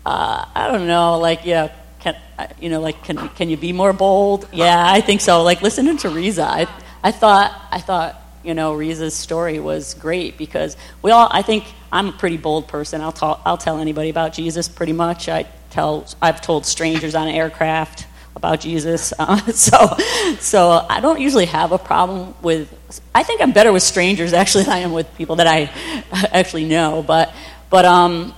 Uh, 0.05 0.45
I 0.55 0.67
don't 0.71 0.87
know, 0.87 1.19
like 1.19 1.45
yeah, 1.45 1.71
can 1.99 2.15
uh, 2.39 2.47
you 2.59 2.69
know, 2.69 2.81
like 2.81 3.03
can 3.03 3.29
can 3.29 3.49
you 3.49 3.57
be 3.57 3.73
more 3.73 3.93
bold? 3.93 4.47
Yeah, 4.51 4.85
I 4.91 5.01
think 5.01 5.21
so. 5.21 5.43
Like 5.43 5.61
listening 5.61 5.97
to 5.97 6.09
Riza, 6.09 6.43
I 6.43 6.67
I 7.03 7.11
thought 7.11 7.53
I 7.71 7.79
thought 7.79 8.19
you 8.43 8.53
know 8.55 8.73
Riza's 8.73 9.13
story 9.15 9.59
was 9.59 9.93
great 9.93 10.37
because 10.37 10.75
we 11.03 11.11
all. 11.11 11.27
I 11.31 11.43
think 11.43 11.63
I'm 11.91 12.09
a 12.09 12.11
pretty 12.13 12.37
bold 12.37 12.67
person. 12.67 13.01
I'll 13.01 13.11
talk. 13.11 13.41
I'll 13.45 13.57
tell 13.57 13.77
anybody 13.79 14.09
about 14.09 14.33
Jesus 14.33 14.67
pretty 14.67 14.93
much. 14.93 15.29
I 15.29 15.45
tell. 15.69 16.07
I've 16.21 16.41
told 16.41 16.65
strangers 16.65 17.13
on 17.13 17.27
an 17.27 17.35
aircraft 17.35 18.06
about 18.37 18.61
Jesus. 18.61 19.13
Uh, 19.19 19.37
so 19.51 19.97
so 20.39 20.85
I 20.89 21.01
don't 21.01 21.19
usually 21.19 21.47
have 21.47 21.71
a 21.71 21.77
problem 21.77 22.33
with. 22.41 22.71
I 23.13 23.23
think 23.23 23.41
I'm 23.41 23.51
better 23.51 23.73
with 23.73 23.83
strangers 23.83 24.31
actually 24.31 24.63
than 24.65 24.73
I 24.73 24.79
am 24.79 24.93
with 24.93 25.07
people 25.17 25.37
that 25.37 25.47
I 25.47 25.69
actually 26.31 26.65
know. 26.65 27.03
But 27.05 27.33
but 27.69 27.83
um 27.83 28.33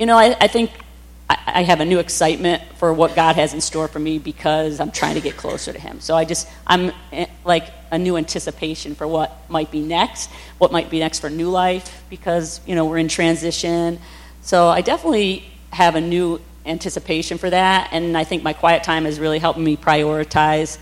you 0.00 0.06
know, 0.06 0.16
I, 0.16 0.34
I 0.40 0.46
think 0.48 0.70
I, 1.28 1.38
I 1.46 1.62
have 1.62 1.80
a 1.80 1.84
new 1.84 1.98
excitement 1.98 2.62
for 2.78 2.92
what 2.92 3.14
God 3.14 3.36
has 3.36 3.52
in 3.52 3.60
store 3.60 3.86
for 3.86 3.98
me 3.98 4.18
because 4.18 4.80
I'm 4.80 4.90
trying 4.90 5.14
to 5.14 5.20
get 5.20 5.36
closer 5.36 5.72
to 5.72 5.78
Him. 5.78 6.00
So 6.00 6.16
I 6.16 6.24
just, 6.24 6.48
I'm 6.66 6.90
eh, 7.12 7.26
like 7.44 7.70
a 7.92 7.98
new 7.98 8.16
anticipation 8.16 8.94
for 8.94 9.06
what 9.06 9.48
might 9.50 9.70
be 9.70 9.82
next, 9.82 10.30
what 10.56 10.72
might 10.72 10.88
be 10.88 11.00
next 11.00 11.20
for 11.20 11.28
New 11.28 11.50
Life 11.50 12.02
because, 12.08 12.60
you 12.66 12.74
know, 12.74 12.86
we're 12.86 12.96
in 12.98 13.08
transition. 13.08 14.00
So 14.40 14.68
I 14.68 14.80
definitely 14.80 15.44
have 15.70 15.94
a 15.96 16.00
new 16.00 16.40
anticipation 16.70 17.36
for 17.36 17.50
that. 17.50 17.88
And 17.92 18.16
I 18.16 18.24
think 18.24 18.42
my 18.42 18.52
quiet 18.52 18.82
time 18.84 19.06
is 19.06 19.20
really 19.20 19.38
helping 19.38 19.64
me 19.64 19.76
prioritize 19.76 20.78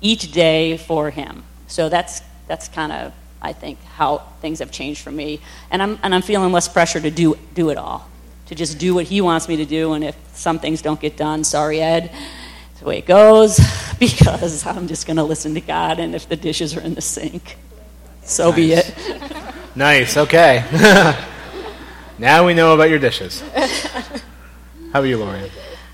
each 0.00 0.32
day 0.32 0.76
for 0.76 1.10
Him. 1.10 1.44
So 1.68 1.88
that's, 1.88 2.22
that's 2.48 2.68
kind 2.68 2.90
of, 2.90 3.12
I 3.40 3.52
think, 3.52 3.82
how 3.84 4.18
things 4.40 4.58
have 4.58 4.72
changed 4.72 5.02
for 5.02 5.12
me. 5.12 5.40
And 5.70 5.82
I'm, 5.82 5.98
and 6.02 6.14
I'm 6.14 6.22
feeling 6.22 6.52
less 6.52 6.68
pressure 6.68 7.00
to 7.00 7.10
do, 7.10 7.38
do 7.54 7.70
it 7.70 7.78
all 7.78 8.08
to 8.52 8.54
just 8.54 8.78
do 8.78 8.94
what 8.94 9.06
he 9.06 9.22
wants 9.22 9.48
me 9.48 9.56
to 9.56 9.64
do. 9.64 9.94
And 9.94 10.04
if 10.04 10.14
some 10.34 10.58
things 10.58 10.82
don't 10.82 11.00
get 11.00 11.16
done, 11.16 11.42
sorry, 11.42 11.80
Ed, 11.80 12.10
it's 12.70 12.80
the 12.80 12.86
way 12.86 12.98
it 12.98 13.06
goes, 13.06 13.58
because 13.98 14.66
I'm 14.66 14.88
just 14.88 15.06
going 15.06 15.16
to 15.16 15.22
listen 15.22 15.54
to 15.54 15.60
God. 15.62 15.98
And 15.98 16.14
if 16.14 16.28
the 16.28 16.36
dishes 16.36 16.76
are 16.76 16.82
in 16.82 16.94
the 16.94 17.00
sink, 17.00 17.56
so 18.24 18.52
be 18.52 18.74
it. 18.74 18.94
Nice. 19.74 20.18
Okay. 20.18 20.64
now 22.18 22.46
we 22.46 22.52
know 22.52 22.74
about 22.74 22.90
your 22.90 22.98
dishes. 22.98 23.42
How 24.92 24.98
about 24.98 25.08
you, 25.08 25.16
Lauren? 25.16 25.50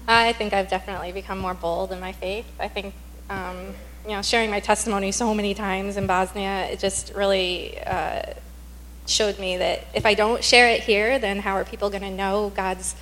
I 0.08 0.32
think 0.32 0.52
I've 0.52 0.68
definitely 0.68 1.12
become 1.12 1.38
more 1.38 1.54
bold 1.54 1.92
in 1.92 2.00
my 2.00 2.12
faith. 2.12 2.46
I 2.58 2.66
think, 2.66 2.94
um, 3.30 3.74
you 4.04 4.10
know, 4.10 4.22
sharing 4.22 4.50
my 4.50 4.58
testimony 4.58 5.12
so 5.12 5.32
many 5.34 5.54
times 5.54 5.96
in 5.96 6.06
Bosnia, 6.06 6.66
it 6.66 6.80
just 6.80 7.14
really 7.14 7.78
uh, 7.86 8.22
showed 9.06 9.38
me 9.38 9.56
that 9.58 9.84
if 9.94 10.04
I 10.04 10.14
don't 10.14 10.42
share 10.42 10.68
it 10.68 10.82
here, 10.82 11.18
then 11.20 11.38
how 11.38 11.52
are 11.52 11.64
people 11.64 11.90
going 11.90 12.02
to 12.02 12.10
know 12.10 12.50
God's 12.56 12.96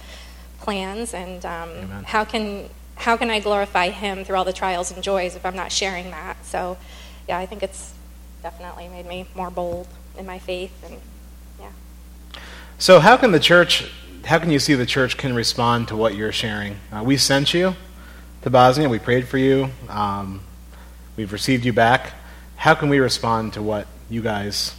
plans 0.61 1.15
and 1.15 1.45
um, 1.47 2.05
how 2.05 2.25
can 2.25 2.69
how 2.97 3.17
can 3.17 3.31
I 3.31 3.41
glorify 3.41 3.91
Him 3.91 4.25
through 4.25 4.37
all 4.37 4.45
the 4.45 4.53
trials 4.53 4.91
and 4.91 5.03
joys 5.03 5.37
if 5.37 5.47
I'm 5.47 5.57
not 5.57 5.73
sharing 5.73 6.11
that? 6.11 6.45
So, 6.45 6.77
yeah, 7.29 7.39
I 7.39 7.47
think 7.47 7.63
it's 7.63 7.95
definitely 8.43 8.89
made 8.89 9.07
me 9.07 9.27
more 9.35 9.51
bold 9.51 9.87
in 10.19 10.27
my 10.27 10.39
faith 10.39 10.73
and 10.85 10.99
yeah. 11.61 11.73
So, 12.79 13.01
how 13.01 13.17
can 13.17 13.33
the 13.33 13.41
church, 13.41 13.91
how 14.27 14.41
can 14.41 14.51
you 14.51 14.59
see 14.59 14.75
the 14.75 14.87
church 14.87 15.17
can 15.17 15.35
respond 15.35 15.89
to 15.89 15.97
what 15.97 16.17
you're 16.17 16.33
sharing? 16.33 16.77
Uh, 16.91 17.03
we 17.05 17.17
sent 17.17 17.55
you 17.55 17.77
to 18.43 18.51
Bosnia. 18.51 18.89
We 18.89 18.99
prayed 18.99 19.29
for 19.29 19.39
you. 19.39 19.71
Um, 19.89 20.41
we've 21.17 21.33
received 21.33 21.65
you 21.65 21.73
back. 21.73 22.13
How 22.57 22.75
can 22.75 22.89
we 22.89 22.99
respond 22.99 23.53
to 23.53 23.63
what 23.63 23.87
you 24.11 24.23
guys 24.23 24.75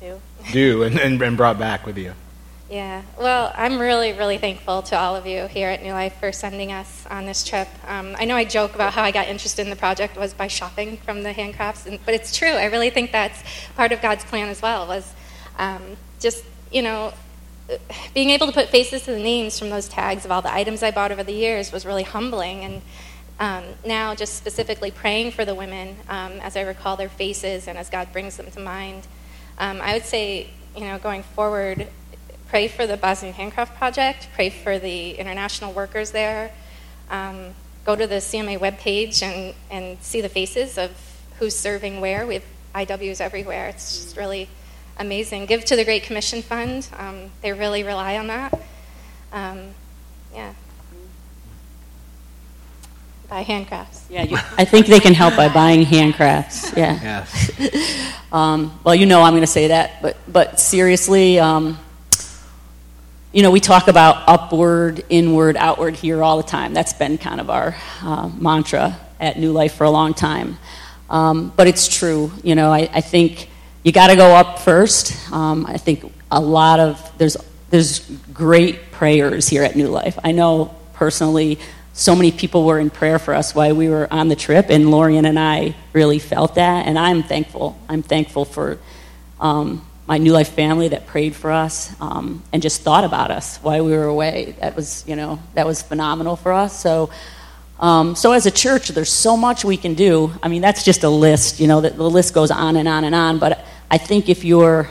Do. 0.00 0.18
do 0.50 0.82
and, 0.82 0.98
and, 0.98 1.20
and 1.20 1.36
brought 1.36 1.58
back 1.58 1.84
with 1.84 1.98
you? 1.98 2.14
Yeah, 2.70 3.02
well, 3.20 3.52
I'm 3.54 3.78
really, 3.78 4.14
really 4.14 4.38
thankful 4.38 4.80
to 4.84 4.96
all 4.96 5.14
of 5.14 5.26
you 5.26 5.46
here 5.46 5.68
at 5.68 5.82
New 5.82 5.92
Life 5.92 6.16
for 6.18 6.32
sending 6.32 6.72
us 6.72 7.06
on 7.10 7.26
this 7.26 7.44
trip. 7.44 7.68
Um, 7.86 8.16
I 8.18 8.24
know 8.24 8.34
I 8.34 8.44
joke 8.46 8.74
about 8.74 8.94
how 8.94 9.02
I 9.02 9.10
got 9.10 9.28
interested 9.28 9.62
in 9.62 9.70
the 9.70 9.76
project 9.76 10.16
was 10.16 10.32
by 10.32 10.46
shopping 10.46 10.96
from 10.96 11.22
the 11.22 11.34
handcrafts, 11.34 11.84
and, 11.84 11.98
but 12.06 12.14
it's 12.14 12.34
true. 12.34 12.48
I 12.48 12.64
really 12.64 12.88
think 12.88 13.12
that's 13.12 13.42
part 13.76 13.92
of 13.92 14.00
God's 14.00 14.24
plan 14.24 14.48
as 14.48 14.62
well. 14.62 14.86
Was 14.86 15.12
um, 15.58 15.98
just 16.18 16.42
you 16.72 16.80
know 16.80 17.12
being 18.12 18.30
able 18.30 18.46
to 18.46 18.52
put 18.52 18.68
faces 18.68 19.02
to 19.02 19.12
the 19.12 19.18
names 19.18 19.58
from 19.58 19.70
those 19.70 19.88
tags 19.88 20.24
of 20.24 20.30
all 20.30 20.42
the 20.42 20.52
items 20.52 20.82
I 20.82 20.90
bought 20.90 21.12
over 21.12 21.22
the 21.22 21.32
years 21.32 21.72
was 21.72 21.86
really 21.86 22.02
humbling. 22.02 22.64
And 22.64 22.82
um, 23.40 23.64
now, 23.84 24.14
just 24.14 24.34
specifically 24.34 24.90
praying 24.90 25.32
for 25.32 25.44
the 25.44 25.54
women 25.54 25.96
um, 26.08 26.32
as 26.40 26.56
I 26.56 26.62
recall 26.62 26.96
their 26.96 27.08
faces 27.08 27.66
and 27.66 27.76
as 27.78 27.90
God 27.90 28.12
brings 28.12 28.36
them 28.36 28.50
to 28.50 28.60
mind. 28.60 29.06
Um, 29.58 29.80
I 29.80 29.94
would 29.94 30.04
say, 30.04 30.50
you 30.76 30.82
know, 30.82 30.98
going 30.98 31.22
forward, 31.22 31.88
pray 32.48 32.68
for 32.68 32.86
the 32.86 32.96
Bosnian 32.96 33.34
Handcraft 33.34 33.76
Project, 33.76 34.28
pray 34.34 34.50
for 34.50 34.78
the 34.78 35.12
international 35.12 35.72
workers 35.72 36.10
there. 36.12 36.52
Um, 37.10 37.54
go 37.84 37.96
to 37.96 38.06
the 38.06 38.16
CMA 38.16 38.58
webpage 38.58 39.22
and, 39.22 39.54
and 39.70 40.00
see 40.02 40.20
the 40.20 40.28
faces 40.28 40.78
of 40.78 40.90
who's 41.38 41.56
serving 41.56 42.00
where. 42.00 42.26
We 42.26 42.34
have 42.34 42.44
IWs 42.74 43.20
everywhere. 43.20 43.68
It's 43.68 43.96
just 43.96 44.16
really 44.16 44.48
amazing. 44.98 45.46
Give 45.46 45.64
to 45.66 45.76
the 45.76 45.84
Great 45.84 46.02
Commission 46.02 46.42
Fund. 46.42 46.88
Um, 46.96 47.30
they 47.42 47.52
really 47.52 47.82
rely 47.82 48.16
on 48.16 48.26
that. 48.28 48.60
Um, 49.32 49.74
yeah. 50.32 50.52
Buy 53.28 53.42
handcrafts. 53.44 54.02
Yeah, 54.10 54.22
you, 54.22 54.36
I 54.58 54.64
think 54.64 54.86
they 54.86 55.00
can 55.00 55.14
help 55.14 55.36
by 55.36 55.48
buying 55.48 55.84
handcrafts. 55.84 56.76
Yeah. 56.76 56.98
Yes. 57.02 58.10
Um, 58.34 58.80
well, 58.82 58.96
you 58.96 59.06
know 59.06 59.22
I'm 59.22 59.34
going 59.34 59.42
to 59.42 59.46
say 59.46 59.68
that, 59.68 60.02
but 60.02 60.16
but 60.26 60.58
seriously, 60.58 61.38
um, 61.38 61.78
you 63.32 63.44
know 63.44 63.52
we 63.52 63.60
talk 63.60 63.86
about 63.86 64.28
upward, 64.28 65.04
inward, 65.08 65.56
outward 65.56 65.94
here 65.94 66.20
all 66.20 66.36
the 66.38 66.42
time. 66.42 66.74
That's 66.74 66.92
been 66.94 67.16
kind 67.16 67.40
of 67.40 67.48
our 67.48 67.76
uh, 68.02 68.28
mantra 68.36 68.98
at 69.20 69.38
New 69.38 69.52
Life 69.52 69.74
for 69.74 69.84
a 69.84 69.90
long 69.90 70.14
time. 70.14 70.58
Um, 71.08 71.52
but 71.54 71.68
it's 71.68 71.86
true. 71.86 72.32
You 72.42 72.56
know, 72.56 72.72
I, 72.72 72.90
I 72.92 73.00
think 73.00 73.48
you 73.84 73.92
got 73.92 74.08
to 74.08 74.16
go 74.16 74.34
up 74.34 74.58
first. 74.58 75.30
Um, 75.30 75.66
I 75.66 75.76
think 75.76 76.10
a 76.30 76.40
lot 76.40 76.80
of 76.80 77.12
there's 77.18 77.36
there's 77.70 78.00
great 78.32 78.90
prayers 78.90 79.48
here 79.48 79.62
at 79.62 79.76
New 79.76 79.88
Life. 79.88 80.18
I 80.24 80.32
know 80.32 80.74
personally 80.94 81.58
so 81.92 82.16
many 82.16 82.32
people 82.32 82.64
were 82.64 82.80
in 82.80 82.90
prayer 82.90 83.20
for 83.20 83.34
us 83.34 83.54
while 83.54 83.76
we 83.76 83.88
were 83.88 84.08
on 84.10 84.28
the 84.28 84.36
trip, 84.36 84.66
and 84.70 84.90
Lorian 84.90 85.26
and 85.26 85.38
I 85.38 85.76
really 85.92 86.18
felt 86.18 86.56
that, 86.56 86.86
and 86.86 86.98
I'm 86.98 87.22
thankful. 87.22 87.78
I'm 87.88 88.02
thankful 88.02 88.44
for 88.44 88.78
um, 89.38 89.86
my 90.06 90.18
New 90.18 90.32
Life 90.32 90.48
family 90.48 90.88
that 90.88 91.06
prayed 91.06 91.36
for 91.36 91.50
us 91.50 91.94
um, 92.00 92.42
and 92.52 92.62
just 92.62 92.82
thought 92.82 93.04
about 93.04 93.30
us 93.30 93.58
while 93.58 93.84
we 93.84 93.92
were 93.92 94.04
away. 94.04 94.56
That 94.60 94.76
was, 94.76 95.04
you 95.06 95.14
know, 95.14 95.38
that 95.54 95.66
was 95.66 95.82
phenomenal 95.82 96.36
for 96.36 96.52
us. 96.52 96.78
So, 96.80 97.10
um, 97.78 98.16
so 98.16 98.32
as 98.32 98.46
a 98.46 98.50
church, 98.50 98.88
there's 98.88 99.12
so 99.12 99.36
much 99.36 99.64
we 99.64 99.76
can 99.76 99.94
do. 99.94 100.32
I 100.42 100.48
mean, 100.48 100.62
that's 100.62 100.84
just 100.84 101.04
a 101.04 101.08
list. 101.08 101.60
You 101.60 101.68
know, 101.68 101.80
the, 101.80 101.90
the 101.90 102.10
list 102.10 102.34
goes 102.34 102.50
on 102.50 102.76
and 102.76 102.88
on 102.88 103.04
and 103.04 103.14
on. 103.14 103.38
But 103.38 103.64
I 103.94 103.98
think 103.98 104.28
if 104.28 104.44
you're, 104.44 104.88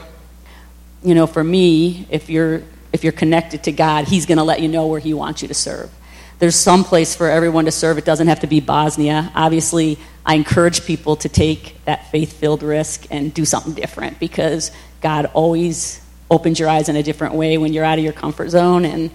you 1.02 1.14
know, 1.14 1.26
for 1.26 1.44
me, 1.44 2.06
if 2.10 2.30
you're 2.30 2.62
if 2.92 3.04
you're 3.04 3.12
connected 3.12 3.64
to 3.64 3.72
God, 3.72 4.08
He's 4.08 4.24
going 4.24 4.38
to 4.38 4.44
let 4.44 4.60
you 4.60 4.68
know 4.68 4.86
where 4.86 5.00
He 5.00 5.12
wants 5.12 5.42
you 5.42 5.48
to 5.48 5.54
serve 5.54 5.90
there's 6.38 6.56
some 6.56 6.84
place 6.84 7.14
for 7.14 7.28
everyone 7.28 7.64
to 7.64 7.72
serve. 7.72 7.98
It 7.98 8.04
doesn't 8.04 8.26
have 8.26 8.40
to 8.40 8.46
be 8.46 8.60
Bosnia. 8.60 9.30
Obviously, 9.34 9.98
I 10.26 10.34
encourage 10.34 10.84
people 10.84 11.16
to 11.16 11.28
take 11.28 11.82
that 11.84 12.10
faith 12.10 12.32
filled 12.34 12.62
risk 12.62 13.06
and 13.10 13.32
do 13.32 13.44
something 13.44 13.74
different 13.74 14.18
because 14.18 14.70
God 15.00 15.26
always 15.32 16.00
opens 16.30 16.58
your 16.58 16.68
eyes 16.68 16.88
in 16.88 16.96
a 16.96 17.02
different 17.02 17.34
way 17.34 17.58
when 17.58 17.72
you're 17.72 17.84
out 17.84 17.98
of 17.98 18.04
your 18.04 18.12
comfort 18.12 18.50
zone. 18.50 18.84
And 18.84 19.10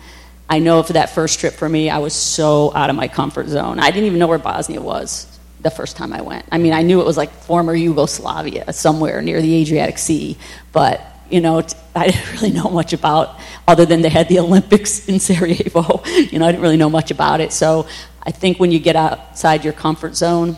I 0.50 0.60
know 0.60 0.82
for 0.84 0.94
that 0.94 1.10
first 1.10 1.40
trip 1.40 1.54
for 1.54 1.68
me, 1.68 1.90
I 1.90 2.00
was 2.00 2.14
so 2.14 2.74
out 2.74 2.90
of 2.90 2.96
my 2.96 3.08
comfort 3.08 3.48
zone. 3.48 3.80
I 3.80 3.92
didn't 3.92 4.06
even 4.06 4.20
know 4.20 4.28
where 4.28 4.38
Bosnia 4.40 4.82
was 4.82 5.39
the 5.62 5.70
first 5.70 5.98
time 5.98 6.14
I 6.14 6.22
went. 6.22 6.46
I 6.52 6.58
mean, 6.58 6.74
I 6.74 6.82
knew 6.82 7.02
it 7.02 7.06
was 7.06 7.18
like 7.18 7.32
former 7.32 7.76
Yugoslavia, 7.76 8.72
somewhere 8.74 9.22
near 9.22 9.42
the 9.42 9.56
Adriatic 9.56 9.98
Sea, 9.98 10.38
but 10.72 11.02
you 11.30 11.42
know, 11.42 11.62
I 11.96 12.08
didn't 12.12 12.34
really 12.34 12.52
know 12.52 12.70
much 12.70 12.94
about, 12.94 13.40
other 13.68 13.86
than 13.86 14.02
they 14.02 14.10
had 14.10 14.28
the 14.30 14.40
Olympics 14.46 15.08
in 15.08 15.20
Sarajevo. 15.20 16.04
You 16.30 16.38
know, 16.38 16.46
I 16.46 16.52
didn't 16.52 16.62
really 16.62 16.78
know 16.78 16.90
much 16.90 17.12
about 17.12 17.42
it. 17.42 17.54
So 17.54 17.88
I 18.22 18.32
think 18.32 18.60
when 18.60 18.72
you 18.72 18.80
get 18.80 18.96
outside 18.96 19.64
your 19.64 19.74
comfort 19.74 20.16
zone, 20.16 20.58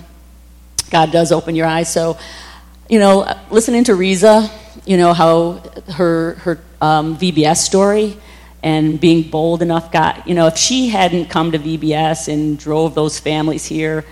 God 0.89 1.11
does 1.11 1.31
open 1.31 1.55
your 1.55 1.67
eyes. 1.67 1.91
So, 1.91 2.17
you 2.89 2.99
know, 2.99 3.31
listening 3.49 3.85
to 3.85 3.95
Riza, 3.95 4.49
you 4.85 4.97
know, 4.97 5.13
how 5.13 5.63
her, 5.93 6.33
her 6.35 6.59
um, 6.81 7.17
VBS 7.17 7.57
story 7.57 8.17
and 8.63 8.99
being 8.99 9.29
bold 9.29 9.61
enough, 9.61 9.91
got 9.91 10.27
you 10.27 10.35
know, 10.35 10.47
if 10.47 10.57
she 10.57 10.89
hadn't 10.89 11.29
come 11.29 11.51
to 11.53 11.59
VBS 11.59 12.27
and 12.27 12.59
drove 12.59 12.95
those 12.95 13.19
families 13.19 13.65
here, 13.65 14.03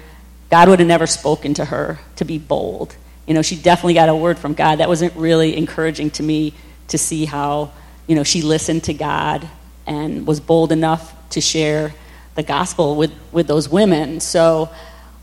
God 0.50 0.70
would 0.70 0.80
have 0.80 0.88
never 0.88 1.08
spoken 1.08 1.54
to 1.56 1.66
her 1.66 2.00
to 2.16 2.26
be 2.26 2.38
bold 2.38 2.96
you 3.30 3.36
know, 3.36 3.44
she 3.44 3.56
definitely 3.56 3.94
got 3.94 4.10
a 4.10 4.16
word 4.16 4.40
from 4.40 4.56
God. 4.56 4.78
That 4.78 4.90
wasn't 4.90 5.16
really 5.16 5.56
encouraging 5.56 6.10
to 6.12 6.24
me 6.24 6.52
to 6.88 6.98
see 6.98 7.26
how, 7.26 7.72
you 8.08 8.16
know, 8.16 8.24
she 8.24 8.42
listened 8.42 8.86
to 8.86 8.94
God 8.96 9.48
and 9.86 10.26
was 10.26 10.40
bold 10.40 10.72
enough 10.72 11.14
to 11.30 11.40
share 11.40 11.94
the 12.34 12.42
gospel 12.42 12.96
with, 12.96 13.12
with 13.32 13.46
those 13.46 13.70
women. 13.70 14.20
So 14.20 14.72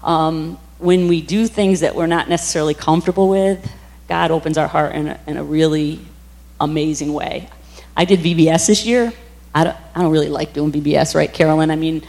um, 0.05 0.57
when 0.79 1.09
we 1.09 1.21
do 1.21 1.49
things 1.49 1.81
that 1.81 1.97
we're 1.97 2.07
not 2.07 2.29
necessarily 2.29 2.75
comfortable 2.75 3.29
with, 3.29 3.69
God 4.09 4.31
opens 4.31 4.57
our 4.57 4.69
heart 4.69 4.95
in 4.95 5.09
a, 5.09 5.21
in 5.27 5.37
a 5.37 5.43
really 5.43 5.99
amazing 6.61 7.13
way. 7.13 7.49
I 7.97 8.05
did 8.05 8.21
VBS 8.21 8.69
this 8.69 8.87
year. 8.87 9.13
I 9.53 9.65
don't, 9.65 9.77
I 9.97 10.03
don't 10.03 10.13
really 10.13 10.29
like 10.29 10.53
doing 10.53 10.71
VBS, 10.71 11.17
right, 11.17 11.33
Carolyn? 11.33 11.73
I 11.73 11.77
mean, 11.77 12.07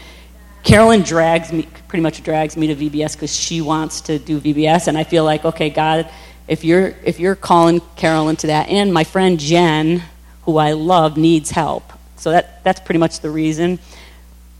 Carolyn 0.62 1.02
drags 1.02 1.52
me, 1.52 1.68
pretty 1.88 2.02
much 2.02 2.22
drags 2.22 2.56
me 2.56 2.66
to 2.68 2.76
VBS 2.76 3.14
because 3.14 3.34
she 3.34 3.60
wants 3.60 4.00
to 4.02 4.18
do 4.18 4.40
VBS, 4.40 4.88
and 4.88 4.98
I 4.98 5.04
feel 5.04 5.24
like, 5.24 5.44
okay, 5.44 5.70
God, 5.70 6.10
if 6.46 6.64
you're 6.64 6.94
if 7.04 7.20
you're 7.20 7.36
calling 7.36 7.80
Carolyn 7.96 8.36
to 8.36 8.48
that, 8.48 8.68
and 8.68 8.92
my 8.92 9.04
friend 9.04 9.38
Jen, 9.38 10.02
who 10.42 10.56
I 10.56 10.72
love, 10.72 11.16
needs 11.16 11.50
help, 11.50 11.92
so 12.16 12.30
that 12.30 12.62
that's 12.64 12.80
pretty 12.80 12.98
much 12.98 13.20
the 13.20 13.30
reason. 13.30 13.78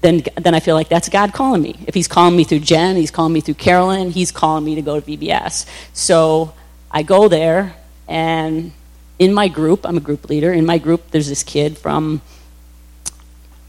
Then 0.01 0.23
then 0.37 0.55
I 0.55 0.61
feel 0.61 0.75
like 0.75 0.89
that's 0.89 1.09
God 1.09 1.33
calling 1.33 1.63
me. 1.63 1.79
If 1.87 1.95
He's 1.95 2.09
calling 2.09 2.37
me 2.37 2.45
through 2.45 2.61
Jen, 2.61 2.97
He's 2.97 3.11
calling 3.11 3.33
me 3.33 3.41
through 3.41 3.55
Carolyn, 3.55 4.11
He's 4.11 4.31
calling 4.31 4.65
me 4.65 4.75
to 4.77 4.83
go 4.83 5.01
to 5.01 5.07
VBS. 5.07 5.67
So 5.93 6.55
I 6.91 7.03
go 7.03 7.29
there, 7.29 7.75
and 8.07 8.73
in 9.19 9.35
my 9.35 9.49
group, 9.49 9.85
I'm 9.85 9.97
a 9.97 10.01
group 10.01 10.29
leader. 10.29 10.53
In 10.53 10.65
my 10.65 10.79
group, 10.79 11.11
there's 11.11 11.29
this 11.29 11.43
kid 11.43 11.77
from 11.77 12.23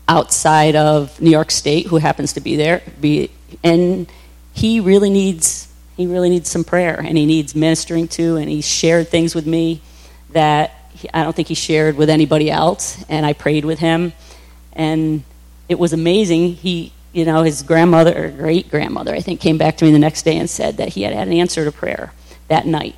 outside 0.09 0.75
of 0.75 1.21
New 1.21 1.29
York 1.29 1.51
State 1.51 1.87
who 1.87 1.97
happens 1.97 2.33
to 2.33 2.41
be 2.41 2.57
there, 2.57 2.81
be, 2.99 3.29
and 3.63 4.11
he 4.53 4.81
really 4.81 5.09
needs 5.09 5.67
he 5.95 6.07
really 6.07 6.29
needs 6.29 6.49
some 6.49 6.63
prayer, 6.63 6.97
and 6.97 7.17
he 7.17 7.25
needs 7.25 7.53
ministering 7.53 8.07
to, 8.07 8.37
and 8.37 8.49
he 8.49 8.61
shared 8.61 9.09
things 9.09 9.35
with 9.35 9.45
me 9.45 9.81
that 10.31 10.71
he, 10.93 11.09
I 11.13 11.23
don't 11.23 11.35
think 11.35 11.49
he 11.49 11.55
shared 11.55 11.97
with 11.97 12.09
anybody 12.09 12.49
else, 12.49 13.03
and 13.09 13.25
I 13.25 13.33
prayed 13.33 13.65
with 13.65 13.79
him, 13.79 14.13
and 14.71 15.23
it 15.67 15.77
was 15.77 15.91
amazing. 15.91 16.53
He 16.53 16.93
you 17.11 17.25
know, 17.25 17.43
his 17.43 17.63
grandmother 17.63 18.25
or 18.25 18.29
great 18.29 18.69
grandmother, 18.69 19.13
I 19.13 19.19
think, 19.19 19.41
came 19.41 19.57
back 19.57 19.77
to 19.77 19.85
me 19.85 19.91
the 19.91 19.99
next 19.99 20.23
day 20.23 20.37
and 20.37 20.49
said 20.49 20.77
that 20.77 20.89
he 20.89 21.01
had 21.01 21.13
had 21.13 21.27
an 21.27 21.33
answer 21.33 21.65
to 21.65 21.71
prayer 21.71 22.13
that 22.47 22.65
night. 22.65 22.95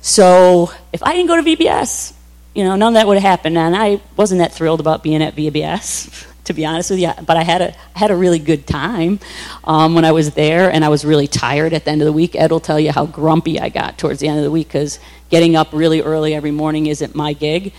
So 0.00 0.70
if 0.92 1.02
I 1.02 1.12
didn't 1.12 1.28
go 1.28 1.36
to 1.36 1.42
VBS, 1.42 2.14
you 2.54 2.64
know, 2.64 2.76
none 2.76 2.88
of 2.88 2.94
that 2.94 3.06
would 3.06 3.16
have 3.16 3.22
happened. 3.22 3.58
And 3.58 3.74
I 3.74 4.00
wasn't 4.16 4.40
that 4.40 4.52
thrilled 4.52 4.80
about 4.80 5.02
being 5.02 5.22
at 5.22 5.34
VBS 5.34 6.26
to 6.44 6.52
be 6.52 6.64
honest 6.66 6.90
with 6.90 6.98
you. 6.98 7.12
But 7.26 7.36
I 7.36 7.42
had 7.42 7.62
a 7.62 7.74
I 7.94 7.98
had 7.98 8.10
a 8.10 8.16
really 8.16 8.38
good 8.38 8.66
time 8.66 9.20
um, 9.64 9.94
when 9.94 10.04
I 10.04 10.12
was 10.12 10.32
there, 10.32 10.70
and 10.70 10.84
I 10.84 10.88
was 10.88 11.04
really 11.04 11.26
tired 11.26 11.72
at 11.72 11.84
the 11.84 11.90
end 11.90 12.02
of 12.02 12.06
the 12.06 12.12
week. 12.12 12.34
Ed 12.34 12.50
will 12.50 12.60
tell 12.60 12.80
you 12.80 12.92
how 12.92 13.06
grumpy 13.06 13.60
I 13.60 13.68
got 13.68 13.98
towards 13.98 14.20
the 14.20 14.28
end 14.28 14.38
of 14.38 14.44
the 14.44 14.50
week 14.50 14.68
because 14.68 14.98
getting 15.30 15.56
up 15.56 15.68
really 15.72 16.00
early 16.02 16.34
every 16.34 16.50
morning 16.50 16.86
isn't 16.86 17.14
my 17.14 17.32
gig. 17.32 17.72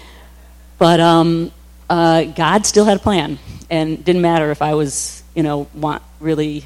But 0.77 0.99
um, 0.99 1.51
uh, 1.89 2.23
God 2.23 2.65
still 2.65 2.85
had 2.85 2.97
a 2.97 3.01
plan, 3.01 3.39
and 3.69 4.03
didn't 4.03 4.21
matter 4.21 4.51
if 4.51 4.61
I 4.61 4.73
was 4.75 5.23
you 5.35 5.43
know 5.43 5.67
want 5.73 6.01
really 6.19 6.65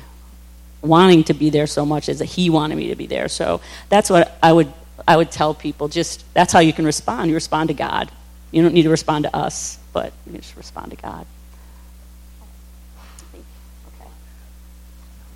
wanting 0.81 1.23
to 1.25 1.33
be 1.33 1.49
there 1.49 1.67
so 1.67 1.85
much 1.85 2.09
as 2.09 2.19
He 2.19 2.49
wanted 2.49 2.75
me 2.75 2.89
to 2.89 2.95
be 2.95 3.07
there. 3.07 3.27
So 3.27 3.61
that's 3.89 4.09
what 4.09 4.37
I 4.41 4.53
would 4.53 4.71
I 5.07 5.17
would 5.17 5.31
tell 5.31 5.53
people. 5.53 5.87
Just 5.87 6.23
that's 6.33 6.53
how 6.53 6.59
you 6.59 6.73
can 6.73 6.85
respond. 6.85 7.29
You 7.29 7.35
respond 7.35 7.69
to 7.69 7.73
God. 7.73 8.11
You 8.51 8.61
don't 8.61 8.73
need 8.73 8.83
to 8.83 8.89
respond 8.89 9.25
to 9.25 9.35
us, 9.35 9.77
but 9.91 10.13
you 10.25 10.37
just 10.37 10.55
respond 10.55 10.91
to 10.91 10.97
God. 10.97 11.25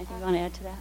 Anything 0.02 0.18
you 0.18 0.24
want 0.24 0.36
to 0.36 0.42
add 0.42 0.54
to 0.56 0.64
that? 0.64 0.78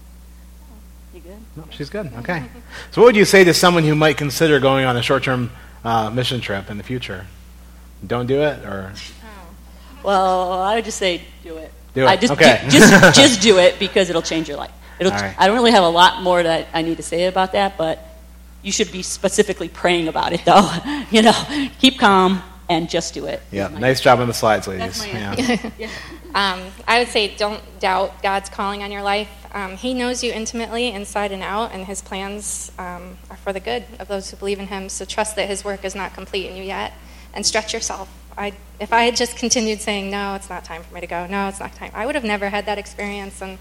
You 1.12 1.20
good? 1.20 1.38
No, 1.54 1.64
she's 1.68 1.90
good. 1.90 2.10
Okay. 2.20 2.42
So, 2.90 3.02
what 3.02 3.08
would 3.08 3.16
you 3.16 3.26
say 3.26 3.44
to 3.44 3.52
someone 3.52 3.84
who 3.84 3.94
might 3.94 4.16
consider 4.16 4.58
going 4.60 4.86
on 4.86 4.96
a 4.96 5.02
short-term 5.02 5.50
uh, 5.84 6.08
mission 6.08 6.40
trip 6.40 6.70
in 6.70 6.78
the 6.78 6.82
future? 6.82 7.26
Don't 8.06 8.24
do 8.24 8.40
it, 8.40 8.64
or? 8.64 8.94
Well, 10.02 10.62
I 10.62 10.76
would 10.76 10.86
just 10.86 10.96
say 10.96 11.20
do 11.42 11.58
it. 11.58 11.70
Do 11.92 12.04
it. 12.04 12.06
I 12.06 12.16
just, 12.16 12.32
okay. 12.32 12.62
do, 12.64 12.70
just, 12.70 13.14
just 13.20 13.42
do 13.42 13.58
it 13.58 13.78
because 13.78 14.08
it'll 14.08 14.22
change 14.22 14.48
your 14.48 14.56
life. 14.56 14.72
It'll, 14.98 15.12
All 15.12 15.18
right. 15.18 15.34
I 15.36 15.46
don't 15.46 15.54
really 15.54 15.72
have 15.72 15.84
a 15.84 15.90
lot 15.90 16.22
more 16.22 16.42
that 16.42 16.68
I 16.72 16.80
need 16.80 16.96
to 16.96 17.02
say 17.02 17.26
about 17.26 17.52
that, 17.52 17.76
but 17.76 18.02
you 18.62 18.72
should 18.72 18.90
be 18.90 19.02
specifically 19.02 19.68
praying 19.68 20.08
about 20.08 20.32
it, 20.32 20.42
though. 20.46 20.66
you 21.10 21.20
know, 21.20 21.68
keep 21.78 21.98
calm 21.98 22.42
and 22.70 22.88
just 22.88 23.12
do 23.12 23.26
it. 23.26 23.42
Yeah. 23.50 23.68
Nice 23.68 24.00
job 24.00 24.20
on 24.20 24.28
the 24.28 24.32
slides, 24.32 24.66
ladies. 24.66 25.02
That's 25.02 25.12
my 25.12 25.18
yeah. 25.36 25.70
yeah. 25.78 25.90
Um, 26.34 26.62
I 26.86 27.00
would 27.00 27.08
say 27.08 27.34
don't 27.36 27.62
doubt 27.80 28.22
God's 28.22 28.48
calling 28.48 28.82
on 28.82 28.92
your 28.92 29.02
life. 29.02 29.30
Um, 29.52 29.76
he 29.76 29.94
knows 29.94 30.22
you 30.22 30.32
intimately, 30.32 30.88
inside 30.88 31.32
and 31.32 31.42
out, 31.42 31.72
and 31.72 31.84
His 31.84 32.02
plans 32.02 32.70
um, 32.78 33.18
are 33.30 33.36
for 33.36 33.52
the 33.52 33.60
good 33.60 33.84
of 33.98 34.06
those 34.06 34.30
who 34.30 34.36
believe 34.36 34.60
in 34.60 34.68
Him. 34.68 34.88
So 34.88 35.04
trust 35.04 35.36
that 35.36 35.48
His 35.48 35.64
work 35.64 35.84
is 35.84 35.94
not 35.94 36.14
complete 36.14 36.46
in 36.46 36.56
you 36.56 36.62
yet, 36.62 36.92
and 37.34 37.44
stretch 37.44 37.74
yourself. 37.74 38.08
I, 38.38 38.52
if 38.78 38.92
I 38.92 39.02
had 39.02 39.16
just 39.16 39.36
continued 39.36 39.80
saying, 39.80 40.08
"No, 40.10 40.34
it's 40.34 40.48
not 40.48 40.64
time 40.64 40.82
for 40.84 40.94
me 40.94 41.00
to 41.00 41.06
go," 41.06 41.26
"No, 41.26 41.48
it's 41.48 41.58
not 41.58 41.74
time," 41.74 41.90
I 41.94 42.06
would 42.06 42.14
have 42.14 42.24
never 42.24 42.48
had 42.48 42.66
that 42.66 42.78
experience. 42.78 43.42
And 43.42 43.58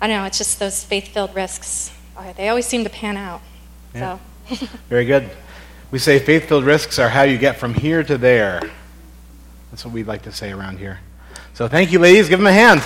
I 0.00 0.06
don't 0.06 0.16
know. 0.16 0.24
It's 0.24 0.38
just 0.38 0.58
those 0.58 0.82
faith-filled 0.82 1.34
risks. 1.34 1.92
Uh, 2.16 2.32
They 2.32 2.48
always 2.48 2.66
seem 2.66 2.84
to 2.84 2.90
pan 2.90 3.16
out. 3.16 3.42
Yeah. 3.94 4.18
So. 4.48 4.66
Very 4.88 5.04
good. 5.04 5.30
We 5.90 5.98
say 5.98 6.18
faith-filled 6.18 6.64
risks 6.64 6.98
are 6.98 7.10
how 7.10 7.22
you 7.22 7.36
get 7.36 7.58
from 7.58 7.74
here 7.74 8.02
to 8.02 8.16
there. 8.16 8.62
That's 9.70 9.84
what 9.84 9.92
we'd 9.92 10.06
like 10.06 10.22
to 10.22 10.32
say 10.32 10.50
around 10.50 10.78
here. 10.78 11.00
So, 11.62 11.68
thank 11.68 11.92
you, 11.92 12.00
ladies. 12.00 12.28
Give 12.28 12.40
them 12.40 12.48
a 12.48 12.52
hand. 12.52 12.80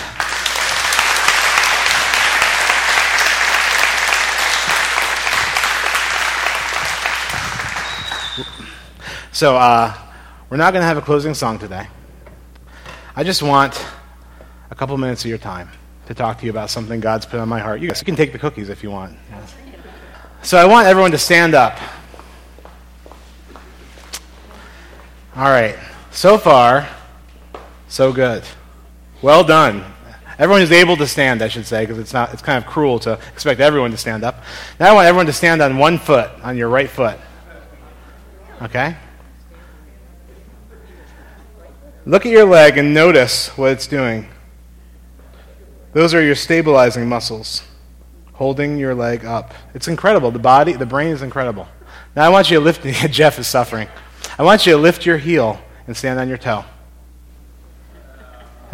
So, 9.33 9.57
uh, 9.57 9.95
we're 10.51 10.59
not 10.59 10.75
going 10.75 10.83
to 10.83 10.87
have 10.87 10.99
a 10.99 11.01
closing 11.01 11.33
song 11.33 11.59
today. 11.59 11.87
I 13.17 13.25
just 13.25 13.43
want 13.43 13.83
a 14.71 14.75
couple 14.75 14.99
minutes 14.99 15.25
of 15.25 15.31
your 15.31 15.39
time 15.39 15.71
to 16.09 16.13
talk 16.13 16.39
to 16.41 16.45
you 16.45 16.51
about 16.51 16.69
something 16.69 17.01
God's 17.01 17.25
put 17.25 17.41
on 17.41 17.49
my 17.49 17.61
heart. 17.61 17.81
You 17.81 17.89
guys 17.89 18.03
you 18.03 18.05
can 18.05 18.15
take 18.15 18.33
the 18.33 18.39
cookies 18.39 18.69
if 18.69 18.83
you 18.83 18.91
want. 18.91 19.17
So, 20.43 20.59
I 20.59 20.67
want 20.67 20.87
everyone 20.87 21.13
to 21.13 21.19
stand 21.19 21.55
up. 21.55 21.79
All 25.35 25.45
right. 25.45 25.79
So 26.11 26.37
far, 26.37 26.87
so 27.89 28.13
good. 28.13 28.45
Well 29.23 29.45
done. 29.45 29.85
Everyone 30.39 30.61
is 30.61 30.71
able 30.71 30.97
to 30.99 31.07
stand, 31.07 31.41
I 31.41 31.49
should 31.49 31.67
say, 31.67 31.85
because 31.85 31.99
it's 31.99 32.13
not 32.13 32.33
it's 32.33 32.43
kind 32.43 32.63
of 32.63 32.71
cruel 32.71 32.99
to 33.01 33.19
expect 33.33 33.61
everyone 33.61 33.91
to 33.93 33.97
stand 33.97 34.23
up. 34.23 34.43
Now 34.79 34.91
I 34.91 34.93
want 34.93 35.07
everyone 35.07 35.27
to 35.27 35.33
stand 35.33 35.63
on 35.63 35.79
one 35.79 35.99
foot, 35.99 36.31
on 36.43 36.57
your 36.57 36.69
right 36.69 36.91
foot. 36.91 37.19
Okay? 38.61 38.97
Look 42.05 42.27
at 42.27 42.33
your 42.33 42.45
leg 42.45 42.77
and 42.79 42.93
notice 42.93 43.49
what 43.57 43.73
it's 43.73 43.87
doing. 43.87 44.29
Those 45.93 46.13
are 46.13 46.23
your 46.23 46.35
stabilizing 46.35 47.09
muscles, 47.09 47.63
holding 48.35 48.77
your 48.77 48.95
leg 48.95 49.25
up. 49.25 49.55
It's 49.73 49.89
incredible. 49.89 50.31
The 50.31 50.39
body, 50.39 50.75
the 50.75 50.87
brain 50.87 51.09
is 51.09 51.23
incredible. 51.23 51.67
Now 52.15 52.27
I 52.27 52.29
want 52.29 52.51
you 52.51 52.59
to 52.59 52.65
lift, 52.65 52.83
Jeff 53.11 53.39
is 53.39 53.47
suffering. 53.47 53.89
I 54.39 54.43
want 54.43 54.67
you 54.67 54.73
to 54.73 54.79
lift 54.79 55.07
your 55.07 55.17
heel 55.17 55.59
and 55.87 55.97
stand 55.97 56.21
on 56.21 56.29
your 56.29 56.37
toe. 56.37 56.65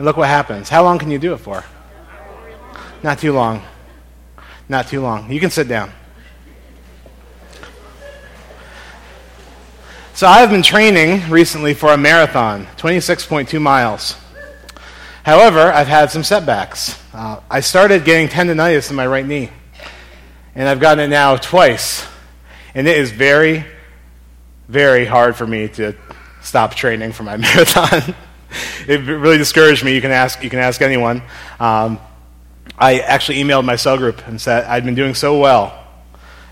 And 0.02 0.06
look 0.08 0.16
what 0.16 0.26
happens. 0.26 0.68
How 0.68 0.82
long 0.82 0.98
can 0.98 1.12
you 1.12 1.18
do 1.20 1.32
it 1.32 1.36
for? 1.36 1.62
Not 3.04 3.20
too 3.20 3.32
long. 3.32 3.62
Not 4.68 4.88
too 4.88 5.00
long. 5.00 5.30
You 5.30 5.38
can 5.38 5.50
sit 5.50 5.68
down. 5.68 5.92
So 10.14 10.26
I've 10.26 10.50
been 10.50 10.64
training 10.64 11.30
recently 11.30 11.72
for 11.74 11.92
a 11.92 11.96
marathon, 11.96 12.66
26.2 12.78 13.62
miles. 13.62 14.16
However, 15.22 15.72
I've 15.72 15.86
had 15.86 16.10
some 16.10 16.24
setbacks. 16.24 17.00
Uh, 17.14 17.38
I 17.48 17.60
started 17.60 18.04
getting 18.04 18.26
tendonitis 18.26 18.90
in 18.90 18.96
my 18.96 19.06
right 19.06 19.24
knee, 19.24 19.50
and 20.56 20.68
I've 20.68 20.80
gotten 20.80 21.04
it 21.04 21.08
now 21.10 21.36
twice. 21.36 22.04
And 22.74 22.88
it 22.88 22.98
is 22.98 23.12
very, 23.12 23.64
very 24.66 25.04
hard 25.04 25.36
for 25.36 25.46
me 25.46 25.68
to 25.68 25.94
stop 26.40 26.74
training 26.74 27.12
for 27.12 27.22
my 27.22 27.36
marathon. 27.46 28.16
It 28.88 29.00
really 29.06 29.38
discouraged 29.38 29.84
me. 29.84 29.94
You 29.94 30.00
can 30.00 30.10
ask, 30.10 30.42
you 30.42 30.50
can 30.50 30.58
ask 30.58 30.80
anyone. 30.82 31.22
Um, 31.60 31.98
I 32.78 33.00
actually 33.00 33.38
emailed 33.38 33.64
my 33.64 33.76
cell 33.76 33.96
group 33.96 34.26
and 34.26 34.40
said 34.40 34.64
I'd 34.64 34.84
been 34.84 34.94
doing 34.94 35.14
so 35.14 35.38
well. 35.38 35.78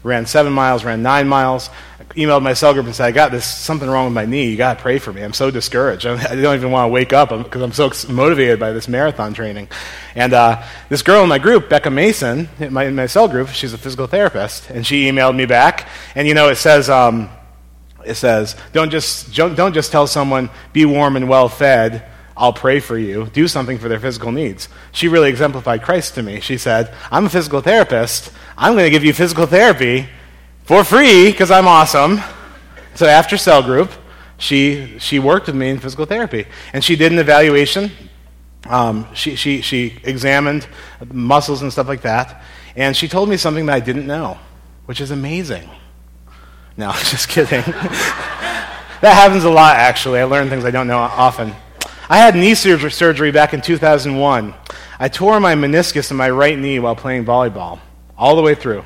Ran 0.03 0.27
seven 0.27 0.53
miles, 0.53 0.85
ran 0.85 1.03
nine 1.03 1.29
miles. 1.29 1.71
Emailed 2.17 2.43
my 2.43 2.55
cell 2.55 2.73
group 2.73 2.87
and 2.87 2.95
said, 2.95 3.07
I 3.07 3.13
got 3.13 3.31
this 3.31 3.45
something 3.45 3.89
wrong 3.89 4.07
with 4.07 4.15
my 4.15 4.25
knee. 4.25 4.51
You 4.51 4.57
got 4.57 4.79
to 4.79 4.83
pray 4.83 4.99
for 4.99 5.13
me. 5.13 5.23
I'm 5.23 5.33
so 5.33 5.51
discouraged. 5.51 6.07
I 6.07 6.35
don't 6.35 6.57
even 6.57 6.71
want 6.71 6.89
to 6.89 6.93
wake 6.93 7.13
up 7.13 7.29
because 7.29 7.63
I'm 7.63 7.73
so 7.73 8.13
motivated 8.13 8.59
by 8.59 8.73
this 8.73 8.89
marathon 8.89 9.35
training. 9.35 9.69
And 10.15 10.33
uh, 10.33 10.65
this 10.89 11.03
girl 11.03 11.23
in 11.23 11.29
my 11.29 11.39
group, 11.39 11.69
Becca 11.69 11.91
Mason, 11.91 12.49
in 12.59 12.73
my, 12.73 12.85
in 12.85 12.97
my, 12.97 13.07
cell 13.07 13.29
group, 13.29 13.49
she's 13.49 13.73
a 13.73 13.79
physical 13.79 14.07
therapist, 14.07 14.71
and 14.71 14.85
she 14.85 15.09
emailed 15.09 15.37
me 15.37 15.47
back. 15.47 15.89
And 16.15 16.27
you 16.27 16.35
know, 16.35 16.49
it 16.49 16.57
says, 16.57 16.89
um, 16.91 17.31
it 18.05 18.15
says, 18.15 18.57
don't 18.73 18.91
just, 18.91 19.35
don't 19.35 19.73
just 19.73 19.93
tell 19.93 20.07
someone, 20.07 20.51
be 20.73 20.85
warm 20.85 21.17
and 21.17 21.29
well 21.29 21.49
fed 21.49 22.11
I'll 22.41 22.55
pray 22.55 22.81
for 22.81 22.97
you. 22.97 23.27
Do 23.27 23.47
something 23.47 23.79
for 23.79 23.91
their 23.91 24.01
physical 24.01 24.33
needs. 24.33 24.71
She 24.93 25.09
really 25.09 25.29
exemplified 25.29 25.83
Christ 25.83 26.15
to 26.15 26.23
me. 26.23 26.41
She 26.41 26.57
said, 26.57 26.93
I'm 27.11 27.27
a 27.27 27.29
physical 27.29 27.61
therapist. 27.61 28.33
I'm 28.57 28.73
going 28.73 28.87
to 28.87 28.91
give 28.91 29.05
you 29.05 29.13
physical 29.13 29.45
therapy 29.45 30.09
for 30.65 30.83
free 30.83 31.31
because 31.31 31.51
I'm 31.51 31.69
awesome. 31.69 32.19
So 32.95 33.07
after 33.07 33.37
cell 33.37 33.63
group, 33.63 33.91
she, 34.39 34.99
she 34.99 35.19
worked 35.19 35.49
with 35.49 35.55
me 35.55 35.69
in 35.69 35.79
physical 35.79 36.07
therapy. 36.07 36.47
And 36.73 36.83
she 36.83 36.97
did 36.97 37.13
an 37.13 37.19
evaluation. 37.19 37.91
Um, 38.67 39.07
she, 39.15 39.37
she, 39.37 39.61
she 39.61 39.99
examined 40.03 40.67
muscles 41.13 41.61
and 41.61 41.71
stuff 41.71 41.89
like 41.89 42.01
that. 42.03 42.43
And 42.75 42.97
she 42.97 43.07
told 43.07 43.29
me 43.29 43.37
something 43.37 43.67
that 43.67 43.75
I 43.75 43.81
didn't 43.81 44.07
know, 44.07 44.39
which 44.87 45.03
is 45.03 45.11
amazing. 45.11 45.69
No, 46.77 46.93
just 47.05 47.29
kidding. 47.29 47.63
that 47.63 49.15
happens 49.15 49.45
a 49.45 49.51
lot, 49.51 49.77
actually. 49.77 50.21
I 50.21 50.25
learn 50.25 50.49
things 50.49 50.65
I 50.65 50.71
don't 50.71 50.87
know 50.87 50.99
often. 50.99 51.55
I 52.09 52.19
had 52.19 52.35
knee 52.35 52.55
surgery 52.55 53.31
back 53.31 53.55
in 53.55 53.61
2001. 53.61 54.55
I 54.99 55.09
tore 55.09 55.41
my 55.41 55.55
meniscus 55.55 56.11
in 56.11 56.17
my 56.17 56.29
right 56.29 56.59
knee 56.59 56.79
while 56.79 56.97
playing 56.97 57.25
volleyball, 57.25 57.79
all 58.19 58.37
the 58.37 58.43
way 58.43 58.55
through. 58.55 58.85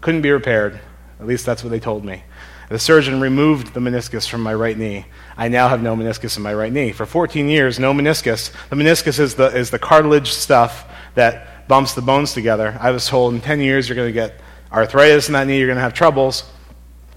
Couldn't 0.00 0.22
be 0.22 0.30
repaired. 0.30 0.78
At 1.18 1.26
least 1.26 1.46
that's 1.46 1.64
what 1.64 1.70
they 1.70 1.80
told 1.80 2.04
me. 2.04 2.22
The 2.68 2.78
surgeon 2.78 3.20
removed 3.20 3.74
the 3.74 3.80
meniscus 3.80 4.28
from 4.28 4.42
my 4.42 4.52
right 4.52 4.76
knee. 4.76 5.06
I 5.36 5.48
now 5.48 5.68
have 5.68 5.82
no 5.82 5.96
meniscus 5.96 6.36
in 6.36 6.42
my 6.42 6.52
right 6.52 6.72
knee. 6.72 6.92
For 6.92 7.06
14 7.06 7.48
years, 7.48 7.78
no 7.78 7.92
meniscus. 7.92 8.52
The 8.70 8.76
meniscus 8.76 9.20
is 9.20 9.34
the, 9.36 9.46
is 9.56 9.70
the 9.70 9.78
cartilage 9.78 10.32
stuff 10.32 10.92
that 11.14 11.68
bumps 11.68 11.94
the 11.94 12.02
bones 12.02 12.32
together. 12.32 12.76
I 12.80 12.90
was 12.90 13.06
told 13.06 13.34
in 13.34 13.40
10 13.40 13.60
years 13.60 13.88
you're 13.88 13.96
going 13.96 14.08
to 14.08 14.12
get 14.12 14.40
arthritis 14.72 15.28
in 15.28 15.34
that 15.34 15.46
knee, 15.46 15.58
you're 15.58 15.68
going 15.68 15.76
to 15.76 15.82
have 15.82 15.94
troubles. 15.94 16.44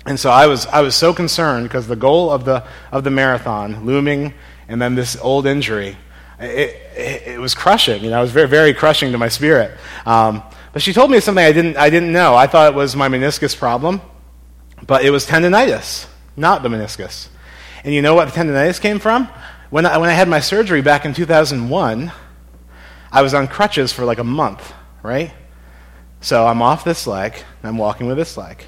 And 0.06 0.20
so 0.20 0.30
I 0.30 0.48
was, 0.48 0.66
I 0.68 0.82
was 0.82 0.96
so 0.96 1.14
concerned 1.14 1.68
because 1.68 1.88
the 1.88 1.96
goal 1.96 2.32
of 2.32 2.46
the, 2.46 2.64
of 2.92 3.04
the 3.04 3.12
marathon, 3.12 3.86
looming 3.86 4.34
and 4.68 4.82
then 4.82 4.96
this 4.96 5.18
old 5.20 5.46
injury. 5.46 5.98
It, 6.40 6.76
it, 6.96 7.28
it, 7.28 7.40
was 7.40 7.54
crushing. 7.54 8.04
You 8.04 8.12
know, 8.12 8.20
it 8.20 8.22
was 8.22 8.32
very, 8.32 8.48
very 8.48 8.74
crushing 8.74 9.12
to 9.12 9.18
my 9.18 9.28
spirit. 9.28 9.78
Um, 10.06 10.42
but 10.72 10.82
she 10.82 10.94
told 10.94 11.12
me 11.12 11.20
something 11.20 11.44
I 11.44 11.52
didn't, 11.52 11.76
I 11.76 11.90
didn't 11.90 12.14
know. 12.14 12.36
I 12.36 12.48
thought 12.48 12.72
it 12.72 12.76
was 12.76 12.96
my 12.96 13.10
meniscus 13.10 13.58
problem, 13.58 14.00
but 14.88 15.04
it 15.04 15.10
was 15.10 15.26
tendonitis, 15.26 16.08
not 16.38 16.64
the 16.64 16.70
meniscus. 16.70 17.28
And 17.84 17.94
you 17.94 18.02
know 18.02 18.16
what 18.16 18.32
the 18.32 18.40
tendonitis 18.40 18.80
came 18.80 19.00
from? 19.00 19.28
When 19.70 19.86
I, 19.86 19.98
when 19.98 20.10
I 20.10 20.14
had 20.14 20.30
my 20.30 20.40
surgery 20.40 20.82
back 20.82 21.04
in 21.04 21.14
2001, 21.14 22.12
I 23.12 23.22
was 23.22 23.34
on 23.34 23.48
crutches 23.48 23.92
for 23.92 24.06
like 24.06 24.20
a 24.20 24.24
month, 24.24 24.74
right? 25.04 25.32
So 26.22 26.46
I'm 26.46 26.62
off 26.62 26.84
this 26.84 27.08
leg, 27.08 27.34
and 27.34 27.70
I'm 27.70 27.78
walking 27.78 28.08
with 28.08 28.18
this 28.18 28.38
leg. 28.38 28.66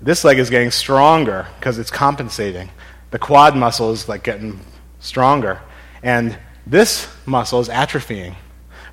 This 0.00 0.24
leg 0.24 0.38
is 0.38 0.50
getting 0.50 0.70
stronger 0.70 1.48
because 1.58 1.78
it's 1.78 1.90
compensating. 1.90 2.70
The 3.10 3.18
quad 3.18 3.56
muscle 3.56 3.90
is 3.90 4.08
like 4.08 4.22
getting 4.22 4.60
stronger. 5.00 5.60
And 6.02 6.38
this 6.66 7.08
muscle 7.26 7.60
is 7.60 7.68
atrophying. 7.68 8.34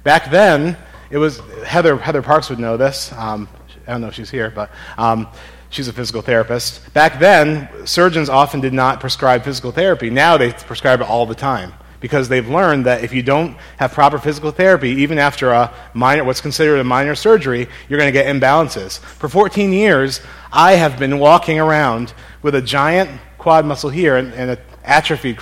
Back 0.03 0.31
then, 0.31 0.77
it 1.09 1.17
was 1.17 1.39
Heather, 1.65 1.97
Heather 1.97 2.21
Parks 2.21 2.49
would 2.49 2.59
know 2.59 2.77
this. 2.77 3.11
Um, 3.13 3.47
I 3.87 3.91
don't 3.91 4.01
know 4.01 4.07
if 4.07 4.15
she's 4.15 4.31
here, 4.31 4.49
but 4.49 4.71
um, 4.97 5.27
she's 5.69 5.87
a 5.87 5.93
physical 5.93 6.21
therapist. 6.21 6.91
Back 6.93 7.19
then, 7.19 7.69
surgeons 7.85 8.29
often 8.29 8.59
did 8.59 8.73
not 8.73 8.99
prescribe 8.99 9.43
physical 9.43 9.71
therapy. 9.71 10.09
Now 10.09 10.37
they 10.37 10.53
prescribe 10.53 11.01
it 11.01 11.07
all 11.07 11.25
the 11.25 11.35
time 11.35 11.73
because 12.05 12.29
they've 12.29 12.47
learned 12.47 12.85
that 12.85 13.03
if 13.03 13.11
you 13.13 13.23
don't 13.23 13.57
have 13.77 13.91
proper 13.91 14.19
physical 14.19 14.51
therapy, 14.51 14.89
even 14.89 15.17
after 15.17 15.49
a 15.49 15.73
minor, 15.95 16.23
what's 16.23 16.39
considered 16.39 16.79
a 16.79 16.83
minor 16.83 17.15
surgery, 17.15 17.67
you're 17.89 17.97
going 17.97 18.07
to 18.07 18.11
get 18.11 18.27
imbalances. 18.27 18.99
For 18.99 19.27
14 19.27 19.73
years, 19.73 20.21
I 20.53 20.73
have 20.73 20.99
been 20.99 21.17
walking 21.17 21.59
around 21.59 22.13
with 22.43 22.53
a 22.53 22.61
giant 22.61 23.09
quad 23.39 23.65
muscle 23.65 23.89
here 23.89 24.17
and, 24.17 24.31
and 24.35 24.51
an 24.51 24.59
atrophied 24.83 25.39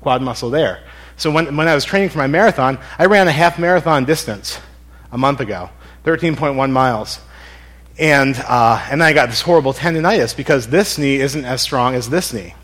quad 0.00 0.22
muscle 0.22 0.50
there. 0.50 0.82
So 1.18 1.30
when, 1.30 1.56
when 1.56 1.68
I 1.68 1.76
was 1.76 1.84
training 1.84 2.08
for 2.08 2.18
my 2.18 2.26
marathon, 2.26 2.80
I 2.98 3.06
ran 3.06 3.28
a 3.28 3.32
half 3.32 3.56
marathon 3.56 4.06
distance 4.06 4.58
a 5.12 5.18
month 5.18 5.38
ago, 5.38 5.70
13.1 6.04 6.68
miles. 6.72 7.20
And, 7.96 8.34
uh, 8.48 8.84
and 8.90 9.00
then 9.00 9.06
I 9.06 9.12
got 9.12 9.28
this 9.28 9.40
horrible 9.40 9.72
tendonitis 9.72 10.36
because 10.36 10.66
this 10.66 10.98
knee 10.98 11.20
isn't 11.20 11.44
as 11.44 11.62
strong 11.62 11.94
as 11.94 12.10
this 12.10 12.32
knee. 12.32 12.56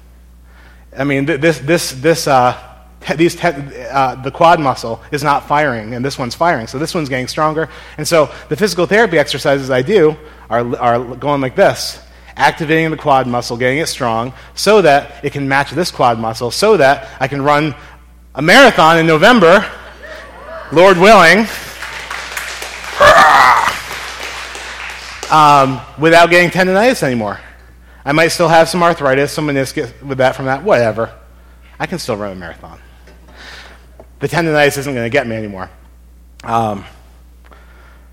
I 0.99 1.05
mean, 1.05 1.27
this, 1.27 1.61
this, 1.61 1.93
this, 1.93 2.27
uh, 2.27 2.71
these 3.17 3.35
te- 3.35 3.49
uh, 3.49 4.17
the 4.17 4.31
quad 4.31 4.61
muscle 4.61 5.03
is 5.11 5.23
not 5.23 5.49
firing, 5.49 5.95
and 5.95 6.05
this 6.05 6.19
one's 6.19 6.35
firing. 6.35 6.67
So 6.67 6.79
this 6.79 6.95
one's 6.95 7.09
getting 7.09 7.29
stronger. 7.29 7.69
And 7.99 8.07
so 8.07 8.33
the 8.49 8.57
physical 8.57 8.87
therapy 8.87 9.19
exercises 9.19 9.71
I 9.71 9.83
do 9.83 10.17
are, 10.49 10.77
are 10.77 11.17
going 11.17 11.41
like 11.41 11.57
this 11.57 12.01
activating 12.37 12.91
the 12.91 12.97
quad 12.97 13.27
muscle, 13.27 13.57
getting 13.57 13.79
it 13.79 13.87
strong, 13.87 14.33
so 14.55 14.83
that 14.83 15.25
it 15.25 15.33
can 15.33 15.49
match 15.49 15.71
this 15.71 15.91
quad 15.91 16.19
muscle, 16.19 16.51
so 16.51 16.77
that 16.77 17.09
I 17.21 17.29
can 17.29 17.43
run 17.43 17.75
a 18.35 18.43
marathon 18.43 18.99
in 18.99 19.07
November, 19.07 19.69
Lord 20.73 20.97
willing, 20.97 21.47
um, 25.31 25.81
without 25.99 26.31
getting 26.31 26.51
tendonitis 26.51 27.03
anymore. 27.03 27.41
I 28.05 28.13
might 28.13 28.29
still 28.29 28.49
have 28.49 28.69
some 28.69 28.83
arthritis, 28.83 29.33
some 29.33 29.47
meniscus 29.47 30.03
with 30.03 30.19
that 30.19 30.35
from 30.35 30.47
that, 30.47 30.63
whatever. 30.63 31.13
I 31.79 31.87
can 31.87 31.99
still 31.99 32.17
run 32.17 32.33
a 32.33 32.35
marathon. 32.35 32.81
The 34.23 34.29
tendonitis 34.29 34.79
isn't 34.79 34.95
going 34.95 35.05
to 35.05 35.11
get 35.11 35.27
me 35.27 35.35
anymore. 35.35 35.69
Um, 36.45 36.85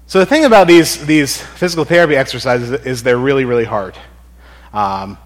so 0.07 0.17
the 0.17 0.25
thing 0.25 0.43
about 0.43 0.65
these, 0.65 1.05
these 1.05 1.39
physical 1.39 1.85
therapy 1.85 2.15
exercises 2.15 2.71
is 2.71 3.03
they're 3.03 3.15
really, 3.15 3.45
really 3.45 3.63
hard. 3.63 3.95
Um, 4.73 5.19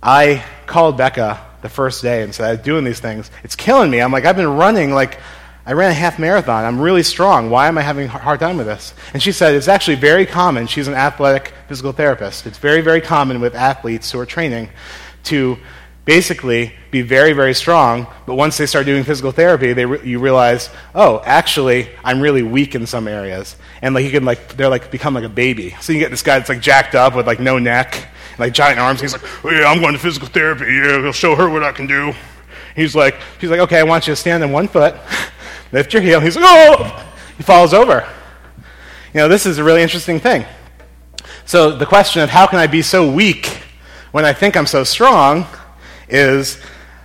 I 0.00 0.44
called 0.66 0.96
Becca 0.96 1.44
the 1.62 1.68
first 1.68 2.02
day 2.02 2.22
and 2.22 2.32
said, 2.32 2.60
I'm 2.60 2.64
doing 2.64 2.84
these 2.84 3.00
things. 3.00 3.32
It's 3.42 3.56
killing 3.56 3.90
me. 3.90 4.00
I'm 4.00 4.12
like, 4.12 4.24
I've 4.24 4.36
been 4.36 4.56
running, 4.56 4.92
like, 4.92 5.18
I 5.66 5.72
ran 5.72 5.90
a 5.90 5.94
half 5.94 6.20
marathon. 6.20 6.64
I'm 6.64 6.80
really 6.80 7.02
strong. 7.02 7.50
Why 7.50 7.66
am 7.66 7.76
I 7.76 7.82
having 7.82 8.04
a 8.04 8.10
hard 8.10 8.38
time 8.38 8.58
with 8.58 8.66
this? 8.66 8.94
And 9.12 9.20
she 9.20 9.32
said, 9.32 9.56
it's 9.56 9.66
actually 9.66 9.96
very 9.96 10.24
common. 10.24 10.68
She's 10.68 10.86
an 10.86 10.94
athletic 10.94 11.52
physical 11.66 11.90
therapist. 11.90 12.46
It's 12.46 12.58
very, 12.58 12.80
very 12.80 13.00
common 13.00 13.40
with 13.40 13.56
athletes 13.56 14.12
who 14.12 14.20
are 14.20 14.26
training 14.26 14.68
to 15.24 15.58
basically 16.06 16.72
be 16.92 17.02
very, 17.02 17.32
very 17.32 17.52
strong, 17.52 18.06
but 18.26 18.36
once 18.36 18.56
they 18.56 18.64
start 18.64 18.86
doing 18.86 19.02
physical 19.04 19.32
therapy, 19.32 19.72
they 19.72 19.84
re- 19.84 20.08
you 20.08 20.20
realize, 20.20 20.70
oh, 20.94 21.20
actually, 21.24 21.90
I'm 22.02 22.20
really 22.20 22.44
weak 22.44 22.74
in 22.74 22.86
some 22.86 23.08
areas. 23.08 23.56
And 23.82 23.94
like 23.94 24.04
you 24.04 24.12
can 24.12 24.24
like, 24.24 24.56
they're 24.56 24.68
like 24.70 24.90
become 24.90 25.14
like 25.14 25.24
a 25.24 25.28
baby. 25.28 25.76
So 25.80 25.92
you 25.92 25.98
get 25.98 26.10
this 26.10 26.22
guy 26.22 26.38
that's 26.38 26.48
like 26.48 26.60
jacked 26.60 26.94
up 26.94 27.16
with 27.16 27.26
like 27.26 27.40
no 27.40 27.58
neck, 27.58 28.08
like 28.38 28.54
giant 28.54 28.78
arms. 28.78 29.00
He's 29.00 29.12
like, 29.12 29.44
oh, 29.44 29.50
yeah, 29.50 29.66
I'm 29.66 29.80
going 29.80 29.94
to 29.94 29.98
physical 29.98 30.28
therapy. 30.28 30.66
Yeah, 30.66 31.02
I'll 31.04 31.12
show 31.12 31.34
her 31.34 31.50
what 31.50 31.64
I 31.64 31.72
can 31.72 31.88
do. 31.88 32.14
He's 32.76 32.94
like, 32.94 33.16
she's 33.40 33.50
like, 33.50 33.60
okay, 33.60 33.80
I 33.80 33.82
want 33.82 34.06
you 34.06 34.12
to 34.12 34.16
stand 34.16 34.44
on 34.44 34.52
one 34.52 34.68
foot, 34.68 34.94
lift 35.72 35.92
your 35.92 36.02
heel. 36.02 36.20
He's 36.20 36.36
like, 36.36 36.44
oh, 36.46 37.04
he 37.36 37.42
falls 37.42 37.74
over. 37.74 38.08
You 39.12 39.20
know, 39.20 39.28
this 39.28 39.44
is 39.44 39.58
a 39.58 39.64
really 39.64 39.82
interesting 39.82 40.20
thing. 40.20 40.44
So 41.46 41.76
the 41.76 41.86
question 41.86 42.22
of 42.22 42.30
how 42.30 42.46
can 42.46 42.60
I 42.60 42.68
be 42.68 42.82
so 42.82 43.10
weak 43.10 43.46
when 44.12 44.24
I 44.24 44.32
think 44.32 44.56
I'm 44.56 44.66
so 44.66 44.84
strong 44.84 45.46
is 46.08 46.58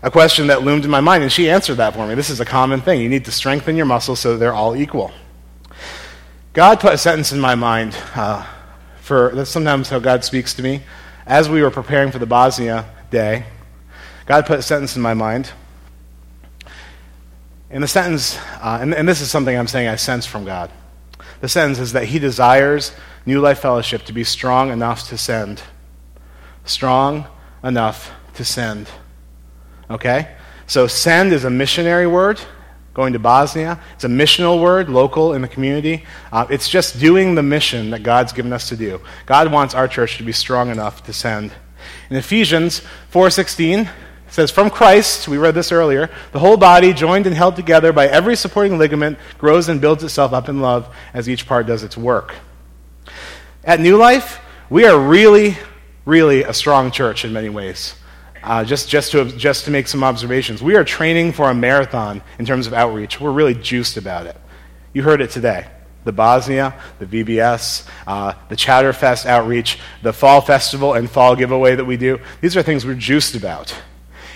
a 0.03 0.09
question 0.09 0.47
that 0.47 0.63
loomed 0.63 0.83
in 0.83 0.91
my 0.91 1.01
mind, 1.01 1.23
and 1.23 1.31
she 1.31 1.49
answered 1.49 1.75
that 1.75 1.93
for 1.93 2.07
me. 2.07 2.15
This 2.15 2.29
is 2.29 2.39
a 2.39 2.45
common 2.45 2.81
thing. 2.81 3.01
You 3.01 3.09
need 3.09 3.25
to 3.25 3.31
strengthen 3.31 3.75
your 3.75 3.85
muscles 3.85 4.19
so 4.19 4.37
they're 4.37 4.53
all 4.53 4.75
equal. 4.75 5.11
God 6.53 6.79
put 6.79 6.93
a 6.93 6.97
sentence 6.97 7.31
in 7.31 7.39
my 7.39 7.55
mind 7.55 7.95
uh, 8.15 8.45
for 8.99 9.31
that's 9.33 9.49
sometimes 9.49 9.89
how 9.89 9.99
God 9.99 10.23
speaks 10.23 10.53
to 10.55 10.63
me. 10.63 10.81
As 11.25 11.49
we 11.49 11.61
were 11.61 11.71
preparing 11.71 12.11
for 12.11 12.19
the 12.19 12.25
Bosnia 12.25 12.85
day, 13.09 13.45
God 14.25 14.45
put 14.45 14.59
a 14.59 14.61
sentence 14.61 14.95
in 14.95 15.01
my 15.01 15.13
mind. 15.13 15.51
And 17.69 17.83
the 17.83 17.87
sentence, 17.87 18.37
uh, 18.61 18.79
and, 18.81 18.93
and 18.93 19.07
this 19.07 19.21
is 19.21 19.31
something 19.31 19.57
I'm 19.57 19.67
saying 19.67 19.87
I 19.87 19.95
sense 19.95 20.25
from 20.25 20.45
God. 20.45 20.71
The 21.39 21.47
sentence 21.47 21.79
is 21.79 21.93
that 21.93 22.05
He 22.05 22.19
desires 22.19 22.93
New 23.25 23.39
Life 23.39 23.59
Fellowship 23.59 24.03
to 24.05 24.13
be 24.13 24.23
strong 24.23 24.71
enough 24.71 25.07
to 25.09 25.17
send. 25.17 25.61
Strong 26.65 27.27
enough 27.63 28.11
to 28.35 28.45
send. 28.45 28.89
Okay? 29.89 30.35
So 30.67 30.87
send 30.87 31.33
is 31.33 31.43
a 31.43 31.49
missionary 31.49 32.07
word, 32.07 32.39
going 32.93 33.13
to 33.13 33.19
Bosnia. 33.19 33.79
It's 33.95 34.03
a 34.03 34.09
missional 34.09 34.61
word, 34.61 34.89
local 34.89 35.33
in 35.33 35.41
the 35.41 35.47
community. 35.47 36.05
Uh, 36.31 36.45
it's 36.49 36.69
just 36.69 36.99
doing 36.99 37.35
the 37.35 37.43
mission 37.43 37.89
that 37.91 38.03
God's 38.03 38.33
given 38.33 38.53
us 38.53 38.69
to 38.69 38.77
do. 38.77 39.01
God 39.25 39.51
wants 39.51 39.73
our 39.73 39.87
church 39.87 40.17
to 40.17 40.23
be 40.23 40.31
strong 40.31 40.69
enough 40.69 41.03
to 41.05 41.13
send. 41.13 41.51
In 42.09 42.15
Ephesians 42.15 42.81
4:16, 43.11 43.81
it 43.81 43.89
says, 44.33 44.49
From 44.49 44.69
Christ, 44.69 45.27
we 45.27 45.37
read 45.37 45.55
this 45.55 45.73
earlier, 45.73 46.09
the 46.31 46.39
whole 46.39 46.55
body, 46.55 46.93
joined 46.93 47.27
and 47.27 47.35
held 47.35 47.57
together 47.57 47.91
by 47.91 48.07
every 48.07 48.37
supporting 48.37 48.77
ligament, 48.77 49.17
grows 49.37 49.67
and 49.67 49.81
builds 49.81 50.05
itself 50.05 50.31
up 50.31 50.47
in 50.47 50.61
love 50.61 50.93
as 51.13 51.27
each 51.27 51.45
part 51.45 51.67
does 51.67 51.83
its 51.83 51.97
work. 51.97 52.35
At 53.65 53.81
New 53.81 53.97
Life, 53.97 54.39
we 54.69 54.85
are 54.85 54.97
really, 54.97 55.57
really 56.05 56.43
a 56.43 56.53
strong 56.53 56.91
church 56.91 57.25
in 57.25 57.33
many 57.33 57.49
ways. 57.49 57.95
Uh, 58.43 58.63
just, 58.63 58.89
just, 58.89 59.11
to, 59.11 59.25
just 59.25 59.65
to 59.65 59.71
make 59.71 59.87
some 59.87 60.03
observations, 60.03 60.61
we 60.61 60.75
are 60.75 60.83
training 60.83 61.31
for 61.31 61.49
a 61.49 61.53
marathon 61.53 62.21
in 62.39 62.45
terms 62.45 62.67
of 62.67 62.73
outreach. 62.73 63.19
We're 63.19 63.31
really 63.31 63.53
juiced 63.53 63.97
about 63.97 64.25
it. 64.25 64.35
You 64.93 65.03
heard 65.03 65.21
it 65.21 65.29
today. 65.29 65.67
The 66.03 66.11
Bosnia, 66.11 66.73
the 66.97 67.05
VBS, 67.05 67.87
uh, 68.07 68.33
the 68.49 68.55
Chowderfest 68.55 69.27
outreach, 69.27 69.77
the 70.01 70.11
fall 70.11 70.41
festival 70.41 70.95
and 70.95 71.09
fall 71.09 71.35
giveaway 71.35 71.75
that 71.75 71.85
we 71.85 71.95
do. 71.95 72.19
These 72.41 72.57
are 72.57 72.63
things 72.63 72.85
we're 72.85 72.95
juiced 72.95 73.35
about. 73.35 73.75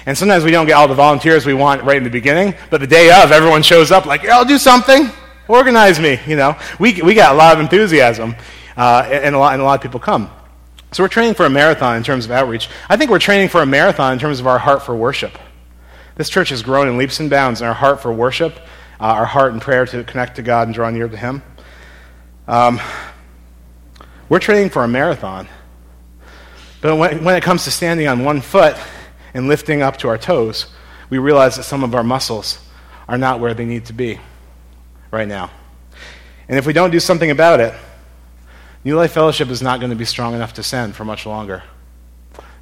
And 0.05 0.15
sometimes 0.15 0.43
we 0.43 0.51
don't 0.51 0.67
get 0.67 0.73
all 0.73 0.87
the 0.87 0.93
volunteers 0.93 1.47
we 1.47 1.55
want 1.55 1.81
right 1.83 1.97
in 1.97 2.03
the 2.03 2.11
beginning, 2.11 2.53
but 2.69 2.81
the 2.81 2.87
day 2.87 3.09
of, 3.09 3.31
everyone 3.31 3.63
shows 3.63 3.91
up 3.91 4.05
like, 4.05 4.23
I'll 4.25 4.45
do 4.45 4.59
something. 4.59 5.09
Organize 5.47 5.99
me, 5.99 6.19
you 6.27 6.35
know. 6.35 6.55
We, 6.79 7.01
we 7.01 7.15
got 7.15 7.33
a 7.33 7.37
lot 7.37 7.55
of 7.55 7.59
enthusiasm, 7.59 8.35
uh, 8.77 9.07
and, 9.11 9.33
a 9.33 9.39
lot, 9.39 9.53
and 9.53 9.61
a 9.61 9.65
lot 9.65 9.75
of 9.75 9.81
people 9.81 9.99
come. 9.99 10.29
So 10.95 11.03
we're 11.03 11.09
training 11.09 11.33
for 11.33 11.45
a 11.45 11.49
marathon 11.49 11.97
in 11.97 12.03
terms 12.03 12.23
of 12.23 12.31
outreach. 12.31 12.69
I 12.87 12.95
think 12.95 13.11
we're 13.11 13.19
training 13.19 13.49
for 13.49 13.61
a 13.61 13.65
marathon 13.65 14.13
in 14.13 14.19
terms 14.19 14.39
of 14.39 14.47
our 14.47 14.57
heart 14.57 14.81
for 14.81 14.95
worship. 14.95 15.37
This 16.15 16.29
church 16.29 16.47
has 16.51 16.63
grown 16.63 16.87
in 16.87 16.97
leaps 16.97 17.19
and 17.19 17.29
bounds 17.29 17.59
in 17.59 17.67
our 17.67 17.73
heart 17.73 18.01
for 18.01 18.13
worship, 18.13 18.53
uh, 19.01 19.03
our 19.03 19.25
heart 19.25 19.51
and 19.51 19.61
prayer 19.61 19.85
to 19.87 20.05
connect 20.05 20.37
to 20.37 20.41
God 20.41 20.69
and 20.69 20.73
draw 20.73 20.89
near 20.89 21.09
to 21.09 21.17
Him. 21.17 21.43
Um, 22.47 22.79
we're 24.29 24.39
training 24.39 24.69
for 24.69 24.85
a 24.85 24.87
marathon. 24.87 25.49
But 26.79 26.95
when, 26.95 27.25
when 27.25 27.35
it 27.35 27.43
comes 27.43 27.65
to 27.65 27.71
standing 27.71 28.07
on 28.07 28.23
one 28.23 28.39
foot 28.39 28.77
and 29.33 29.49
lifting 29.49 29.81
up 29.81 29.97
to 29.97 30.07
our 30.07 30.17
toes, 30.17 30.67
we 31.09 31.17
realize 31.17 31.57
that 31.57 31.63
some 31.63 31.83
of 31.83 31.93
our 31.93 32.05
muscles 32.05 32.57
are 33.09 33.17
not 33.17 33.41
where 33.41 33.53
they 33.53 33.65
need 33.65 33.83
to 33.87 33.93
be 33.93 34.17
right 35.11 35.27
now. 35.27 35.51
And 36.47 36.57
if 36.57 36.65
we 36.65 36.71
don't 36.71 36.91
do 36.91 37.01
something 37.01 37.31
about 37.31 37.59
it, 37.59 37.73
New 38.85 38.95
Life 38.95 39.13
Fellowship 39.13 39.49
is 39.49 39.63
not 39.63 39.79
going 39.79 39.89
to 39.89 39.95
be 39.95 40.05
strong 40.05 40.35
enough 40.35 40.53
to 40.53 40.63
send 40.63 40.95
for 40.95 41.03
much 41.03 41.25
longer. 41.25 41.63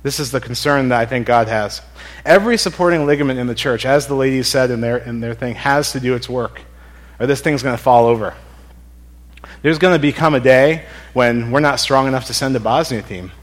This 0.04 0.22
is 0.22 0.32
the 0.32 0.40
concern 0.40 0.88
that 0.88 1.02
I 1.02 1.06
think 1.06 1.28
God 1.28 1.50
has. 1.50 1.82
Every 2.26 2.58
supporting 2.58 3.06
ligament 3.06 3.40
in 3.40 3.48
the 3.48 3.54
church, 3.54 3.86
as 3.86 4.08
the 4.08 4.16
ladies 4.16 4.48
said 4.48 4.72
in 4.72 4.80
their, 4.80 4.98
in 4.98 5.20
their 5.20 5.34
thing, 5.34 5.56
has 5.56 5.92
to 5.92 6.00
do 6.00 6.16
its 6.16 6.30
work, 6.30 6.62
or 7.20 7.28
this 7.28 7.42
thing's 7.42 7.62
going 7.62 7.76
to 7.76 7.82
fall 7.82 8.06
over. 8.06 8.34
There's 9.64 9.78
going 9.78 9.96
to 9.96 10.02
become 10.02 10.34
a 10.34 10.40
day 10.40 10.86
when 11.12 11.52
we're 11.52 11.60
not 11.60 11.82
strong 11.82 12.08
enough 12.08 12.26
to 12.28 12.34
send 12.34 12.56
a 12.56 12.60
Bosnia 12.62 13.02
team, 13.02 13.34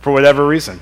for 0.00 0.12
whatever 0.12 0.44
reason, 0.44 0.80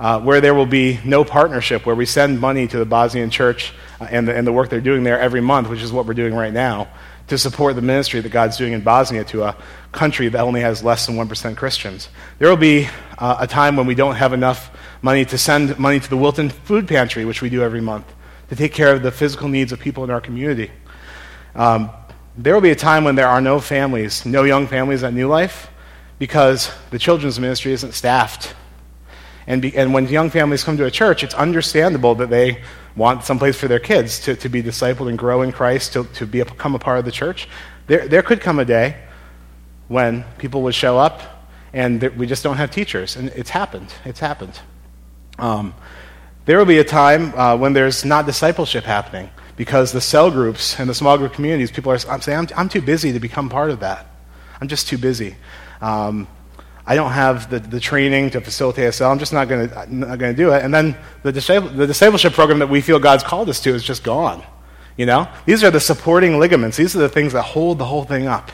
uh, 0.00 0.20
where 0.20 0.40
there 0.40 0.54
will 0.54 0.66
be 0.66 0.98
no 1.04 1.22
partnership, 1.24 1.86
where 1.86 1.94
we 1.94 2.06
send 2.06 2.40
money 2.40 2.66
to 2.66 2.76
the 2.76 2.84
Bosnian 2.84 3.30
church 3.30 3.72
uh, 4.00 4.08
and, 4.10 4.26
the, 4.26 4.34
and 4.34 4.44
the 4.44 4.52
work 4.52 4.68
they're 4.68 4.80
doing 4.80 5.04
there 5.04 5.20
every 5.20 5.40
month, 5.40 5.68
which 5.68 5.82
is 5.82 5.92
what 5.92 6.06
we're 6.06 6.14
doing 6.14 6.34
right 6.34 6.52
now, 6.52 6.88
to 7.28 7.38
support 7.38 7.74
the 7.74 7.82
ministry 7.82 8.20
that 8.20 8.28
God's 8.30 8.56
doing 8.56 8.72
in 8.72 8.82
Bosnia 8.82 9.24
to 9.24 9.44
a 9.44 9.56
country 9.92 10.28
that 10.28 10.40
only 10.40 10.60
has 10.60 10.82
less 10.82 11.06
than 11.06 11.16
1% 11.16 11.56
Christians. 11.56 12.08
There 12.38 12.48
will 12.48 12.56
be 12.56 12.88
uh, 13.18 13.36
a 13.40 13.46
time 13.46 13.76
when 13.76 13.86
we 13.86 13.94
don't 13.94 14.16
have 14.16 14.32
enough 14.32 14.70
money 15.00 15.24
to 15.26 15.38
send 15.38 15.78
money 15.78 16.00
to 16.00 16.10
the 16.10 16.16
Wilton 16.16 16.50
Food 16.50 16.86
Pantry, 16.86 17.24
which 17.24 17.40
we 17.40 17.48
do 17.48 17.62
every 17.62 17.80
month, 17.80 18.12
to 18.48 18.56
take 18.56 18.72
care 18.72 18.92
of 18.94 19.02
the 19.02 19.10
physical 19.10 19.48
needs 19.48 19.72
of 19.72 19.80
people 19.80 20.04
in 20.04 20.10
our 20.10 20.20
community. 20.20 20.70
Um, 21.54 21.90
there 22.36 22.52
will 22.54 22.60
be 22.60 22.70
a 22.70 22.76
time 22.76 23.04
when 23.04 23.14
there 23.14 23.28
are 23.28 23.40
no 23.40 23.60
families, 23.60 24.26
no 24.26 24.42
young 24.42 24.66
families 24.66 25.02
at 25.02 25.14
New 25.14 25.28
Life, 25.28 25.70
because 26.18 26.72
the 26.90 26.98
children's 26.98 27.38
ministry 27.38 27.72
isn't 27.72 27.92
staffed. 27.92 28.54
And, 29.46 29.60
be, 29.60 29.76
and 29.76 29.92
when 29.92 30.06
young 30.08 30.30
families 30.30 30.64
come 30.64 30.76
to 30.78 30.86
a 30.86 30.90
church, 30.90 31.22
it's 31.22 31.34
understandable 31.34 32.14
that 32.16 32.30
they 32.30 32.62
want 32.96 33.24
someplace 33.24 33.56
for 33.56 33.68
their 33.68 33.78
kids 33.78 34.20
to, 34.20 34.36
to 34.36 34.48
be 34.48 34.62
discipled 34.62 35.08
and 35.08 35.18
grow 35.18 35.42
in 35.42 35.52
Christ, 35.52 35.92
to, 35.94 36.04
to 36.04 36.26
be, 36.26 36.42
become 36.42 36.74
a 36.74 36.78
part 36.78 36.98
of 36.98 37.04
the 37.04 37.12
church. 37.12 37.48
There, 37.86 38.08
there 38.08 38.22
could 38.22 38.40
come 38.40 38.58
a 38.58 38.64
day 38.64 38.96
when 39.88 40.24
people 40.38 40.62
would 40.62 40.74
show 40.74 40.98
up 40.98 41.22
and 41.72 42.02
we 42.16 42.26
just 42.26 42.42
don't 42.42 42.56
have 42.56 42.70
teachers. 42.70 43.16
And 43.16 43.28
it's 43.30 43.50
happened. 43.50 43.92
It's 44.04 44.20
happened. 44.20 44.58
Um, 45.38 45.74
there 46.46 46.58
will 46.58 46.66
be 46.66 46.78
a 46.78 46.84
time 46.84 47.34
uh, 47.34 47.56
when 47.56 47.72
there's 47.72 48.04
not 48.04 48.26
discipleship 48.26 48.84
happening 48.84 49.30
because 49.56 49.92
the 49.92 50.00
cell 50.00 50.30
groups 50.30 50.78
and 50.78 50.88
the 50.88 50.94
small 50.94 51.18
group 51.18 51.32
communities, 51.32 51.70
people 51.70 51.92
are 51.92 51.98
I'm 52.08 52.20
saying, 52.20 52.38
I'm, 52.38 52.48
I'm 52.56 52.68
too 52.68 52.82
busy 52.82 53.12
to 53.12 53.20
become 53.20 53.48
part 53.48 53.70
of 53.70 53.80
that. 53.80 54.06
I'm 54.60 54.68
just 54.68 54.88
too 54.88 54.98
busy. 54.98 55.36
Um, 55.80 56.28
I 56.86 56.94
don't 56.96 57.12
have 57.12 57.48
the, 57.48 57.60
the 57.60 57.80
training 57.80 58.30
to 58.30 58.40
facilitate 58.40 58.92
cell. 58.92 59.10
I'm 59.10 59.18
just 59.18 59.32
not 59.32 59.48
going 59.48 59.68
to 59.70 60.34
do 60.34 60.52
it. 60.52 60.62
And 60.62 60.72
then 60.72 60.96
the, 61.22 61.32
disciple, 61.32 61.70
the 61.70 61.86
discipleship 61.86 62.34
program 62.34 62.58
that 62.58 62.68
we 62.68 62.82
feel 62.82 62.98
God's 62.98 63.22
called 63.22 63.48
us 63.48 63.60
to 63.60 63.70
is 63.74 63.82
just 63.82 64.04
gone. 64.04 64.42
You 64.96 65.06
know? 65.06 65.28
These 65.46 65.64
are 65.64 65.70
the 65.70 65.80
supporting 65.80 66.38
ligaments. 66.38 66.76
These 66.76 66.94
are 66.94 67.00
the 67.00 67.08
things 67.08 67.32
that 67.32 67.42
hold 67.42 67.78
the 67.78 67.86
whole 67.86 68.04
thing 68.04 68.26
up. 68.26 68.52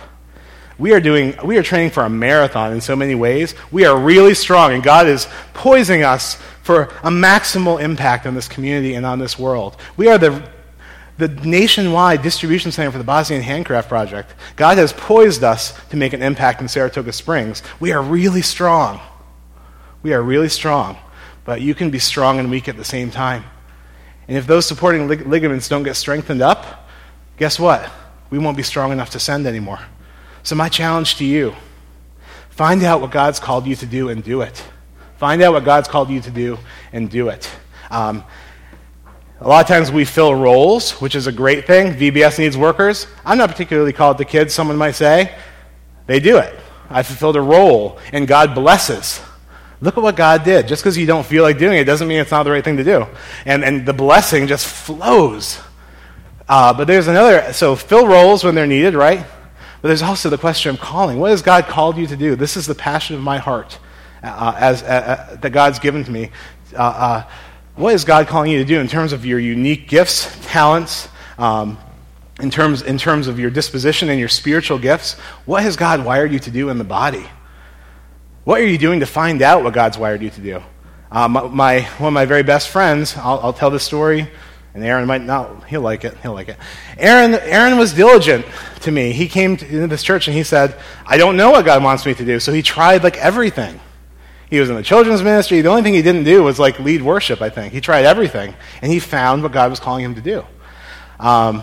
We 0.79 0.95
are 0.95 1.01
doing, 1.01 1.35
we 1.45 1.59
are 1.59 1.63
training 1.63 1.91
for 1.91 2.05
a 2.05 2.09
marathon 2.09 2.73
in 2.73 2.81
so 2.81 2.97
many 2.97 3.15
ways. 3.15 3.55
We 3.71 3.85
are 3.85 3.99
really 3.99 4.35
strong, 4.35 4.73
and 4.73 4.83
God 4.83 5.07
is 5.09 5.27
poising 5.53 6.05
us 6.05 6.37
for 6.63 6.85
a 7.03 7.11
maximal 7.11 7.83
impact 7.83 8.27
on 8.27 8.35
this 8.35 8.49
community 8.49 8.95
and 8.95 9.05
on 9.05 9.19
this 9.19 9.39
world. 9.39 9.77
We 9.99 10.09
are 10.09 10.17
the 10.17 10.43
the 11.21 11.29
nationwide 11.29 12.23
distribution 12.23 12.73
center 12.73 12.91
for 12.91 12.99
the 12.99 13.05
Bosnian 13.05 13.43
Handcraft 13.43 13.89
Project. 13.89 14.35
God 14.57 14.79
has 14.79 14.93
poised 14.93 15.45
us 15.45 15.79
to 15.91 15.97
make 15.97 16.13
an 16.13 16.23
impact 16.23 16.61
in 16.61 16.69
Saratoga 16.69 17.13
Springs. 17.13 17.63
We 17.79 17.93
are 17.93 18.03
really 18.03 18.43
strong. 18.43 19.01
We 20.03 20.13
are 20.15 20.23
really 20.23 20.49
strong. 20.49 20.97
But 21.45 21.61
you 21.61 21.75
can 21.75 21.91
be 21.91 21.99
strong 21.99 22.39
and 22.39 22.51
weak 22.51 22.69
at 22.69 22.77
the 22.77 22.85
same 22.85 23.11
time. 23.11 23.45
And 24.27 24.37
if 24.37 24.47
those 24.47 24.67
supporting 24.67 25.09
lig- 25.09 25.27
ligaments 25.27 25.69
don't 25.69 25.83
get 25.83 25.95
strengthened 25.95 26.43
up, 26.43 26.89
guess 27.37 27.59
what? 27.59 27.89
We 28.31 28.39
won't 28.39 28.57
be 28.57 28.63
strong 28.63 28.93
enough 28.93 29.11
to 29.11 29.21
send 29.21 29.47
anymore. 29.47 29.81
So, 30.43 30.55
my 30.55 30.69
challenge 30.69 31.17
to 31.17 31.25
you 31.25 31.55
find 32.51 32.83
out 32.83 33.01
what 33.01 33.11
God's 33.11 33.41
called 33.41 33.67
you 33.67 33.75
to 33.77 33.87
do 33.87 34.09
and 34.09 34.23
do 34.23 34.43
it. 34.43 34.65
Find 35.19 35.43
out 35.43 35.53
what 35.53 35.65
God's 35.65 35.89
called 35.89 36.11
you 36.11 36.21
to 36.21 36.31
do 36.31 36.59
and 36.93 37.11
do 37.11 37.29
it. 37.29 37.51
Um, 37.91 38.25
a 39.43 39.49
lot 39.49 39.63
of 39.63 39.69
times 39.69 39.91
we 39.91 40.05
fill 40.05 40.35
roles, 40.35 40.93
which 41.01 41.15
is 41.15 41.27
a 41.27 41.33
great 41.33 41.67
thing. 41.67 41.95
VBS 41.95 42.39
needs 42.39 42.59
workers. 42.59 43.07
I'm 43.25 43.39
not 43.39 43.49
particularly 43.49 43.95
called 43.95 44.19
to 44.19 44.27
kids, 44.27 44.53
someone 44.53 44.77
might 44.77 44.95
say. 44.97 45.35
They 46.07 46.21
do 46.21 46.37
it. 46.37 46.55
I 46.91 47.03
fulfilled 47.03 47.37
a 47.37 47.41
role, 47.41 47.99
and 48.13 48.29
God 48.29 48.55
blesses. 48.55 49.21
Look 49.81 49.97
at 49.97 50.03
what 50.03 50.15
God 50.15 50.45
did. 50.45 50.69
Just 50.69 50.83
because 50.83 50.99
you 50.99 51.07
don't 51.07 51.25
feel 51.25 51.43
like 51.43 51.57
doing 51.57 51.79
it 51.79 51.85
doesn't 51.85 52.07
mean 52.07 52.21
it's 52.21 52.31
not 52.31 52.43
the 52.43 52.51
right 52.51 52.63
thing 52.63 52.77
to 52.77 52.85
do. 52.85 53.07
And, 53.47 53.65
and 53.65 53.87
the 53.87 53.95
blessing 53.95 54.47
just 54.47 54.67
flows. 54.67 55.59
Uh, 56.47 56.75
but 56.75 56.87
there's 56.87 57.09
another, 57.09 57.55
so 57.55 57.77
fill 57.77 58.07
roles 58.07 58.45
when 58.45 58.55
they're 58.55 58.67
needed, 58.67 58.93
right? 58.93 59.25
But 59.81 59.89
there's 59.89 60.03
also 60.03 60.29
the 60.29 60.37
question 60.37 60.75
of 60.75 60.81
calling. 60.81 61.19
What 61.19 61.31
has 61.31 61.41
God 61.41 61.65
called 61.65 61.97
you 61.97 62.07
to 62.09 62.17
do? 62.17 62.37
This 62.37 62.59
is 62.59 62.67
the 62.67 62.75
passion 62.75 63.17
of 63.17 63.23
my 63.23 63.39
heart 63.39 63.79
uh, 64.23 64.55
as, 64.59 64.83
uh, 64.83 64.87
uh 64.87 65.37
that 65.37 65.51
God's 65.51 65.79
given 65.79 66.05
to 66.05 66.11
me. 66.11 66.31
What 67.81 67.95
is 67.95 68.05
God 68.05 68.27
calling 68.27 68.51
you 68.53 68.59
to 68.59 68.65
do 68.67 68.79
in 68.79 68.89
terms 68.89 69.15
of 69.15 69.25
your 69.25 69.39
unique 69.39 69.89
gifts, 69.89 70.37
talents, 70.47 71.09
um, 71.39 71.79
in, 72.39 72.51
terms, 72.51 72.83
in 72.83 72.99
terms 72.99 73.27
of 73.27 73.41
your 73.41 73.49
disposition 73.49 74.11
and 74.11 74.21
your 74.21 74.29
spiritual 74.29 74.79
gifts? 74.79 75.15
What 75.47 75.63
has 75.63 75.77
God 75.77 76.05
wired 76.05 76.31
you 76.31 76.39
to 76.41 76.51
do 76.51 76.69
in 76.69 76.77
the 76.77 76.85
body? 76.85 77.25
What 78.45 78.61
are 78.61 78.67
you 78.67 78.77
doing 78.77 79.01
to 79.01 79.07
find 79.07 79.41
out 79.41 79.65
what 79.65 79.73
God's 79.73 79.97
wired 79.97 80.21
you 80.21 80.29
to 80.29 80.41
do? 80.43 80.63
Uh, 81.11 81.27
my, 81.27 81.47
my, 81.49 81.81
one 81.97 82.09
of 82.09 82.13
my 82.13 82.27
very 82.27 82.43
best 82.43 82.69
friends, 82.69 83.17
I'll, 83.17 83.41
I'll 83.41 83.55
tell 83.55 83.71
this 83.71 83.83
story, 83.83 84.31
and 84.75 84.85
Aaron 84.85 85.07
might 85.07 85.23
not, 85.23 85.65
he'll 85.65 85.81
like 85.81 86.05
it, 86.05 86.15
he'll 86.19 86.35
like 86.35 86.51
it. 86.51 86.59
Aaron, 86.99 87.33
Aaron 87.33 87.79
was 87.79 87.95
diligent 87.95 88.45
to 88.83 88.91
me. 88.91 89.13
He 89.13 89.27
came 89.27 89.57
to 89.57 89.87
this 89.87 90.03
church 90.03 90.29
and 90.29 90.37
he 90.37 90.43
said, 90.43 90.79
I 91.07 91.17
don't 91.17 91.39
know 91.39 91.53
what 91.53 91.65
God 91.65 91.83
wants 91.83 92.05
me 92.05 92.13
to 92.13 92.27
do. 92.27 92.41
So 92.41 92.53
he 92.53 92.61
tried 92.61 93.03
like 93.03 93.17
everything. 93.17 93.81
He 94.51 94.59
was 94.59 94.69
in 94.69 94.77
the 94.77 94.83
children's 94.83 95.23
ministry. 95.23 95.61
The 95.61 95.69
only 95.69 95.83
thing 95.83 95.95
he 95.95 96.03
didn't 96.03 96.25
do 96.25 96.43
was 96.43 96.59
like 96.59 96.79
lead 96.81 97.03
worship, 97.03 97.41
I 97.41 97.51
think. 97.51 97.73
He 97.73 97.81
tried 97.81 98.05
everything, 98.05 98.55
and 98.83 98.93
he 98.93 98.99
found 98.99 99.43
what 99.43 99.53
God 99.53 99.71
was 99.71 99.79
calling 99.79 100.05
him 100.05 100.17
to 100.17 100.21
do. 100.21 100.45
Um, 101.21 101.63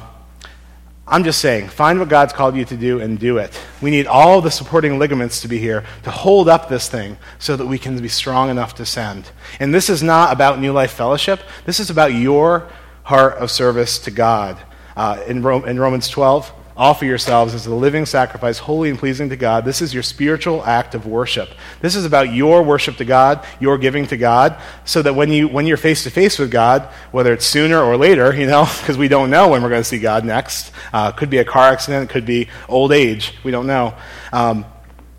I'm 1.09 1.23
just 1.23 1.39
saying, 1.39 1.69
find 1.69 1.99
what 1.99 2.09
God's 2.09 2.33
called 2.33 2.55
you 2.55 2.65
to 2.65 2.75
do 2.75 2.99
and 2.99 3.17
do 3.17 3.37
it. 3.37 3.57
We 3.81 3.91
need 3.91 4.07
all 4.07 4.41
the 4.41 4.51
supporting 4.51 4.99
ligaments 4.99 5.41
to 5.41 5.47
be 5.47 5.57
here 5.57 5.85
to 6.03 6.11
hold 6.11 6.49
up 6.49 6.67
this 6.67 6.89
thing 6.89 7.17
so 7.39 7.55
that 7.55 7.65
we 7.65 7.77
can 7.77 7.97
be 7.97 8.09
strong 8.09 8.49
enough 8.49 8.75
to 8.75 8.85
send. 8.85 9.31
And 9.59 9.73
this 9.73 9.89
is 9.89 10.03
not 10.03 10.33
about 10.33 10.59
New 10.59 10.73
Life 10.73 10.91
Fellowship. 10.91 11.39
This 11.65 11.79
is 11.79 11.89
about 11.89 12.13
your 12.13 12.69
heart 13.03 13.35
of 13.35 13.51
service 13.51 13.99
to 13.99 14.11
God. 14.11 14.57
Uh, 14.97 15.23
in, 15.27 15.37
in 15.37 15.79
Romans 15.79 16.09
12, 16.09 16.51
offer 16.77 17.05
yourselves 17.05 17.55
as 17.55 17.65
a 17.65 17.73
living 17.73 18.05
sacrifice, 18.05 18.59
holy 18.59 18.89
and 18.89 18.99
pleasing 18.99 19.29
to 19.29 19.35
God. 19.35 19.65
This 19.65 19.81
is 19.81 19.93
your 19.93 20.03
spiritual 20.03 20.63
act 20.63 20.93
of 20.93 21.07
worship. 21.07 21.49
This 21.81 21.95
is 21.95 22.05
about 22.05 22.31
your 22.33 22.61
worship 22.61 22.97
to 22.97 23.05
God, 23.05 23.43
your 23.59 23.77
giving 23.77 24.05
to 24.07 24.17
God, 24.17 24.61
so 24.85 25.01
that 25.01 25.15
when, 25.15 25.31
you, 25.31 25.47
when 25.47 25.65
you're 25.65 25.77
face 25.77 26.03
to 26.03 26.11
face 26.11 26.37
with 26.37 26.51
God, 26.51 26.83
whether 27.11 27.33
it's 27.33 27.45
sooner 27.45 27.81
or 27.81 27.97
later, 27.97 28.33
you 28.35 28.45
know, 28.45 28.65
because 28.79 28.97
we 28.97 29.07
don't 29.07 29.29
know 29.29 29.49
when 29.49 29.63
we're 29.63 29.69
going 29.69 29.81
to 29.81 29.87
see 29.87 29.99
God 29.99 30.23
next. 30.23 30.71
Uh, 30.93 31.11
could 31.11 31.29
be 31.29 31.39
a 31.39 31.45
car 31.45 31.69
accident, 31.71 32.09
could 32.09 32.25
be 32.25 32.47
old 32.69 32.91
age, 32.91 33.33
we 33.43 33.51
don't 33.51 33.67
know. 33.67 33.95
Um, 34.31 34.65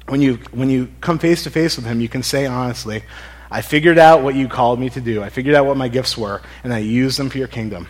when, 0.09 0.23
you, 0.23 0.37
when 0.53 0.71
you 0.71 0.89
come 1.01 1.19
face 1.19 1.43
to 1.43 1.51
face 1.51 1.77
with 1.77 1.87
Him, 1.87 2.01
you 2.01 2.09
can 2.09 2.23
say 2.23 2.47
honestly, 2.47 3.03
I 3.51 3.63
figured 3.63 3.99
out 3.99 4.23
what 4.23 4.35
you 4.35 4.47
called 4.47 4.79
me 4.79 4.91
to 4.91 5.01
do. 5.01 5.23
I 5.23 5.31
figured 5.31 5.55
out 5.55 5.67
what 5.67 5.77
my 5.77 5.89
gifts 5.89 6.17
were, 6.17 6.41
and 6.63 6.73
I 6.73 6.79
used 6.79 7.19
them 7.19 7.31
for 7.31 7.39
your 7.39 7.49
kingdom 7.49 7.89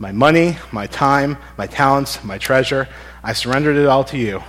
my 0.00 0.10
money, 0.10 0.56
my 0.72 0.86
time, 0.86 1.36
my 1.58 1.66
talents, 1.66 2.24
my 2.24 2.38
treasure. 2.38 2.88
I 3.22 3.34
surrendered 3.34 3.76
it 3.76 3.86
all 3.86 4.02
to 4.04 4.18
you. 4.18 4.42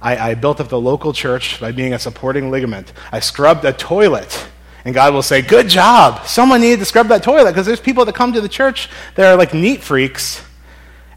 I, 0.00 0.30
I, 0.30 0.34
built 0.34 0.60
up 0.60 0.68
the 0.68 0.80
local 0.80 1.12
church 1.12 1.60
by 1.60 1.72
being 1.72 1.92
a 1.92 1.98
supporting 1.98 2.50
ligament. 2.50 2.92
I 3.12 3.20
scrubbed 3.20 3.64
a 3.64 3.72
toilet. 3.72 4.48
And 4.84 4.94
God 4.94 5.12
will 5.12 5.22
say, 5.22 5.42
Good 5.42 5.68
job. 5.68 6.26
Someone 6.26 6.62
needed 6.62 6.78
to 6.78 6.84
scrub 6.86 7.08
that 7.08 7.22
toilet 7.22 7.50
because 7.50 7.66
there's 7.66 7.80
people 7.80 8.04
that 8.06 8.14
come 8.14 8.32
to 8.32 8.40
the 8.40 8.48
church 8.48 8.88
that 9.16 9.30
are 9.30 9.36
like 9.36 9.52
neat 9.52 9.82
freaks. 9.82 10.42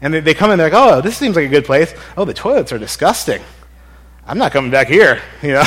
And 0.02 0.12
they, 0.12 0.20
they 0.20 0.34
come 0.34 0.50
in, 0.50 0.58
they're 0.58 0.70
like, 0.70 0.78
Oh, 0.78 1.00
this 1.00 1.16
seems 1.16 1.36
like 1.36 1.46
a 1.46 1.48
good 1.48 1.64
place. 1.64 1.94
Oh, 2.16 2.26
the 2.26 2.34
toilets 2.34 2.72
are 2.72 2.78
disgusting. 2.78 3.40
I'm 4.26 4.36
not 4.36 4.52
coming 4.52 4.70
back 4.70 4.88
here. 4.88 5.22
You 5.42 5.52
know? 5.52 5.64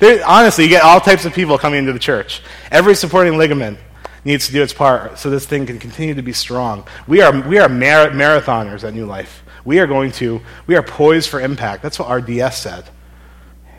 honestly, 0.26 0.64
you 0.64 0.70
get 0.70 0.84
all 0.84 1.00
types 1.00 1.24
of 1.24 1.34
people 1.34 1.58
coming 1.58 1.80
into 1.80 1.92
the 1.92 1.98
church. 1.98 2.42
Every 2.70 2.94
supporting 2.94 3.36
ligament 3.36 3.78
needs 4.26 4.46
to 4.46 4.52
do 4.52 4.60
its 4.60 4.72
part 4.72 5.18
so 5.18 5.30
this 5.30 5.46
thing 5.46 5.66
can 5.66 5.78
continue 5.78 6.14
to 6.14 6.22
be 6.22 6.32
strong. 6.32 6.84
We 7.06 7.22
are, 7.22 7.40
we 7.48 7.58
are 7.58 7.68
mar- 7.68 8.10
marathoners 8.10 8.82
at 8.82 8.92
New 8.92 9.06
Life. 9.06 9.44
We 9.64 9.78
are 9.78 9.86
going 9.86 10.10
to, 10.12 10.40
we 10.66 10.74
are 10.74 10.82
poised 10.82 11.30
for 11.30 11.40
impact. 11.40 11.82
That's 11.82 11.98
what 11.98 12.08
our 12.08 12.20
DS 12.20 12.60
said. 12.60 12.84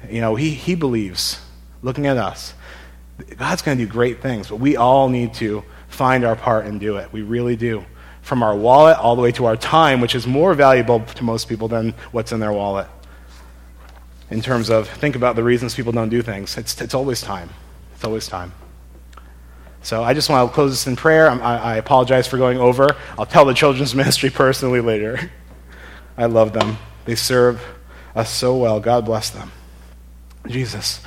You 0.10 0.22
know, 0.22 0.36
he, 0.36 0.52
he 0.52 0.74
believes, 0.74 1.42
looking 1.82 2.08
at 2.08 2.16
us, 2.18 2.54
God's 3.38 3.62
going 3.62 3.78
to 3.78 3.86
do 3.86 3.92
great 3.92 4.22
things, 4.22 4.48
but 4.48 4.56
we 4.56 4.78
all 4.78 5.10
need 5.10 5.34
to 5.36 5.64
find 5.90 6.24
our 6.24 6.36
part 6.36 6.66
and 6.66 6.80
do 6.80 6.96
it. 6.96 7.12
We 7.12 7.24
really 7.24 7.58
do. 7.58 7.84
From 8.22 8.42
our 8.42 8.56
wallet 8.56 8.98
all 8.98 9.16
the 9.16 9.22
way 9.22 9.32
to 9.34 9.46
our 9.46 9.58
time, 9.58 10.00
which 10.00 10.16
is 10.16 10.26
more 10.26 10.54
valuable 10.54 11.02
to 11.02 11.24
most 11.24 11.50
people 11.50 11.68
than 11.68 11.94
what's 12.12 12.32
in 12.32 12.40
their 12.40 12.54
wallet. 12.54 12.88
In 14.30 14.42
terms 14.42 14.70
of, 14.70 14.88
think 14.88 15.16
about 15.16 15.36
the 15.36 15.44
reasons 15.44 15.76
people 15.76 15.92
don't 15.92 16.10
do 16.10 16.22
things. 16.22 16.58
It's, 16.58 16.80
it's 16.82 16.94
always 16.94 17.22
time. 17.22 17.50
It's 17.96 18.04
always 18.06 18.28
time. 18.28 18.54
So 19.82 20.04
I 20.04 20.14
just 20.14 20.30
want 20.30 20.50
to 20.50 20.54
close 20.54 20.72
this 20.72 20.88
in 20.88 20.96
prayer. 20.96 21.30
I, 21.30 21.58
I 21.58 21.76
apologize 21.78 22.28
for 22.28 22.38
going 22.38 22.58
over. 22.58 22.96
I'll 23.18 23.26
tell 23.26 23.46
the 23.46 23.54
children's 23.54 23.96
ministry 24.02 24.30
personally 24.30 24.82
later. 24.82 25.32
I 26.18 26.26
love 26.26 26.54
them. 26.54 26.78
They 27.06 27.16
serve 27.16 27.64
us 28.16 28.30
so 28.30 28.58
well. 28.58 28.80
God 28.80 29.06
bless 29.06 29.30
them. 29.30 29.52
Jesus, 30.48 31.02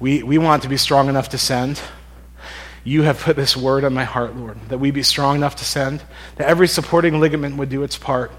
we, 0.00 0.22
we 0.22 0.38
want 0.38 0.62
to 0.62 0.68
be 0.68 0.76
strong 0.76 1.08
enough 1.08 1.30
to 1.30 1.38
send. 1.38 1.80
You 2.84 3.02
have 3.02 3.20
put 3.20 3.36
this 3.36 3.56
word 3.56 3.84
on 3.84 3.94
my 3.94 4.04
heart, 4.04 4.36
Lord, 4.36 4.58
that 4.68 4.78
we 4.78 4.90
be 4.90 5.02
strong 5.02 5.36
enough 5.36 5.56
to 5.56 5.64
send, 5.64 6.02
that 6.36 6.48
every 6.48 6.68
supporting 6.68 7.20
ligament 7.20 7.56
would 7.56 7.68
do 7.68 7.82
its 7.82 7.96
part, 7.96 8.32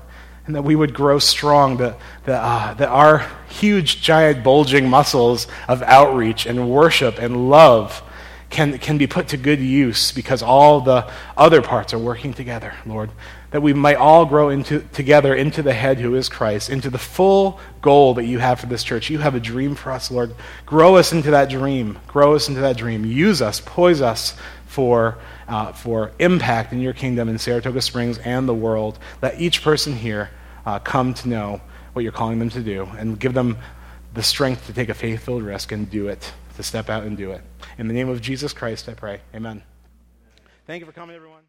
and 0.46 0.56
that 0.56 0.64
we 0.64 0.76
would 0.76 0.94
grow 0.94 1.20
strong, 1.20 1.78
that, 1.78 1.98
that, 2.26 2.42
uh, 2.42 2.74
that 2.74 2.90
our 2.90 3.26
huge, 3.48 4.02
giant, 4.02 4.44
bulging 4.44 4.90
muscles 4.90 5.48
of 5.68 5.82
outreach 5.84 6.46
and 6.46 6.70
worship 6.70 7.20
and 7.20 7.50
love 7.50 8.04
can, 8.54 8.78
can 8.78 8.97
be 8.97 9.08
put 9.08 9.30
to 9.30 9.38
good 9.38 9.60
use 9.60 10.12
because 10.12 10.41
all 10.41 10.80
the 10.80 11.12
other 11.36 11.62
parts 11.62 11.93
are 11.93 11.99
working 11.99 12.34
together, 12.34 12.74
Lord. 12.86 13.10
That 13.51 13.62
we 13.62 13.74
might 13.74 13.97
all 13.97 14.26
grow 14.26 14.49
into, 14.49 14.80
together 14.93 15.36
into 15.36 15.62
the 15.62 15.74
head 15.74 15.99
who 15.99 16.16
is 16.16 16.30
Christ, 16.30 16.70
into 16.70 16.89
the 16.89 16.97
full 16.97 17.60
goal 17.82 18.14
that 18.14 18.26
you 18.26 18.39
have 18.39 18.60
for 18.60 18.68
this 18.68 18.84
church. 18.84 19.10
You 19.10 19.18
have 19.20 19.36
a 19.36 19.39
dream 19.39 19.76
for 19.76 19.91
us, 19.91 20.10
Lord. 20.10 20.36
Grow 20.66 20.95
us 20.95 21.12
into 21.12 21.32
that 21.32 21.49
dream. 21.49 21.99
Grow 22.08 22.36
us 22.36 22.47
into 22.47 22.62
that 22.62 22.78
dream. 22.78 23.06
Use 23.06 23.41
us, 23.41 23.60
poise 23.60 24.01
us 24.01 24.36
for, 24.68 25.18
uh, 25.47 25.74
for 25.74 26.12
impact 26.20 26.72
in 26.74 26.80
your 26.80 26.93
kingdom 26.93 27.30
in 27.30 27.38
Saratoga 27.38 27.82
Springs 27.82 28.18
and 28.20 28.47
the 28.47 28.54
world. 28.54 28.97
Let 29.22 29.39
each 29.41 29.62
person 29.64 29.95
here 29.95 30.30
uh, 30.66 30.80
come 30.80 31.14
to 31.16 31.30
know 31.30 31.62
what 31.93 32.04
you're 32.04 32.12
calling 32.12 32.39
them 32.39 32.49
to 32.51 32.62
do 32.62 32.88
and 32.97 33.20
give 33.20 33.34
them 33.34 33.58
the 34.14 34.24
strength 34.24 34.68
to 34.68 34.74
take 34.74 34.89
a 34.89 34.93
faith 34.93 35.26
filled 35.26 35.43
risk 35.43 35.72
and 35.72 35.89
do 35.89 36.08
it, 36.08 36.34
to 36.56 36.64
step 36.64 36.89
out 36.89 37.04
and 37.04 37.18
do 37.18 37.32
it. 37.32 37.41
In 37.78 37.88
the 37.88 37.93
name 37.93 38.09
of 38.09 38.21
Jesus 38.21 38.53
Christ, 38.53 38.88
I 38.88 38.93
pray. 38.93 39.21
Amen. 39.34 39.63
Thank 40.67 40.82
you 40.82 40.86
for 40.86 40.91
coming, 40.91 41.15
everyone. 41.15 41.43